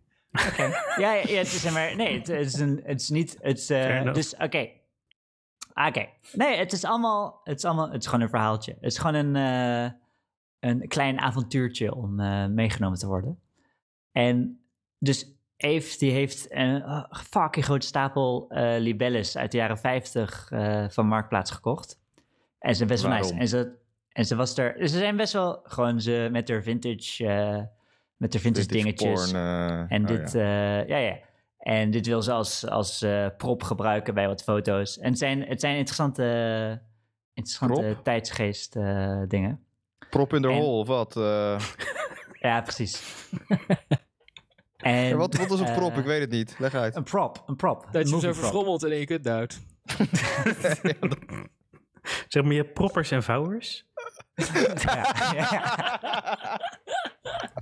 [0.51, 0.63] Oké.
[1.01, 1.95] Ja, ja, ja, het is maar...
[1.95, 3.37] Nee, het, is, een, het is niet...
[3.41, 4.69] Het is, eh, dus, oké.
[5.87, 6.07] Oké.
[6.33, 7.41] Nee, het is allemaal...
[7.43, 7.91] Het is allemaal...
[7.91, 8.71] Het is gewoon een verhaaltje.
[8.71, 9.35] Het is gewoon een...
[9.35, 9.91] eh,
[10.59, 13.39] een klein avontuurtje om eh, meegenomen te worden.
[14.11, 14.59] En
[14.99, 18.47] dus Eve, die heeft een fucking grote stapel
[18.79, 21.99] libelles uit de jaren 50 eh, van Marktplaats gekocht.
[22.59, 23.33] En ze zijn best wel nice.
[23.33, 23.85] En ze...
[24.11, 24.87] En ze was er.
[24.87, 27.69] Ze zijn best wel gewoon ze met haar vintage.
[28.17, 29.31] Eh, met haar vintage, dingetjes.
[29.31, 30.41] porn, eh, En oh dit, ja.
[30.41, 30.81] ja.
[30.87, 31.17] ja, ja.
[31.57, 34.99] En dit wil ze als, als eh, prop gebruiken bij wat foto's.
[34.99, 36.81] En het zijn, het zijn interessante,
[37.33, 38.03] interessante Prop?
[38.03, 39.63] tijdsgeest eh, dingen.
[40.09, 41.17] Prop in de en- hol of wat?
[41.17, 41.59] eh?
[42.39, 43.01] Ja, precies.
[44.77, 45.91] en, Ja, wat, wat is een prop?
[45.91, 46.55] eh, Ik weet het niet.
[46.59, 46.95] Leg uit.
[46.95, 47.87] Een prop, een prop.
[47.91, 48.33] Dat je zo
[48.83, 49.59] en in je kut duwt.
[52.27, 53.85] Zeg maar, je hebt proppers en vouwers.
[54.83, 56.59] Ja, ja.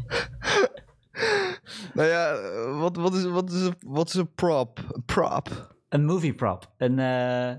[1.94, 2.40] nou ja,
[2.80, 4.80] wat, wat, is, wat, is, een, wat is een prop?
[4.92, 5.76] Een prop.
[5.90, 6.72] Een movie prop.
[6.78, 7.56] Een, eh,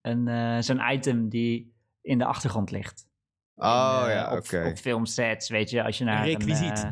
[0.00, 3.08] een, eh, zo'n item die in de achtergrond ligt.
[3.54, 4.66] Oh In, eh, ja, op, oké.
[4.70, 6.24] Op filmsets, weet je, als je naar een...
[6.24, 6.84] requisiet.
[6.84, 6.90] eh,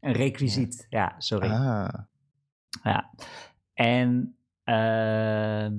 [0.00, 1.50] een requisiet, ja, sorry.
[1.50, 1.88] Ah.
[2.82, 3.10] Ja.
[3.74, 5.74] En ehm,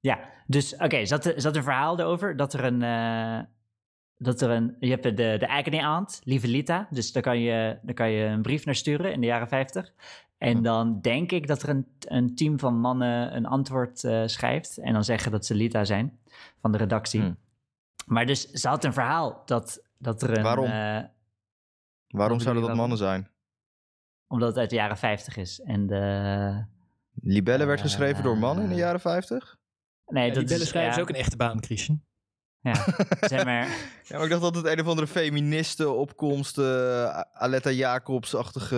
[0.00, 3.46] ja, dus oké, zat, er- zat een verhaal erover dat er een, eh,
[4.18, 7.78] dat er een, je hebt de, de agony aunt, lieve Lita, dus daar kan, je,
[7.82, 9.92] daar kan je een brief naar sturen in de jaren 50.
[10.38, 14.78] En dan denk ik dat er een, een team van mannen een antwoord eh, schrijft
[14.78, 16.18] en dan zeggen dat ze Lita zijn
[16.60, 17.20] van de redactie.
[17.20, 17.32] Hm.
[18.06, 20.42] Maar dus ze had een verhaal dat, dat er een...
[20.42, 20.64] Waarom?
[20.64, 21.02] eh,
[22.06, 23.30] Waarom zouden dat mannen zijn?
[24.28, 25.60] omdat het uit de jaren 50 is.
[25.60, 26.64] En de...
[27.22, 29.56] Libelle werd geschreven door mannen in de Eh, jaren 50?
[30.06, 32.02] Nee, Ja, dat is, schrijven ja, is ook een echte baan, Christian.
[32.72, 32.84] Ja,
[33.20, 33.68] zeg maar.
[34.08, 38.76] Ja, maar ik dacht dat het een of andere feministen-opkomst, eh Aletta Jacobs-achtige...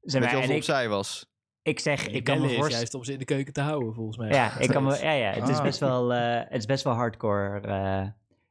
[0.00, 1.26] Zeg maar en opzij was.
[1.62, 2.70] ik zeg, ik kan me voorstellen.
[2.76, 4.28] juist om ze in de keuken te houden, volgens mij.
[4.28, 5.62] Ja, ik kan me, ja, ja, het is Ah.
[5.62, 8.06] best wel, eh, het is best wel hardcore eh,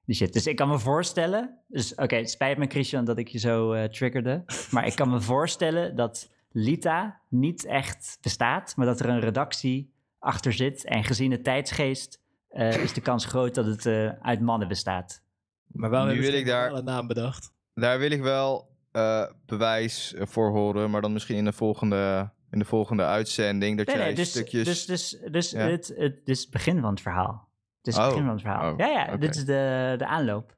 [0.05, 0.33] die shit.
[0.33, 1.59] Dus ik kan me voorstellen.
[1.67, 4.43] Dus oké, het spijt me, Christian, dat ik je zo eh, triggerde.
[4.71, 9.93] Maar ik kan me voorstellen dat Lita niet echt bestaat, maar dat er een redactie
[10.19, 10.85] achter zit.
[10.85, 12.19] En gezien de tijdsgeest
[12.55, 15.23] eh, is de kans groot dat het eh, uit mannen bestaat.
[15.67, 17.53] Maar waarom Nu wil ik daar- een naam bedacht?
[17.73, 22.59] Daar wil ik wel eh, bewijs voor horen, maar dan misschien in de volgende, in
[22.59, 23.77] de volgende uitzending.
[23.77, 24.65] Dat Nee, jij nee, dus, stukjes...
[24.65, 25.59] dus, dus, dus Ja.
[25.59, 27.47] het, het, dit is het begin van het verhaal.
[27.81, 28.71] Dit is het Oh, begin van het verhaal.
[28.71, 30.55] oh, ja, ja, dit is de, de aanloop.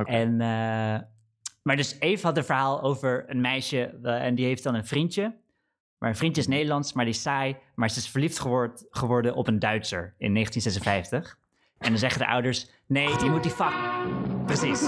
[0.00, 0.10] Oké.
[0.10, 1.00] En, eh,
[1.62, 5.34] maar dus Eve had een verhaal over een meisje en die heeft dan een vriendje.
[5.98, 7.56] Een vriendje is Nederlands, maar die is saai.
[7.74, 11.38] Maar ze is verliefd geword- geworden op een Duitser in 1956.
[11.78, 13.74] En dan zeggen de ouders, nee, je moet die fuck...
[14.46, 14.80] Precies.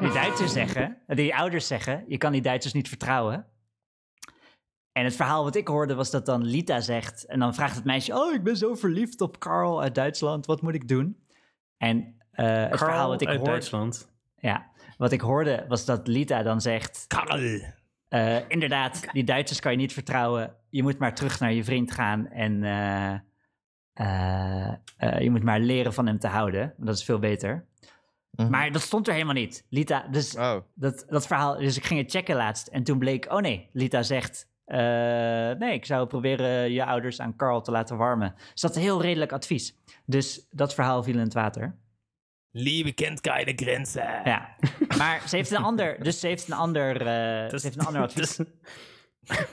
[0.00, 3.46] Die Duitsers zeggen, die ouders zeggen, je kan die Duitsers niet vertrouwen.
[4.92, 7.26] En het verhaal wat ik hoorde was dat dan Lita zegt...
[7.26, 10.62] en dan vraagt het meisje, oh, ik ben zo verliefd op Carl uit Duitsland, wat
[10.62, 11.26] moet ik doen?
[11.76, 13.52] En eh, het verhaal Carl wat ik uit hoorde...
[13.52, 14.10] Duitsland.
[14.36, 17.04] Ja, wat ik hoorde was dat Lita dan zegt...
[17.06, 17.60] Karel.
[18.10, 20.54] Eh, inderdaad, die Duitsers kan je niet vertrouwen.
[20.68, 23.14] Je moet maar terug naar je vriend gaan en eh,
[23.92, 26.74] eh, je moet maar leren van hem te houden.
[26.76, 27.66] Dat is veel beter.
[28.30, 28.50] Mhm.
[28.50, 29.66] Maar dat stond er helemaal niet.
[29.68, 33.32] Lita, dus Oh, dat, dat verhaal, dus ik ging het checken laatst en toen bleek,
[33.32, 34.78] oh nee, Lita zegt, eh,
[35.58, 38.34] nee, ik zou proberen je ouders aan Carl te laten warmen.
[38.52, 39.76] Dus dat is heel redelijk advies.
[40.04, 41.76] Dus dat verhaal viel in het water.
[42.52, 44.20] Liebe kent keine Grenzen.
[44.24, 44.56] Ja,
[44.98, 48.02] maar ze heeft een ander, dus ze heeft een ander, eh, ze heeft een ander
[48.06, 48.36] advies.
[48.36, 48.46] Dus-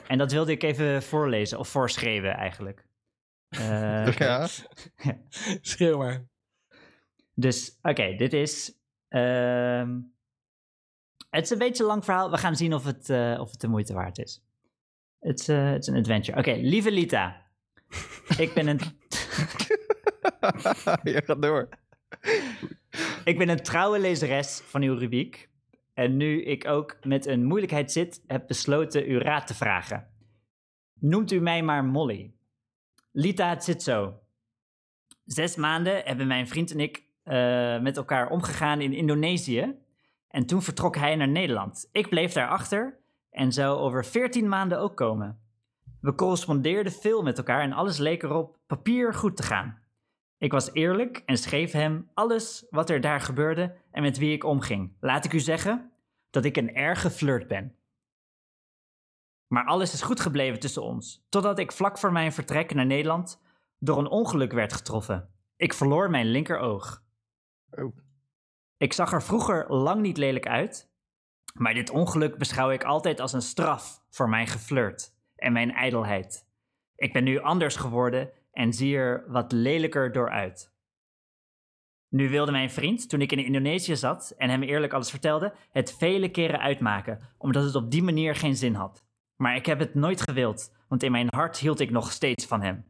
[0.06, 2.86] En dat wilde ik even voorlezen, of voorschreven eigenlijk.
[3.48, 4.46] Eh, ja.
[5.60, 6.26] Schreeuw maar.
[7.34, 8.78] Dus, oké, dit is...
[9.08, 10.00] ehm,
[11.30, 12.30] het is een beetje een lang verhaal.
[12.30, 14.42] We gaan zien of het, eh, of het de moeite waard is.
[15.18, 16.38] Het is, eh, het is een adventure.
[16.38, 17.46] Oké, lieve Lita.
[18.38, 18.80] ik, ben een,
[21.12, 21.68] je gaat door.
[23.28, 25.48] Ik ben een trouwe lezeres van uw rubriek.
[25.94, 30.08] En nu ik ook met een moeilijkheid zit, heb besloten uw raad te vragen.
[31.00, 32.34] Noemt u mij maar Molly.
[33.12, 34.20] Lita, het zit zo.
[35.24, 39.74] Zes maanden hebben mijn vriend en ik eh, met elkaar omgegaan in Indonesië.
[40.28, 41.88] En toen vertrok hij naar Nederland.
[41.92, 42.98] Ik bleef daar achter
[43.30, 45.40] en zou over veertien maanden ook komen.
[46.00, 49.87] We correspondeerden veel met elkaar en alles leek erop papier goed te gaan.
[50.38, 54.44] Ik was eerlijk en schreef hem alles wat er daar gebeurde en met wie ik
[54.44, 54.96] omging.
[55.00, 55.92] Laat ik u zeggen
[56.30, 57.76] dat ik een erge flirt ben.
[59.46, 63.40] Maar alles is goed gebleven tussen ons, totdat ik vlak voor mijn vertrek naar Nederland
[63.78, 65.30] door een ongeluk werd getroffen.
[65.56, 67.02] Ik verloor mijn linkeroog.
[67.70, 67.96] Oh.
[68.76, 70.90] Ik zag er vroeger lang niet lelijk uit,
[71.54, 76.46] maar dit ongeluk beschouw ik altijd als een straf voor mijn geflirt en mijn ijdelheid.
[76.94, 80.72] Ik ben nu anders geworden en zie er wat lelijker door uit.
[82.08, 85.96] Nu wilde mijn vriend, toen ik in Indonesië zat en hem eerlijk alles vertelde, het
[85.98, 89.04] vele keren uitmaken, omdat het op die manier geen zin had.
[89.36, 92.62] Maar ik heb het nooit gewild, want in mijn hart hield ik nog steeds van
[92.62, 92.84] hem.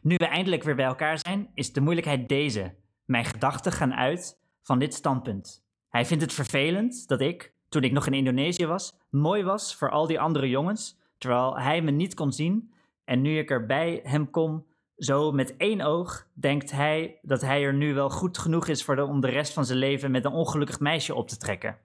[0.00, 2.74] Nu we eindelijk weer bij elkaar zijn, is de moeilijkheid deze.
[3.04, 5.64] Mijn gedachten gaan uit van dit standpunt.
[5.88, 9.90] Hij vindt het vervelend dat ik, toen ik nog in Indonesië was, mooi was voor
[9.90, 12.72] al die andere jongens, terwijl hij me niet kon zien.
[13.10, 14.66] En nu ik er bij hem kom,
[14.96, 18.98] zo met één oog, denkt hij dat hij er nu wel goed genoeg is voor
[18.98, 21.78] om de rest van zijn leven met een ongelukkig meisje op te trekken.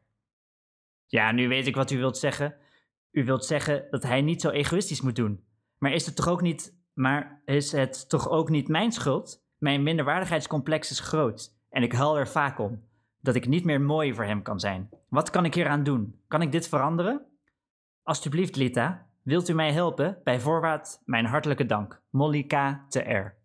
[1.05, 2.55] Ja, nu weet ik wat u wilt zeggen.
[3.11, 5.43] U wilt zeggen dat hij niet zo egoïstisch moet doen.
[5.77, 9.45] Maar is het toch ook niet, maar is het toch ook niet mijn schuld?
[9.57, 12.83] Mijn minderwaardigheidscomplex is groot en ik huil er vaak om
[13.21, 14.89] dat ik niet meer mooi voor hem kan zijn.
[15.09, 16.21] Wat kan ik hieraan doen?
[16.27, 17.25] Kan ik dit veranderen?
[18.03, 20.21] Alsjeblieft, Lita, wilt u mij helpen?
[20.23, 22.01] Bij voorwaarts mijn hartelijke dank.
[22.09, 22.53] Molly K.
[22.89, 23.37] te R.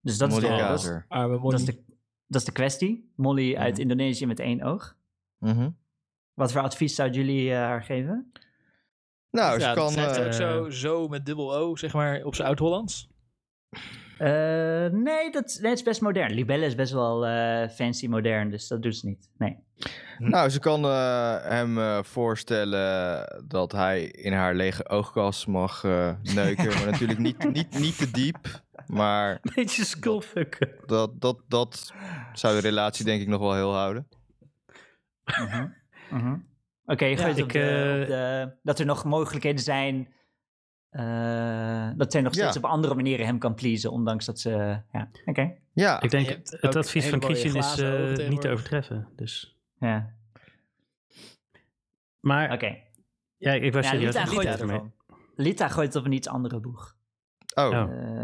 [0.00, 0.68] Dus dat, Molly is, de, K.
[0.68, 1.84] dat, is, dat, is de,
[2.26, 3.12] dat is de kwestie.
[3.16, 3.80] Molly uit Mhm.
[3.80, 4.96] Indonesië met één oog.
[5.38, 5.70] Mhm.
[6.34, 8.32] Wat voor advies zouden jullie eh, haar geven?
[9.30, 9.90] Nou, ze ja, kan...
[9.90, 13.08] zegt eh, ook zo, zo met dubbel O, zeg maar, op zijn oud-Hollands.
[14.18, 16.32] Eh, nee, dat, nee, het is best modern.
[16.32, 19.28] Libelle is best wel eh, fancy modern, dus dat doet ze niet.
[19.38, 19.58] Nee.
[20.18, 26.10] Nou, ze kan eh, hem eh, voorstellen dat hij in haar lege oogkas mag eh,
[26.34, 26.66] neuken.
[26.66, 28.62] maar natuurlijk niet, niet, niet te diep.
[28.86, 30.68] Maar Beetje skullfucken.
[30.86, 31.92] dat, dat, dat
[32.32, 34.08] zou de relatie denk ik nog wel heel houden.
[35.24, 35.66] Mhm.
[36.10, 36.36] Mhm.
[36.86, 40.14] Oké, je Ja, gooit op, ik, de, eh, op de- dat er nog mogelijkheden zijn.
[40.94, 42.60] Eh, dat zij nog steeds Ja.
[42.60, 44.80] op andere manieren hem kan pleasen, ondanks dat ze.
[44.92, 45.54] Ja, oké.
[45.72, 49.08] Ja, Ik denk, het advies van Christian is eh, niet te overtreffen.
[49.16, 49.58] Dus.
[49.78, 50.12] Ja,
[52.20, 52.76] Maar oké.
[53.36, 54.14] ja, ik was Ja, serieus.
[54.14, 54.82] Lita niet gooit het.
[55.36, 56.96] Lita gooit het op een iets andere boeg.
[57.54, 57.70] oh.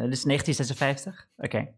[0.03, 1.29] Dit is 1956.
[1.37, 1.75] Oké.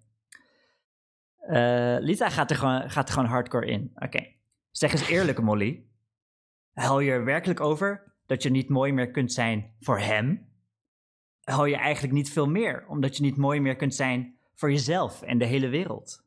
[1.38, 3.90] Eh, Lita gaat er, gewoon, gaat er gewoon hardcore in.
[3.94, 4.26] Oké.
[4.70, 5.84] Zeg eens eerlijk, Molly.
[6.72, 10.50] Huil je er werkelijk over dat je niet mooi meer kunt zijn voor hem?
[11.44, 15.22] Huil je eigenlijk niet veel meer omdat je niet mooi meer kunt zijn voor jezelf
[15.22, 16.24] en de hele wereld?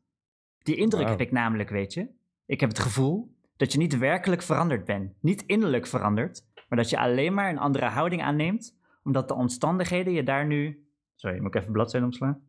[0.58, 2.08] Die indruk heb ik namelijk, weet je.
[2.46, 5.12] Ik heb het gevoel dat je niet werkelijk veranderd bent.
[5.20, 10.12] Niet innerlijk veranderd, maar dat je alleen maar een andere houding aanneemt omdat de omstandigheden
[10.12, 10.86] je daar nu
[11.16, 12.40] Sorry, moet ik even bladzijde omslaan?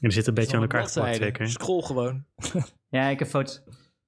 [0.00, 1.48] Je zit een beetje aan elkaar geplakt, zeker.
[1.48, 2.24] Scroll gewoon.
[2.88, 3.62] Ja, ik heb foto's.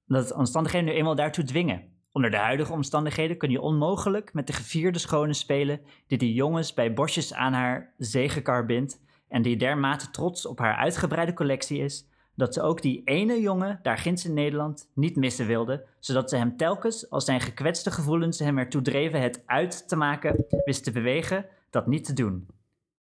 [0.05, 1.96] Dat de omstandigheden nu eenmaal daartoe dwingen.
[2.17, 6.73] Onder de huidige omstandigheden kun je onmogelijk met de gevierde schone spelen die die jongens
[6.73, 12.07] bij bosjes aan haar zegenkar bindt en die dermate trots op haar uitgebreide collectie is,
[12.35, 16.35] dat ze ook die ene jongen daar ginds in Nederland niet missen wilde, zodat ze
[16.35, 20.91] hem telkens, als zijn gekwetste gevoelens hem ertoe dreven het uit te maken, wist te
[20.91, 22.47] bewegen dat niet te doen.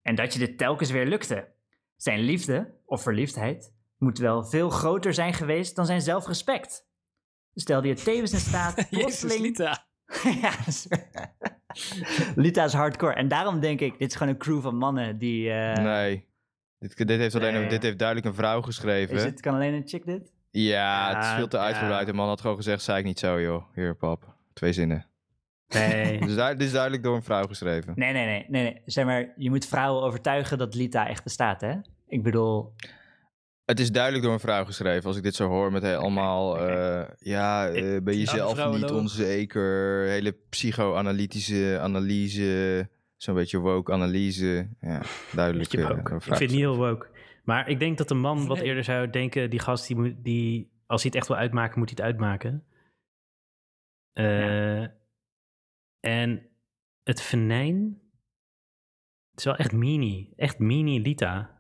[0.02, 1.48] En dat je dit telkens weer lukte.
[1.96, 6.89] Zijn liefde, of verliefdheid, moet wel veel groter zijn geweest dan zijn zelfrespect.
[7.60, 9.42] Stelde je tevens in staat Jezus, plotseling...
[9.42, 9.86] Lita.
[10.42, 11.04] ja, sorry.
[12.46, 13.14] Lita is hardcore.
[13.14, 15.52] En daarom denk ik, dit is gewoon een crew van mannen die...
[15.52, 16.28] eh, nee.
[16.80, 17.64] Dit, dit, heeft alleen, Nee.
[17.64, 19.16] een- dit heeft duidelijk een vrouw geschreven.
[19.16, 20.32] Is het, kan alleen een chick dit?
[20.52, 21.64] Ja, het is veel te ja.
[21.64, 22.06] uitgebreid.
[22.08, 23.64] De man had gewoon gezegd, zei ik niet zo joh.
[23.74, 25.06] Hier pap, twee zinnen.
[25.68, 26.20] Nee.
[26.20, 27.94] Dus daar, dit is duidelijk door een vrouw geschreven.
[27.96, 28.82] Nee, nee, nee, nee, nee.
[28.86, 31.74] Zeg maar, je moet vrouwen overtuigen dat Lita echt bestaat, hè?
[32.08, 32.74] Ik bedoel,
[33.70, 35.06] Het is duidelijk door een vrouw geschreven.
[35.08, 36.58] Als ik dit zo hoor met allemaal...
[36.68, 40.06] eh, ja, eh, ben je Ja, de zelf niet onzeker.
[40.08, 42.90] Hele psychoanalytische analyse.
[43.18, 44.70] Zo'n beetje woke analyse.
[44.82, 45.02] Ja,
[45.34, 45.70] duidelijk.
[45.72, 46.02] Beetje woke.
[46.04, 47.08] door een Ik vind het niet heel woke.
[47.44, 48.66] Maar ik denk dat de man wat Nee.
[48.66, 51.90] eerder zou denken, die gast, die moet, die, als hij het echt wil uitmaken, moet
[51.90, 52.64] hij het uitmaken.
[54.14, 54.86] Eh,
[56.00, 56.50] En
[57.04, 58.02] het venijn,
[59.30, 61.59] het is wel echt mini, echt mini Lita.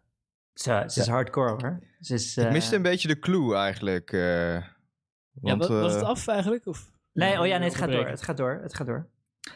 [0.61, 1.79] Ze, ze is hardcore, hoor.
[1.99, 4.11] Ze is, Ik eh, miste een beetje de clue eigenlijk.
[4.11, 4.63] eh, Ja,
[5.41, 6.65] want, wa- was het eh, af eigenlijk?
[6.65, 6.91] Of?
[7.13, 8.07] Nee, oh ja, nee, het gaat door.
[8.07, 8.59] Het gaat door.
[8.61, 9.07] Het gaat door.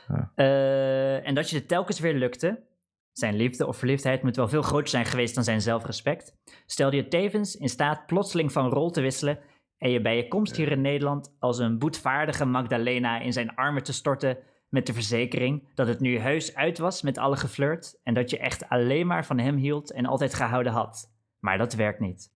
[0.07, 0.31] Ja.
[0.35, 2.71] Eh, en dat je het telkens weer lukte.
[3.11, 6.33] Zijn liefde of verliefdheid moet wel veel groter zijn geweest dan zijn zelfrespect.
[6.65, 9.39] Stelde je tevens in staat plotseling van rol te wisselen.
[9.77, 13.83] En je bij je komst hier in Nederland als een boetvaardige Magdalena in zijn armen
[13.83, 14.37] te storten.
[14.73, 17.99] Met de verzekering dat het nu heus uit was met alle geflirt.
[18.03, 21.11] En dat je echt alleen maar van hem hield en altijd gehouden had.
[21.39, 22.31] Maar dat werkt niet.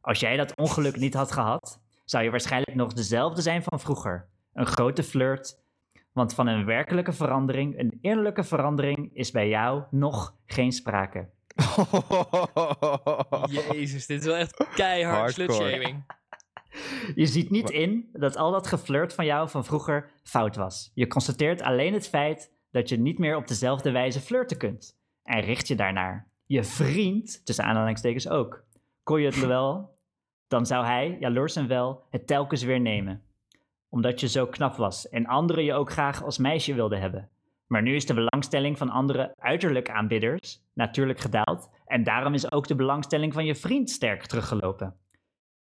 [0.00, 4.28] Als jij dat ongeluk niet had gehad, zou je waarschijnlijk nog dezelfde zijn van vroeger.
[4.52, 5.58] Een grote flirt.
[6.12, 11.28] Want van een werkelijke verandering, een innerlijke verandering, is bij jou nog geen sprake.
[13.72, 16.04] Jezus, dit is wel echt keihard slutshaming.
[17.14, 20.90] Je ziet niet in dat al dat geflirt van jou van vroeger fout was.
[20.94, 24.98] Je constateert alleen het feit dat je niet meer op dezelfde wijze flirten kunt.
[25.22, 26.30] En richt je daarnaar.
[26.46, 28.64] Je vriend, tussen aanhalingstekens ook.
[29.02, 29.98] Kon je het wel,
[30.48, 33.22] dan zou hij, jaloers en wel, het telkens weer nemen.
[33.88, 37.28] Omdat je zo knap was en anderen je ook graag als meisje wilden hebben.
[37.66, 41.70] Maar nu is de belangstelling van andere uiterlijk aanbidders natuurlijk gedaald.
[41.86, 44.94] En daarom is ook de belangstelling van je vriend sterk teruggelopen.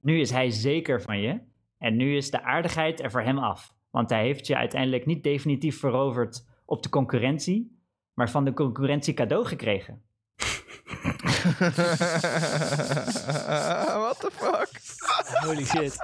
[0.05, 1.41] Nu is hij zeker van je
[1.79, 3.75] en nu is de aardigheid er voor hem af.
[3.91, 7.79] Want hij heeft je uiteindelijk niet definitief veroverd op de concurrentie,
[8.15, 10.03] maar van de concurrentie cadeau gekregen.
[14.03, 14.71] What the fuck?
[15.45, 15.97] Holy shit.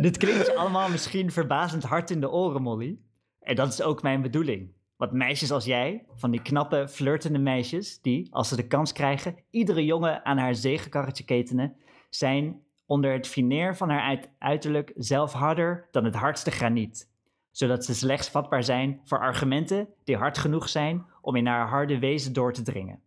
[0.00, 2.98] Dit klinkt je allemaal misschien verbazend hard in de oren, Molly.
[3.40, 4.72] En dat is ook mijn bedoeling.
[5.04, 9.36] Want meisjes als jij, van die knappe, flirtende meisjes, die, als ze de kans krijgen,
[9.50, 11.76] iedere jongen aan haar zegenkarretje ketenen,
[12.10, 17.10] zijn onder het fineer van haar uit- uiterlijk zelf harder dan het hardste graniet.
[17.50, 21.98] Zodat ze slechts vatbaar zijn voor argumenten die hard genoeg zijn om in haar harde
[21.98, 23.00] wezen door te dringen.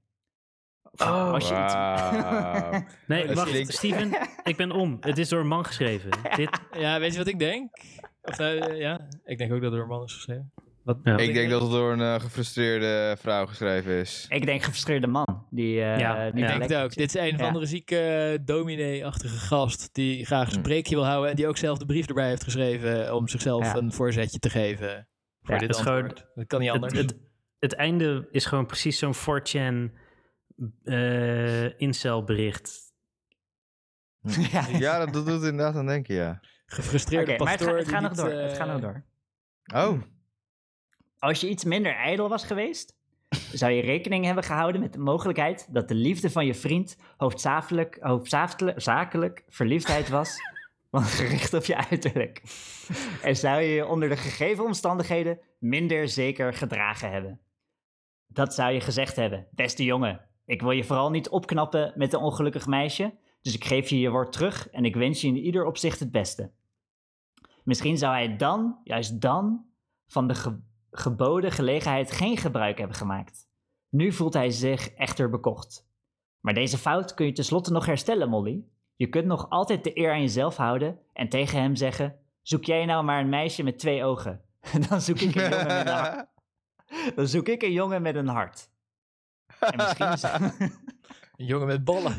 [0.98, 2.84] Oh, Als je iets- Wauw.
[3.08, 4.12] Nee, wacht, klinkt- Steven,
[4.44, 4.98] ik ben om.
[5.00, 6.10] Het is door een man geschreven.
[6.36, 7.70] Dit, Ja, weet je wat ik denk?
[8.22, 10.52] Of, nou, ja, ik denk ook dat er een man is geschreven.
[10.88, 11.12] Wat, Ja.
[11.12, 14.26] wat Ik denk dat het door een eh, gefrustreerde vrouw geschreven is.
[14.30, 15.46] Ik denk gefrustreerde man.
[15.50, 16.94] Die, eh Ja, die ik Ik denk het ook.
[16.96, 20.60] Dit is een of andere zieke eh, dominee-achtige gast die graag een Hm.
[20.60, 23.76] spreekje wil houden en die ook zelf de brief erbij heeft geschreven om zichzelf Ja.
[23.76, 25.08] een voorzetje te geven
[25.42, 26.26] voor Ja, dit het is gewoon- antwoord.
[26.36, 26.94] Dat kan niet anders.
[26.94, 27.16] het,
[27.60, 29.92] het einde is gewoon precies zo'n 4chan
[30.84, 32.94] eh incel bericht.
[34.52, 34.68] ja.
[34.80, 36.40] Ja, dat, doet het inderdaad aan denken, ja.
[36.66, 38.44] Gefrustreerde maar het, pastoor gaat- het gaat die nog niet, door.
[38.48, 39.04] Het gaat nog door.
[39.76, 40.02] Oh,
[41.20, 42.96] Als je iets minder ijdel was geweest,
[43.54, 47.98] zou je rekening hebben gehouden met de mogelijkheid dat de liefde van je vriend hoofdzakelijk,
[48.02, 50.38] hoofdzakelijk zakelijk verliefdheid was,
[50.90, 52.42] want gericht op je uiterlijk.
[53.22, 57.40] En zou je je onder de gegeven omstandigheden minder zeker gedragen hebben.
[58.28, 60.22] Dat zou je gezegd hebben, beste jongen.
[60.46, 64.10] Ik wil je vooral niet opknappen met een ongelukkig meisje, dus ik geef je je
[64.10, 66.52] woord terug en ik wens je in ieder opzicht het beste.
[67.64, 69.66] Misschien zou hij dan, juist dan,
[70.08, 70.36] van de
[71.00, 73.48] geboden gelegenheid geen gebruik hebben gemaakt.
[73.90, 75.88] Nu voelt hij zich echter bekocht.
[76.40, 78.66] Maar deze fout kun je tenslotte nog herstellen, Molly.
[78.96, 82.86] Je kunt nog altijd de eer aan jezelf houden en tegen hem zeggen: Zoek jij
[82.86, 84.42] nou maar een meisje met twee ogen?
[84.90, 86.28] Dan zoek ik een jongen met een hart.
[87.16, 88.70] Dan zoek ik een jongen met een hart.
[89.60, 90.32] En misschien,
[91.38, 92.16] Een jongen met ballen.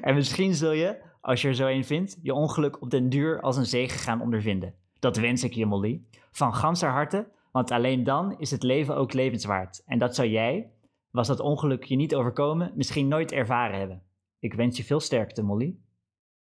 [0.00, 3.40] en misschien zul je, als je er zo een vindt, je ongeluk op den duur
[3.40, 4.74] als een zegen gaan ondervinden.
[5.00, 6.02] Dat wens ik je, Molly.
[6.30, 9.82] Van ganser harte, want alleen dan is het leven ook levenswaard.
[9.86, 10.70] En dat zou jij,
[11.10, 14.02] was dat ongeluk je niet overkomen, misschien nooit ervaren hebben.
[14.38, 15.76] Ik wens je veel sterkte, Molly.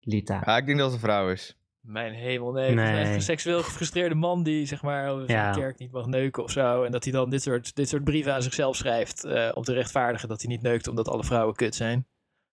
[0.02, 0.42] Lita.
[0.46, 1.58] ja, ik denk dat het een vrouw is.
[1.80, 2.80] Mijn hemel, nee.
[2.80, 5.52] Echt een seksueel gefrustreerde man die zeg maar over zijn Ja.
[5.52, 6.84] kerk niet mag neuken of zo.
[6.84, 9.74] En dat hij dan dit soort, dit soort brieven aan zichzelf schrijft eh, om te
[9.74, 12.08] rechtvaardigen dat hij niet neukt omdat alle vrouwen kut zijn.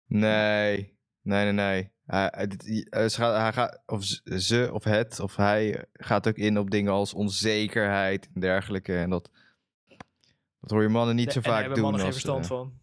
[0.07, 1.91] Nee, nee, nee, nee.
[2.11, 6.35] Hij, hij, dit- hij gaat, hij gaat, of ze of het of hij gaat ook
[6.35, 8.97] in op dingen als onzekerheid en dergelijke.
[8.97, 9.29] En dat,
[10.59, 11.89] dat hoor je mannen niet zo en daar vaak hebben doen.
[11.89, 12.79] mannen geen verstand eh, van.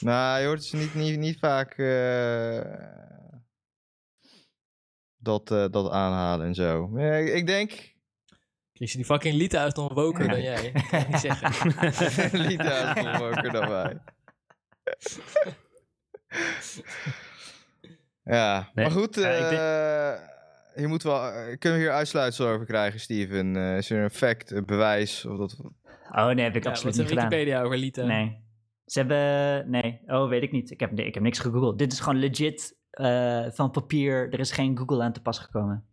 [0.00, 2.60] Nou, je hoort ze niet, niet, niet vaak eh,
[5.16, 6.88] dat, eh, dat aanhalen en zo.
[6.88, 7.94] Maar ik, ik denk...
[8.72, 10.72] Chris, die fucking Lita is nog woker dan jij.
[10.72, 12.40] Dat kan ik niet zeggen.
[12.48, 13.98] Lita is nog woker dan wij.
[18.24, 19.14] ja, Nee, maar goed.
[19.14, 19.60] ja, ik denk-
[20.74, 23.56] eh, je moet wel, eh, kunnen we hier uitsluitsel over krijgen, Steven?
[23.56, 25.24] Eh, is er een fact, een bewijs?
[25.24, 25.56] Of dat,
[26.14, 27.28] Oh nee, heb ik Ja, absoluut wat niet gedaan.
[27.28, 28.04] Wikipedia over Lita?
[28.04, 28.40] Nee.
[28.84, 29.70] Ze hebben.
[29.70, 30.00] Nee.
[30.06, 30.70] Oh, weet ik niet.
[30.70, 31.78] Ik heb, ik heb niks gegoogeld.
[31.78, 34.32] Dit is gewoon legit eh, van papier.
[34.32, 35.84] Er is geen Google aan te pas gekomen.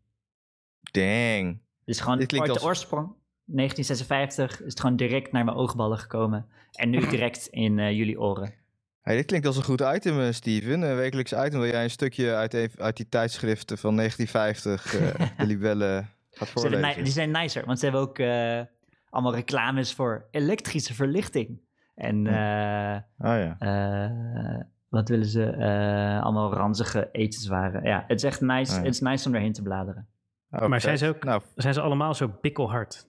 [0.92, 1.48] dang.
[1.80, 3.14] Het is gewoon Dit klinkt ooit de als- oorsprong.
[3.46, 6.48] 1956 is het gewoon direct naar mijn oogballen gekomen.
[6.72, 8.54] En nu direct in eh, jullie oren.
[9.02, 10.82] Hey, dit klinkt als een goed item, eh, Steven.
[10.82, 11.60] Een wekelijks item.
[11.60, 16.50] Wil jij een stukje uit, een- uit die tijdschriften van 1950, eh, de libellen, gaat
[16.50, 16.98] voorlezen?
[16.98, 18.62] ni- die zijn nicer, want ze hebben ook eh,
[19.10, 21.62] allemaal reclames voor elektrische verlichting.
[21.96, 23.56] En eh, Oh ja.
[23.60, 25.44] eh, wat willen ze?
[25.46, 27.84] Eh, allemaal ranzige etenswaren.
[27.84, 28.72] Ja, het is echt nice.
[28.74, 28.78] Ja.
[28.78, 30.08] Het is nice om erheen te bladeren.
[30.52, 33.09] Oh, Maar zijn ze ook- Nou, Zijn ze allemaal zo bikkelhard?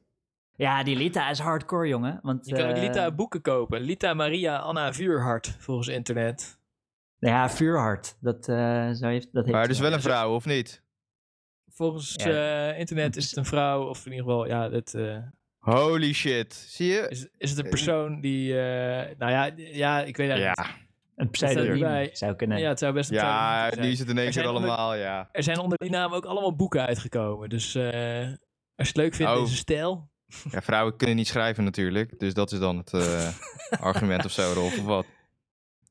[0.61, 2.19] Ja, die Lita is hardcore, jongen.
[2.23, 3.81] Want, Je kan ook eh, Lita boeken kopen.
[3.81, 6.59] Lita Maria Anna Vuurhart, volgens internet.
[7.19, 8.17] Ja, vuurhard.
[8.21, 9.83] Dat, eh zo heeft, dat heeft maar het is ze.
[9.83, 10.83] wel een vrouw, of niet?
[11.69, 12.69] Volgens Ja.
[12.71, 15.17] eh, internet is het een vrouw, of in ieder geval, ja, het, eh,
[15.59, 16.55] Holy shit.
[16.55, 17.07] Zie je?
[17.09, 20.77] is, is het een persoon die, eh, nou ja, ja, ik weet eigenlijk niet.
[21.17, 22.11] Een pseudoniem erbij.
[22.13, 22.59] zou kunnen.
[22.61, 24.95] Ja, het zou best een Ja, is het in één Er keer zijn onder- allemaal,
[24.95, 25.29] ja.
[25.33, 27.49] Er zijn onder die naam ook allemaal boeken uitgekomen.
[27.49, 29.39] Dus eh, als je het leuk vindt, Oh.
[29.39, 30.09] deze stijl.
[30.51, 32.19] Ja, vrouwen kunnen niet schrijven natuurlijk.
[32.19, 33.29] Dus dat is dan het eh,
[33.91, 35.07] argument of zo, Rolf, of wat?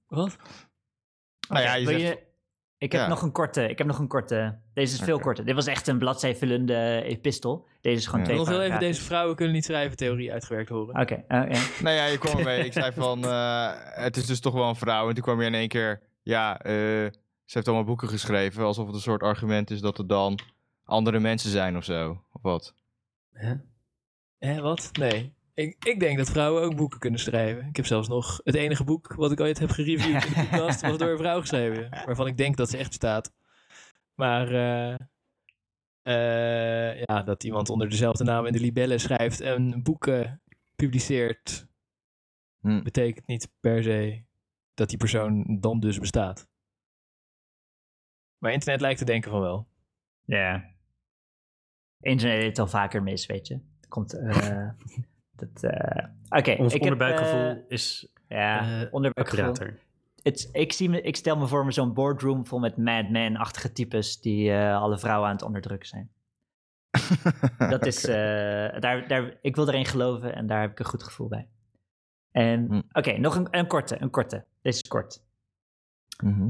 [0.08, 0.36] Wat?
[1.50, 2.02] Nou ja, je zegt...
[2.02, 2.28] je-
[2.78, 3.08] Ik heb, Ja.
[3.08, 4.60] nog een korte, ik heb nog een korte.
[4.74, 5.46] Deze is veel korter.
[5.46, 7.68] Dit was echt een bladzijvullende epistel.
[7.82, 8.32] Deze is gewoon Ja.
[8.32, 11.00] Ik twee wil even deze vrouwen kunnen niet schrijven theorie uitgewerkt horen.
[11.02, 11.62] Oké, oh, ja.
[11.82, 12.66] Nou ja, je kwam ermee.
[12.66, 15.08] Ik zei van, eh, het is dus toch wel een vrouw.
[15.08, 16.72] En toen kwam je in één keer, ja, eh,
[17.46, 18.64] ze heeft allemaal boeken geschreven.
[18.64, 20.40] Alsof het een soort argument is dat er dan
[20.84, 22.24] andere mensen zijn of zo.
[22.34, 22.74] Of wat?
[24.40, 24.90] Hè, wat?
[25.00, 25.34] Nee.
[25.54, 27.68] Ik, ik denk dat vrouwen ook boeken kunnen schrijven.
[27.68, 30.82] Ik heb zelfs nog het enige boek wat ik ooit heb gereviewd in de podcast
[30.82, 31.90] was door een vrouw geschreven.
[32.06, 33.34] Waarvan ik denk dat ze echt bestaat.
[34.14, 34.94] Maar eh,
[36.02, 40.42] eh, ja, dat iemand onder dezelfde naam in de libellen schrijft en boeken
[40.76, 41.68] publiceert,
[42.62, 42.84] Hm.
[42.84, 44.24] betekent niet per se
[44.74, 46.48] dat die persoon dan dus bestaat.
[48.38, 49.68] Maar internet lijkt te denken van wel.
[50.26, 50.76] Ja.
[52.00, 53.60] Internet heeft al vaker mis, weet je.
[53.90, 54.14] Komt...
[54.14, 54.70] eh,
[55.42, 59.68] dat, eh, Oké, Ons ik onderbuikgevoel eh, is ja, onderbuikgevoel.
[60.24, 64.22] Het, ik, zie me, ik stel me voor me zo'n boardroom vol met madman-achtige types
[64.22, 66.10] die alle vrouwen aan het onderdrukken zijn.
[67.70, 71.28] Dat is, daar, daar, ik wil erin geloven en daar heb ik een goed gevoel
[71.28, 71.48] bij.
[72.32, 72.82] En Hm.
[72.92, 74.46] oké, nog een, een korte, een korte.
[74.62, 75.24] Deze is kort.
[76.24, 76.50] Mhm.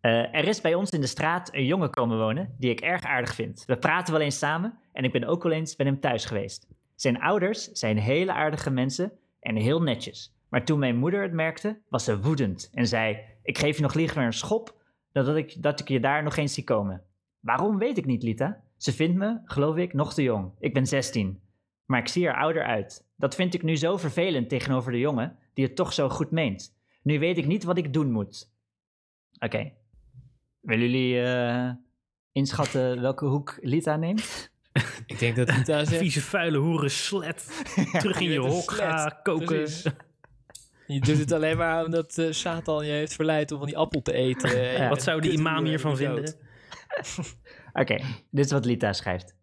[0.00, 3.34] Er is bij ons in de straat een jongen komen wonen die ik erg aardig
[3.34, 3.64] vind.
[3.66, 6.68] We praten wel eens samen en ik ben ook wel eens bij hem thuis geweest.
[6.94, 10.34] Zijn ouders zijn hele aardige mensen en heel netjes.
[10.48, 13.94] Maar toen mijn moeder het merkte, was ze woedend en zei: Ik geef je nog
[13.94, 14.82] liever een schop
[15.12, 17.02] dan dat ik, dat ik je daar nog eens zie komen.
[17.40, 18.62] Waarom weet ik niet, Lita.
[18.76, 20.52] Ze vindt me, geloof ik, nog te jong.
[20.58, 21.40] Ik ben 16.
[21.86, 23.06] Maar ik zie er ouder uit.
[23.16, 26.76] Dat vind ik nu zo vervelend tegenover de jongen die het toch zo goed meent.
[27.02, 28.52] Nu weet ik niet wat ik doen moet.
[29.38, 29.72] Oké.
[30.60, 31.70] Willen jullie eh,
[32.32, 34.51] inschatten welke hoek Lita neemt?
[35.06, 36.00] Ik denk dat Lita zegt...
[36.00, 37.64] Vieze, vuile hoeren, slet.
[38.00, 39.46] Terug in je Je hok, ga koken.
[39.46, 39.84] Precies.
[40.86, 44.02] Je doet het alleen maar omdat eh, Satan je heeft verleid om van die appel
[44.02, 44.88] te eten.
[44.88, 46.34] Wat zou die kuthoer imam hiervan vinden?
[47.72, 47.96] Oké,
[48.30, 49.36] dit is wat Lita schrijft.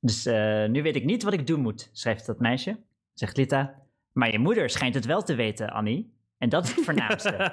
[0.00, 2.78] Dus eh, nu weet ik niet wat ik doen moet, schrijft dat meisje.
[3.12, 3.82] Zegt Lita.
[4.12, 6.14] Maar je moeder schijnt het wel te weten, Annie.
[6.38, 7.52] En dat is het voornaamste.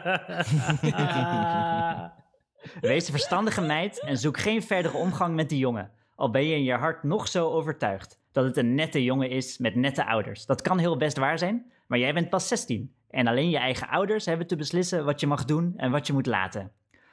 [2.82, 5.92] Wees een verstandige meid en zoek geen verdere omgang met die jongen.
[6.18, 9.58] Al ben je in je hart nog zo overtuigd dat het een nette jongen is
[9.58, 10.46] met nette ouders.
[10.46, 12.94] Dat kan heel best waar zijn, maar jij bent pas 16.
[13.10, 16.14] En alleen je eigen ouders hebben te beslissen wat je mag doen en wat je
[16.14, 16.72] moet laten.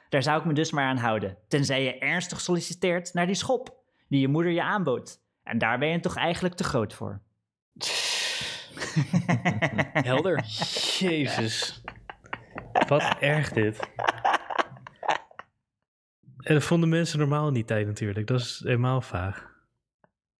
[0.09, 1.37] Daar zou ik me dus maar aan houden.
[1.47, 3.73] Tenzij je ernstig solliciteert naar die schop
[4.07, 5.19] die je moeder je aanbood.
[5.43, 7.21] En daar ben je toch eigenlijk te groot voor.
[10.09, 10.43] Helder.
[10.99, 11.83] Jezus.
[12.87, 13.79] Wat erg dit.
[16.45, 18.27] En dat vonden mensen normaal in die tijd natuurlijk.
[18.27, 19.53] Dat is helemaal vaag.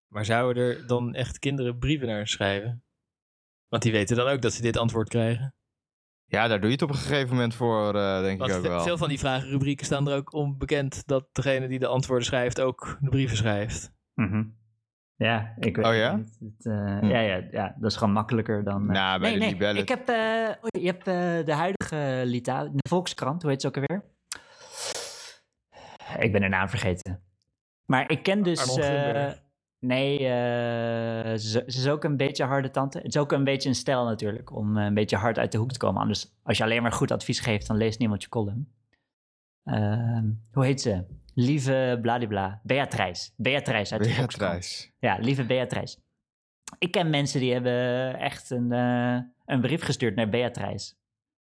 [0.08, 2.82] Maar zouden er dan echt kinderen brieven naar schrijven?
[3.68, 5.54] Want die weten dan ook dat ze dit antwoord krijgen.
[6.26, 8.62] Ja, daar doe je het op een gegeven moment voor, eh, denk Want ik ook
[8.62, 8.80] wel.
[8.80, 12.60] veel van die vragenrubrieken staan er ook om bekend dat degene die de antwoorden schrijft
[12.60, 13.92] ook de brieven schrijft.
[14.14, 14.44] Mhm.
[15.16, 16.18] Ja, ik weet Oh ja?
[16.18, 17.06] het eh, Hm.
[17.06, 18.82] ja, ja, ja, dat is gewoon makkelijker dan...
[18.88, 19.82] eh, Nou, bij nee, de nee, libellen.
[19.82, 20.08] ik heb...
[20.08, 24.04] eh, oh, je hebt eh, de huidige Lita, de Volkskrant, hoe heet ze ook alweer?
[26.18, 27.20] Ik ben haar naam vergeten.
[27.84, 28.76] Maar ik ken dus...
[28.76, 29.30] Eh,
[29.78, 32.98] nee, eh, ze, ze is ook een beetje harde tante.
[32.98, 35.58] Het is ook een beetje een stijl natuurlijk, om eh, een beetje hard uit de
[35.58, 36.00] hoek te komen.
[36.00, 38.72] Anders, als je alleen maar goed advies geeft, dan leest niemand je column.
[39.64, 41.04] Ehm, hoe heet ze?
[41.34, 42.60] Lieve bladibla.
[42.62, 43.30] Beatrice.
[43.36, 44.14] Beatrice uit de.
[44.14, 44.90] Beatrice.
[44.98, 45.98] Ja, lieve Beatrice.
[46.78, 50.94] Ik ken mensen die hebben echt een, eh, een brief gestuurd naar Beatrice.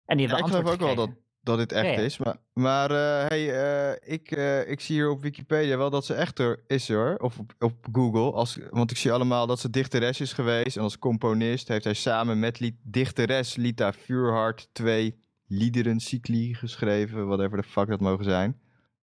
[0.05, 1.15] En die Ja, hebben ik geloof antwoord ook wel dat.
[1.43, 1.99] Dat dit echt Ja, ja.
[1.99, 2.17] is.
[2.17, 6.13] Maar, maar eh, hey, eh, ik, eh, ik zie hier op Wikipedia wel dat ze
[6.13, 7.15] echt er is hoor.
[7.17, 8.31] Of op, op Google.
[8.31, 10.77] Als, want ik zie allemaal dat ze dichteres is geweest.
[10.77, 17.27] En als componist heeft hij samen met lied, dichteres Lita Vuurhart twee liederen cycli geschreven.
[17.27, 18.59] Whatever the fuck dat mogen zijn.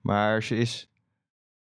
[0.02, 0.90] Maar ze is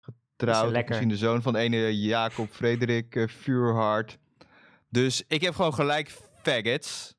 [0.00, 0.70] getrouwd.
[0.70, 0.88] lekker?
[0.88, 4.18] Misschien de zoon van ene Jacob Frederik Vuurhart.
[4.88, 6.10] Dus ik heb gewoon gelijk
[6.42, 7.13] faggots.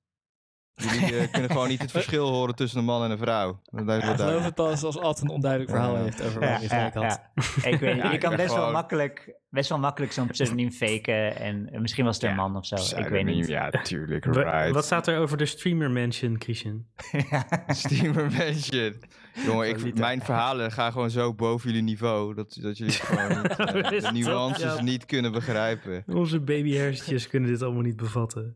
[0.76, 3.60] Jullie eh, kunnen gewoon niet het verschil horen tussen een man en een vrouw.
[3.72, 6.02] Dat Ik geloof het pas als Ad een onduidelijk verhaal Ja.
[6.03, 7.03] heeft over waarom je gelijk had.
[7.03, 7.69] ja.
[7.69, 10.72] Ik weet niet, Ja, je ik kan best wel makkelijk, best wel makkelijk zo'n pseudoniem
[10.72, 11.38] faken.
[11.38, 12.76] En misschien was het een man of zo.
[12.97, 13.47] Ik weet niet.
[13.47, 14.72] Ja, tuurlijk, right.
[14.73, 16.85] Wat staat er over de streamer mention, Christian?
[17.68, 19.03] Steamer Mansion.
[19.45, 22.34] Jongen, ik, mijn verhalen gaan gewoon zo boven jullie niveau.
[22.34, 26.03] Dat, dat jullie gewoon niet, eh, de nuances niet kunnen begrijpen.
[26.07, 28.56] Onze babyhersentjes kunnen dit allemaal niet bevatten.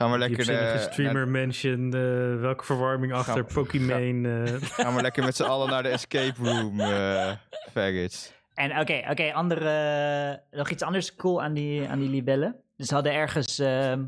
[0.00, 3.90] Ga maar Die lekker, eh, streamer mention, eh, welke verwarming achter Ga- Pokémon.
[4.00, 4.12] eh.
[4.12, 7.32] naar- ga maar lekker met z'n allen naar de escape room, eh
[7.72, 8.32] faggots.
[8.54, 12.56] En oké, oké, andere, nog iets anders cool aan die, aan die libellen.
[12.76, 13.58] Dus ze hadden ergens...
[13.58, 14.04] ehm,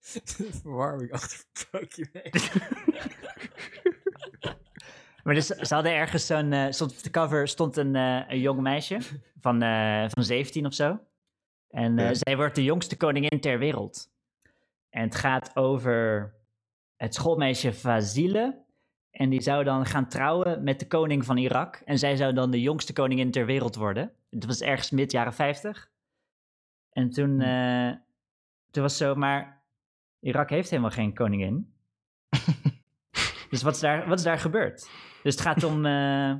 [0.62, 2.30] Verwarming achter Pokémon.
[5.24, 6.54] Maar dus, ze hadden ergens zo'n...
[6.70, 8.98] stond op de cover stond een, eh, een jong meisje
[9.40, 10.98] van, eh, van 17 of zo.
[11.70, 12.14] En eh, Ja.
[12.14, 14.08] zij wordt de jongste koningin ter wereld.
[14.96, 16.32] En het gaat over
[16.96, 18.64] het schoolmeisje Vasile
[19.10, 21.82] En die zou dan gaan trouwen met de koning van Irak.
[21.84, 24.12] En zij zou dan de jongste koningin ter wereld worden.
[24.30, 25.90] Het was ergens mid jaren 50.
[26.90, 27.92] En toen, eh,
[28.70, 29.64] toen was zo, maar
[30.20, 31.74] Irak heeft helemaal geen koningin.
[33.50, 34.90] dus wat is, daar, wat is daar gebeurd?
[35.22, 35.86] Dus het gaat om.
[35.86, 36.34] eh,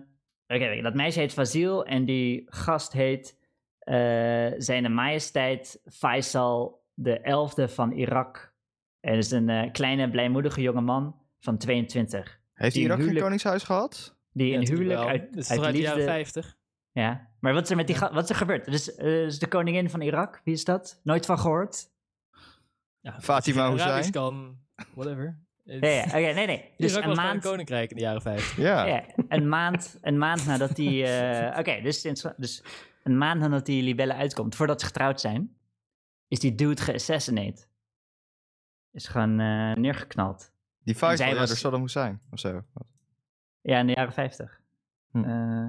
[0.49, 3.39] Oké, dat meisje heet Fazil en die gast heet
[3.78, 8.55] eh, Zijn Majesteit Faisal de elfde van Irak.
[9.01, 12.40] En is een eh, kleine, blijmoedige jonge man van 22.
[12.52, 14.16] Heeft Irak geen huwelijk- koningshuis gehad?
[14.32, 15.20] Die Ja, een natuurlijk huwelijk wel.
[15.20, 16.12] uit, is uit de jaren liefde...
[16.12, 16.56] 50?
[16.93, 18.64] Ja, maar wat is er met die wat is er gebeurd?
[18.64, 21.01] Dus, eh, dus de koningin van Irak, wie is dat?
[21.05, 21.89] Nooit van gehoord?
[23.01, 24.10] Ja, Fatima geen Hussein?
[24.10, 24.59] Kan,
[24.94, 25.39] whatever.
[25.64, 26.70] Ja, ja, oké, nee, nee.
[26.77, 28.56] Dus Irak een was een maand, koninkrijk in de jaren 50.
[28.56, 28.85] Ja.
[28.85, 32.02] ja, een maand, een maand nadat die, eh, oké, dus,
[32.36, 32.62] dus
[33.02, 35.56] een maand nadat die libelle uitkomt, voordat ze getrouwd zijn,
[36.28, 37.66] is die dude geassassinate.
[38.90, 40.53] Is gewoon eh, neergeknald.
[40.85, 42.65] Die Faisal, Zij ja, was- door Saddam Hussein of zo.
[43.61, 44.61] Ja, in de jaren 50.
[45.11, 45.24] Hm.
[45.24, 45.66] Eh,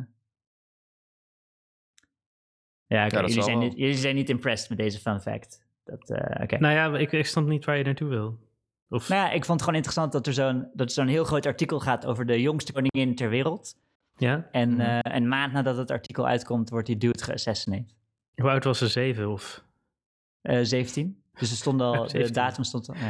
[2.85, 3.67] ja, jullie, zijn wel.
[3.67, 5.65] niet, jullie zijn niet impressed met deze fun fact.
[5.83, 6.57] Dat, eh, oké.
[6.57, 8.39] Nou ja, ik, ik snap niet waar je naartoe wil.
[8.89, 11.23] Of, Nou ja, ik vond het gewoon interessant dat er zo'n dat er zo'n heel
[11.23, 13.75] groot artikel gaat over de jongste koningin ter wereld.
[14.15, 14.47] ja?
[14.51, 14.81] En Mhm.
[14.81, 17.95] eh, een maand nadat het artikel uitkomt, wordt die dude geassassinated.
[18.35, 18.87] Hoe oud was ze?
[18.87, 19.29] Zeven?
[19.31, 19.65] Of...
[20.41, 21.23] Eh 17.
[21.33, 22.33] Dus er stond al, Ja, de 17.
[22.33, 22.95] datum stond al.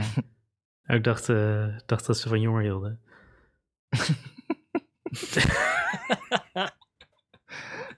[0.88, 0.94] Ja.
[0.96, 3.02] Ik dacht, eh, dacht dat ze van jonger hielden.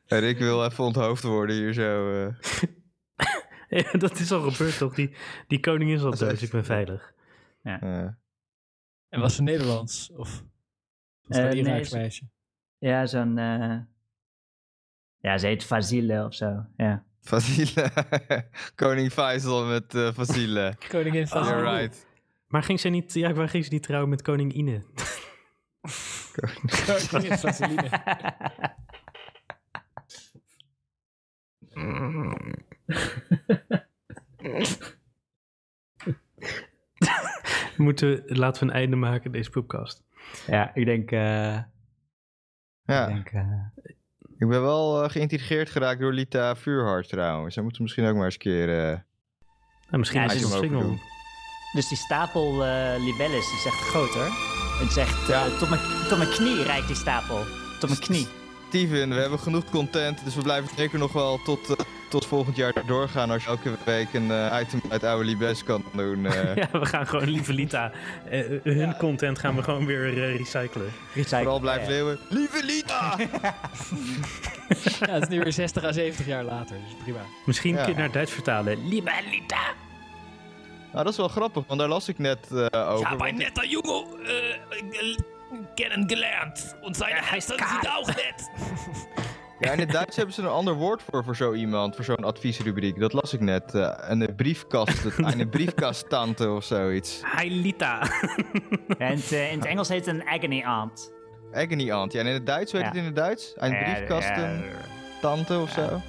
[0.06, 2.14] En ik wil even onthoofd worden hier zo.
[2.28, 2.34] eh.
[3.70, 4.94] Ja, dat is al gebeurd toch?
[4.96, 5.16] Die,
[5.48, 7.14] die koning is al dood, dus ik ben veilig.
[7.62, 7.82] eh.
[9.10, 10.12] En was ze Nederlands?
[10.12, 10.44] Of
[11.22, 12.24] was Eh, dat nee, meisje?
[12.78, 13.38] Ja, zo'n.
[13.38, 13.80] eh,
[15.18, 16.66] ja, ze heet Fazile of zo.
[16.78, 17.06] Ja.
[17.22, 17.92] Fazile.
[18.76, 20.76] Koning Faisal met eh Fazile.
[20.90, 22.08] Koningin van You're right.
[22.48, 24.84] Maar ging ze niet, ja, waar ging ze niet trouwen met koning Ine?
[27.10, 27.40] Koningin.
[37.78, 40.04] Moeten we, laten we een einde maken aan deze podcast.
[40.48, 41.12] ja, ik denk.
[41.12, 41.20] eh,
[42.84, 43.66] Ja, ik denk eh,
[44.40, 47.54] ik ben wel eh, geïntegreerd geraakt door Lita Vuurhart trouwens.
[47.54, 48.70] Zij moeten misschien ook maar eens een keer...
[48.80, 48.98] eh,
[49.90, 50.98] Nou, misschien Ja, is het single.
[51.74, 54.30] dus die stapel eh libelles is echt groot hoor.
[54.80, 55.30] Het is echt.
[55.30, 57.44] eh, tot, mijn, tot mijn knie reikt die stapel.
[57.80, 58.28] Tot mijn knie.
[58.68, 61.76] Steven, we hebben genoeg content, dus we blijven zeker nog wel tot,
[62.10, 65.84] tot volgend jaar doorgaan als je elke week een eh, item uit oude Libes kan
[65.94, 66.26] doen.
[66.26, 66.56] eh.
[66.56, 67.92] Ja, we gaan gewoon, lieve Lita,
[68.30, 70.92] eh, hun content gaan we gewoon weer recyclen.
[71.14, 71.96] Vooral blijven Ja, ja.
[71.96, 72.20] leeuwen.
[72.30, 73.16] Lieve Lita!
[75.00, 77.20] Ja, het is nu weer 60 à 70 jaar later, dus prima.
[77.46, 77.84] Misschien Ja.
[77.84, 78.88] kun je naar Duits vertalen.
[78.88, 79.60] Lieve Lita.
[80.92, 83.18] Nou, dat is wel grappig, want daar las ik net eh, over.
[83.18, 85.16] want- netter Junge äh,
[85.76, 86.76] kennengelernt.
[86.82, 88.50] Und seine Eltern sind auch nett.
[89.60, 92.16] Ja, in het Duits hebben ze een ander woord voor, voor zo iemand, voor zo'n
[92.24, 93.00] adviesrubriek.
[93.00, 93.76] Dat las ik net.
[93.76, 97.22] eh, een briefkast, een briefkasttante of zoiets.
[97.38, 98.08] Hi Lita.
[98.98, 101.12] Ja, in, het, eh, in het Engels heet het een agony aunt.
[101.54, 102.12] Agony aunt.
[102.14, 102.94] Ja, en in het Duits, weet je Ja.
[102.94, 103.54] het in het Duits?
[103.56, 105.62] Een Ja, briefkastentante ja.
[105.62, 106.02] of zo?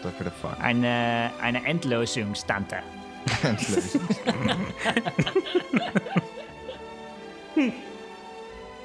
[0.00, 0.56] What the fuck?
[0.62, 2.76] Een, eh, een Endlosungstante.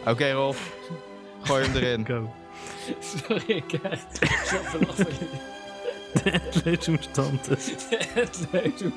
[0.05, 0.75] Oké, Rolf.
[1.41, 2.05] Gooi hem erin.
[2.05, 2.33] Go.
[3.27, 3.71] Sorry, ik.
[8.13, 8.93] Het leuk doen.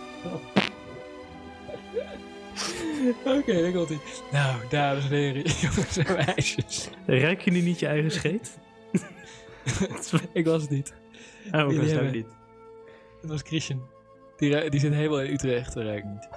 [3.24, 4.00] Oké, daar komt ie.
[4.32, 6.88] Nou, dames en heren, jongens en meisjes.
[7.06, 8.58] Ruik je nu niet je eigen scheet?
[10.32, 10.94] Ik was het niet.
[11.46, 12.26] Oh, dat is hebben- ook niet.
[13.20, 13.82] Dat was Christian.
[14.36, 16.28] Die, die zit helemaal in Utrecht, dat ruik ik niet.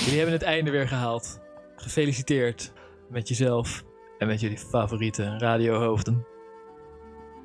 [0.00, 1.40] Jullie hebben het einde weer gehaald.
[1.76, 2.72] Gefeliciteerd
[3.10, 3.82] met jezelf
[4.18, 6.26] en met jullie favoriete radiohoofden.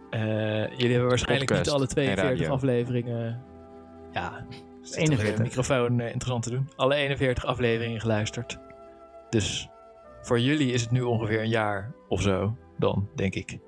[0.09, 2.53] Eh, jullie hebben waarschijnlijk Podcast niet alle en 42 radio.
[2.53, 3.41] afleveringen.
[4.11, 4.45] Ja,
[4.81, 5.35] zit toch weer 41.
[5.35, 6.69] Een microfoon eh, interessant te doen.
[6.75, 8.59] Alle 41 afleveringen geluisterd.
[9.29, 9.69] Dus
[10.21, 13.59] voor jullie is het nu ongeveer een jaar of zo, dan denk ik.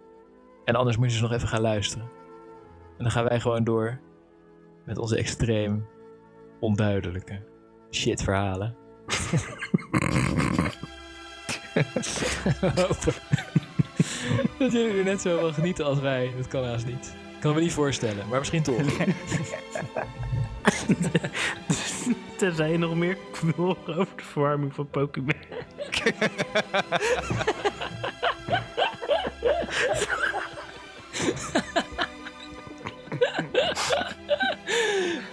[0.65, 2.05] En anders moet je dus nog even gaan luisteren.
[2.97, 3.99] En dan gaan wij gewoon door
[4.85, 5.87] met onze extreem
[6.59, 7.43] onduidelijke
[7.91, 8.75] shit verhalen.
[14.61, 16.31] Dat jullie er net zo van genieten als wij.
[16.37, 17.15] Dat kan haast niet.
[17.39, 18.75] Kan me niet voorstellen, maar misschien toch.
[22.37, 25.33] Tenzij je nog meer wil horen over de verwarming van Pokémon.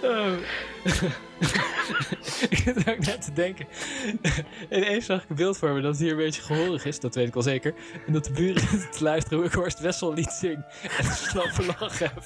[0.03, 0.33] Oh.
[2.49, 3.67] ik zit ook net te denken.
[4.69, 6.99] Ineens zag ik een beeld voor me dat het hier een beetje gehoorig is.
[6.99, 7.73] Dat weet ik wel zeker.
[8.07, 10.65] En dat de buren zitten te luisteren hoe ik Horst Wessel liet zingen.
[10.97, 12.23] En ze slappe lach heb.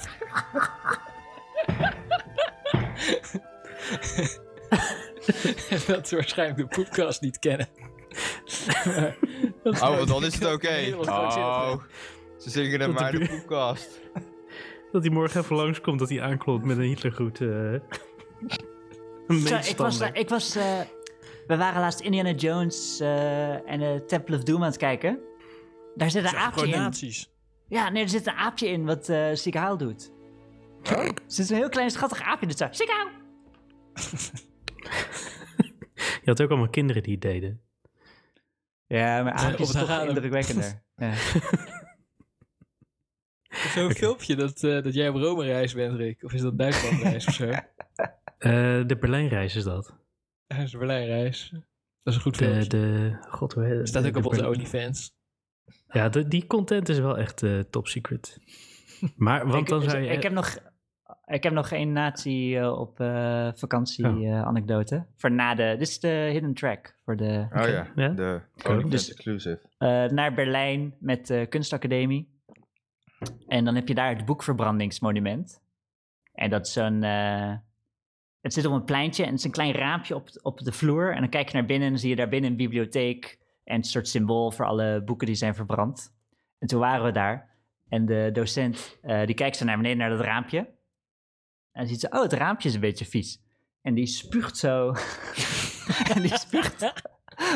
[5.70, 7.68] en dat ze waarschijnlijk de poepkast niet kennen.
[9.62, 10.94] Dat Oh, want dan is het oké.
[10.96, 11.76] Oh,
[12.38, 14.00] ze zingen hem maar in de podcast.
[14.92, 17.40] Dat hij morgen even langskomt, dat hij aanklopt met een Hitlergroet.
[17.40, 17.74] eh
[19.26, 20.80] ik was, ik was eh,
[21.46, 25.18] we waren laatst Indiana Jones eh, en de Temple of Doom aan het kijken.
[25.94, 26.92] Daar zit een aapje in.
[27.68, 30.12] Ja, nee, er zit een aapje in wat eh Sikaal doet.
[30.82, 32.66] Er zit een heel klein schattig aapje dat zo...
[32.70, 33.08] Sikaal!
[35.94, 37.60] Je had ook allemaal kinderen die het deden.
[38.86, 40.82] Ja, maar aapjes is het toch indrukwekkender.
[40.96, 41.14] Ja.
[43.74, 46.22] Zo'n filmpje dat, eh, dat jij op Rome-reis bent, Rick.
[46.22, 47.50] Of is dat Duitsland-reis of zo?
[48.44, 49.94] Eh, de Berlijnreis is dat.
[50.46, 51.48] Dat is een Berlijn-reis.
[52.02, 52.68] Dat is een goed De, filmpje.
[52.68, 53.88] de, god, hoe heet het?
[53.88, 55.12] Staat De- ook de op onze OnlyFans.
[55.88, 58.38] Ja, de- die content is wel echt eh, top secret.
[59.16, 60.08] Maar, want ik, dan zou je...
[60.10, 60.56] ik, heb nog,
[61.24, 64.26] ik heb nog geen nazi eh, op eh, vakantie Oh.
[64.28, 65.06] eh, anekdote.
[65.16, 65.74] Voor na de...
[65.78, 66.96] Dit is de hidden track.
[67.04, 68.08] Voor de, Oh ja, Ja?
[68.08, 68.40] de
[68.88, 69.60] Dus- exclusive.
[69.78, 72.32] eh, naar Berlijn met de kunstacademie.
[73.46, 75.62] En dan heb je daar het boekverbrandingsmonument.
[76.32, 77.02] En dat is zo'n...
[78.44, 81.14] het zit op een pleintje en het is een klein raampje op, op de vloer.
[81.14, 83.38] En dan kijk je naar binnen en dan zie je daar binnen een bibliotheek.
[83.64, 86.14] En een soort symbool voor alle boeken die zijn verbrand.
[86.58, 87.50] En toen waren we daar.
[87.88, 90.58] En de docent, eh, die kijkt zo naar beneden naar dat raampje.
[90.58, 90.66] En
[91.72, 93.42] dan ziet ze, oh, het raampje is een beetje vies.
[93.82, 94.88] En die spuugt zo.
[96.14, 96.92] en die spuugt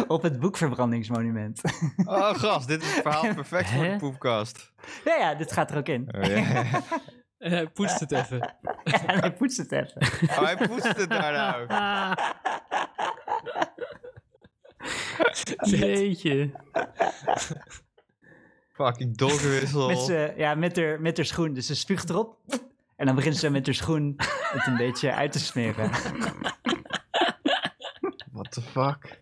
[0.07, 1.61] op het boekverbrandingsmonument.
[1.97, 4.73] Oh gast, dit is het verhaal perfect voor de poepkast.
[5.05, 6.09] ja, ja, dit gaat er ook in.
[6.15, 6.65] Oh, ja.
[7.39, 8.41] En hij poetst het even.
[8.85, 10.03] en hij poetst het even.
[10.23, 11.67] Oh, hij poetst het daar nou.
[15.77, 16.51] Jeetje.
[18.73, 19.87] Fucking dolgewissel.
[19.89, 21.53] Met, z'n- ja, met, haar, met haar schoen.
[21.55, 22.39] Dus ze spuugt erop.
[22.97, 24.15] En dan begint ze met haar schoen
[24.53, 25.91] het een beetje uit te smeren.
[28.33, 29.17] What the fuck?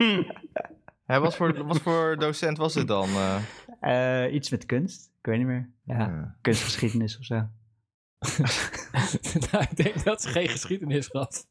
[1.07, 3.09] Hé, wat, voor, wat voor docent was het dan?
[3.09, 4.25] eh?
[4.25, 5.11] Eh, iets met kunst.
[5.19, 5.71] Ik weet niet meer.
[5.85, 6.37] Ja, Ja.
[6.41, 7.49] kunstgeschiedenis of zo.
[9.51, 11.47] nou, ik denk dat ze geen geschiedenis gehad.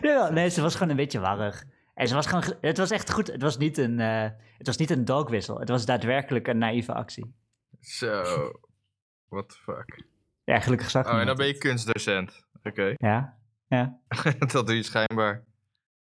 [0.00, 1.64] Ja, nee, ze was gewoon een beetje warrig.
[1.94, 3.26] En ze was gewoon, ge- het was echt goed.
[3.26, 4.28] Het was niet een, eh
[4.58, 5.58] het was niet een dogwissel.
[5.58, 7.34] Het was daadwerkelijk een naïeve actie.
[7.80, 8.22] Zo.
[9.28, 10.02] What the fuck?
[10.44, 12.44] Ja, gelukkig zag Oh, en dan ben je kunstdocent.
[12.62, 12.94] Oké.
[13.08, 13.36] Ja,
[13.68, 13.98] ja.
[14.38, 15.44] dat doe je schijnbaar.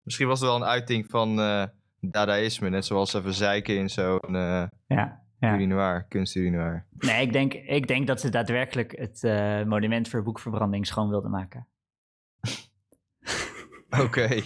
[0.02, 1.64] Misschien was het wel een uiting van eh
[2.00, 2.70] dadaïsme.
[2.70, 5.54] Net zoals even zeiken in zo'n eh ja, ja.
[5.54, 6.86] urinoir, kunsturinoir.
[6.98, 11.32] Nee, ik denk, ik denk dat ze daadwerkelijk het eh, monument voor boekverbranding schoon wilden
[11.32, 11.68] maken.
[14.04, 14.28] Oké.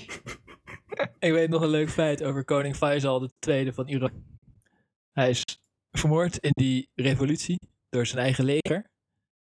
[1.19, 4.11] Ik weet nog een leuk feit over koning Faisal II van Irak.
[5.11, 5.43] Hij is
[5.91, 7.59] vermoord in die revolutie
[7.89, 8.91] door zijn eigen leger.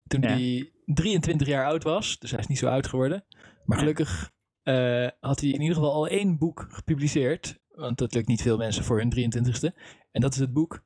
[0.07, 0.29] Toen Ja.
[0.29, 3.25] hij 23 jaar oud was, dus hij is niet zo oud geworden.
[3.65, 4.31] Maar gelukkig
[4.63, 7.59] eh, had hij in ieder geval al één boek gepubliceerd.
[7.69, 9.75] Want dat lukt niet veel mensen voor hun 23ste.
[10.11, 10.85] En dat is het boek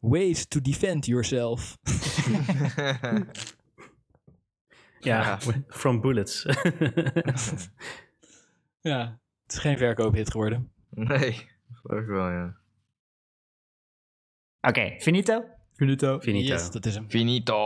[0.00, 1.78] Ways to Defend Yourself.
[5.00, 5.38] Ja,
[5.68, 6.42] from bullets.
[8.80, 10.72] ja, het is geen verkoophit geworden.
[10.90, 12.56] nee, geloof ik wel, ja.
[14.60, 15.44] Oké, finito?
[15.74, 16.20] Finito.
[16.20, 16.52] Finito.
[16.52, 17.10] Yes, dat is hem.
[17.10, 17.56] Finito.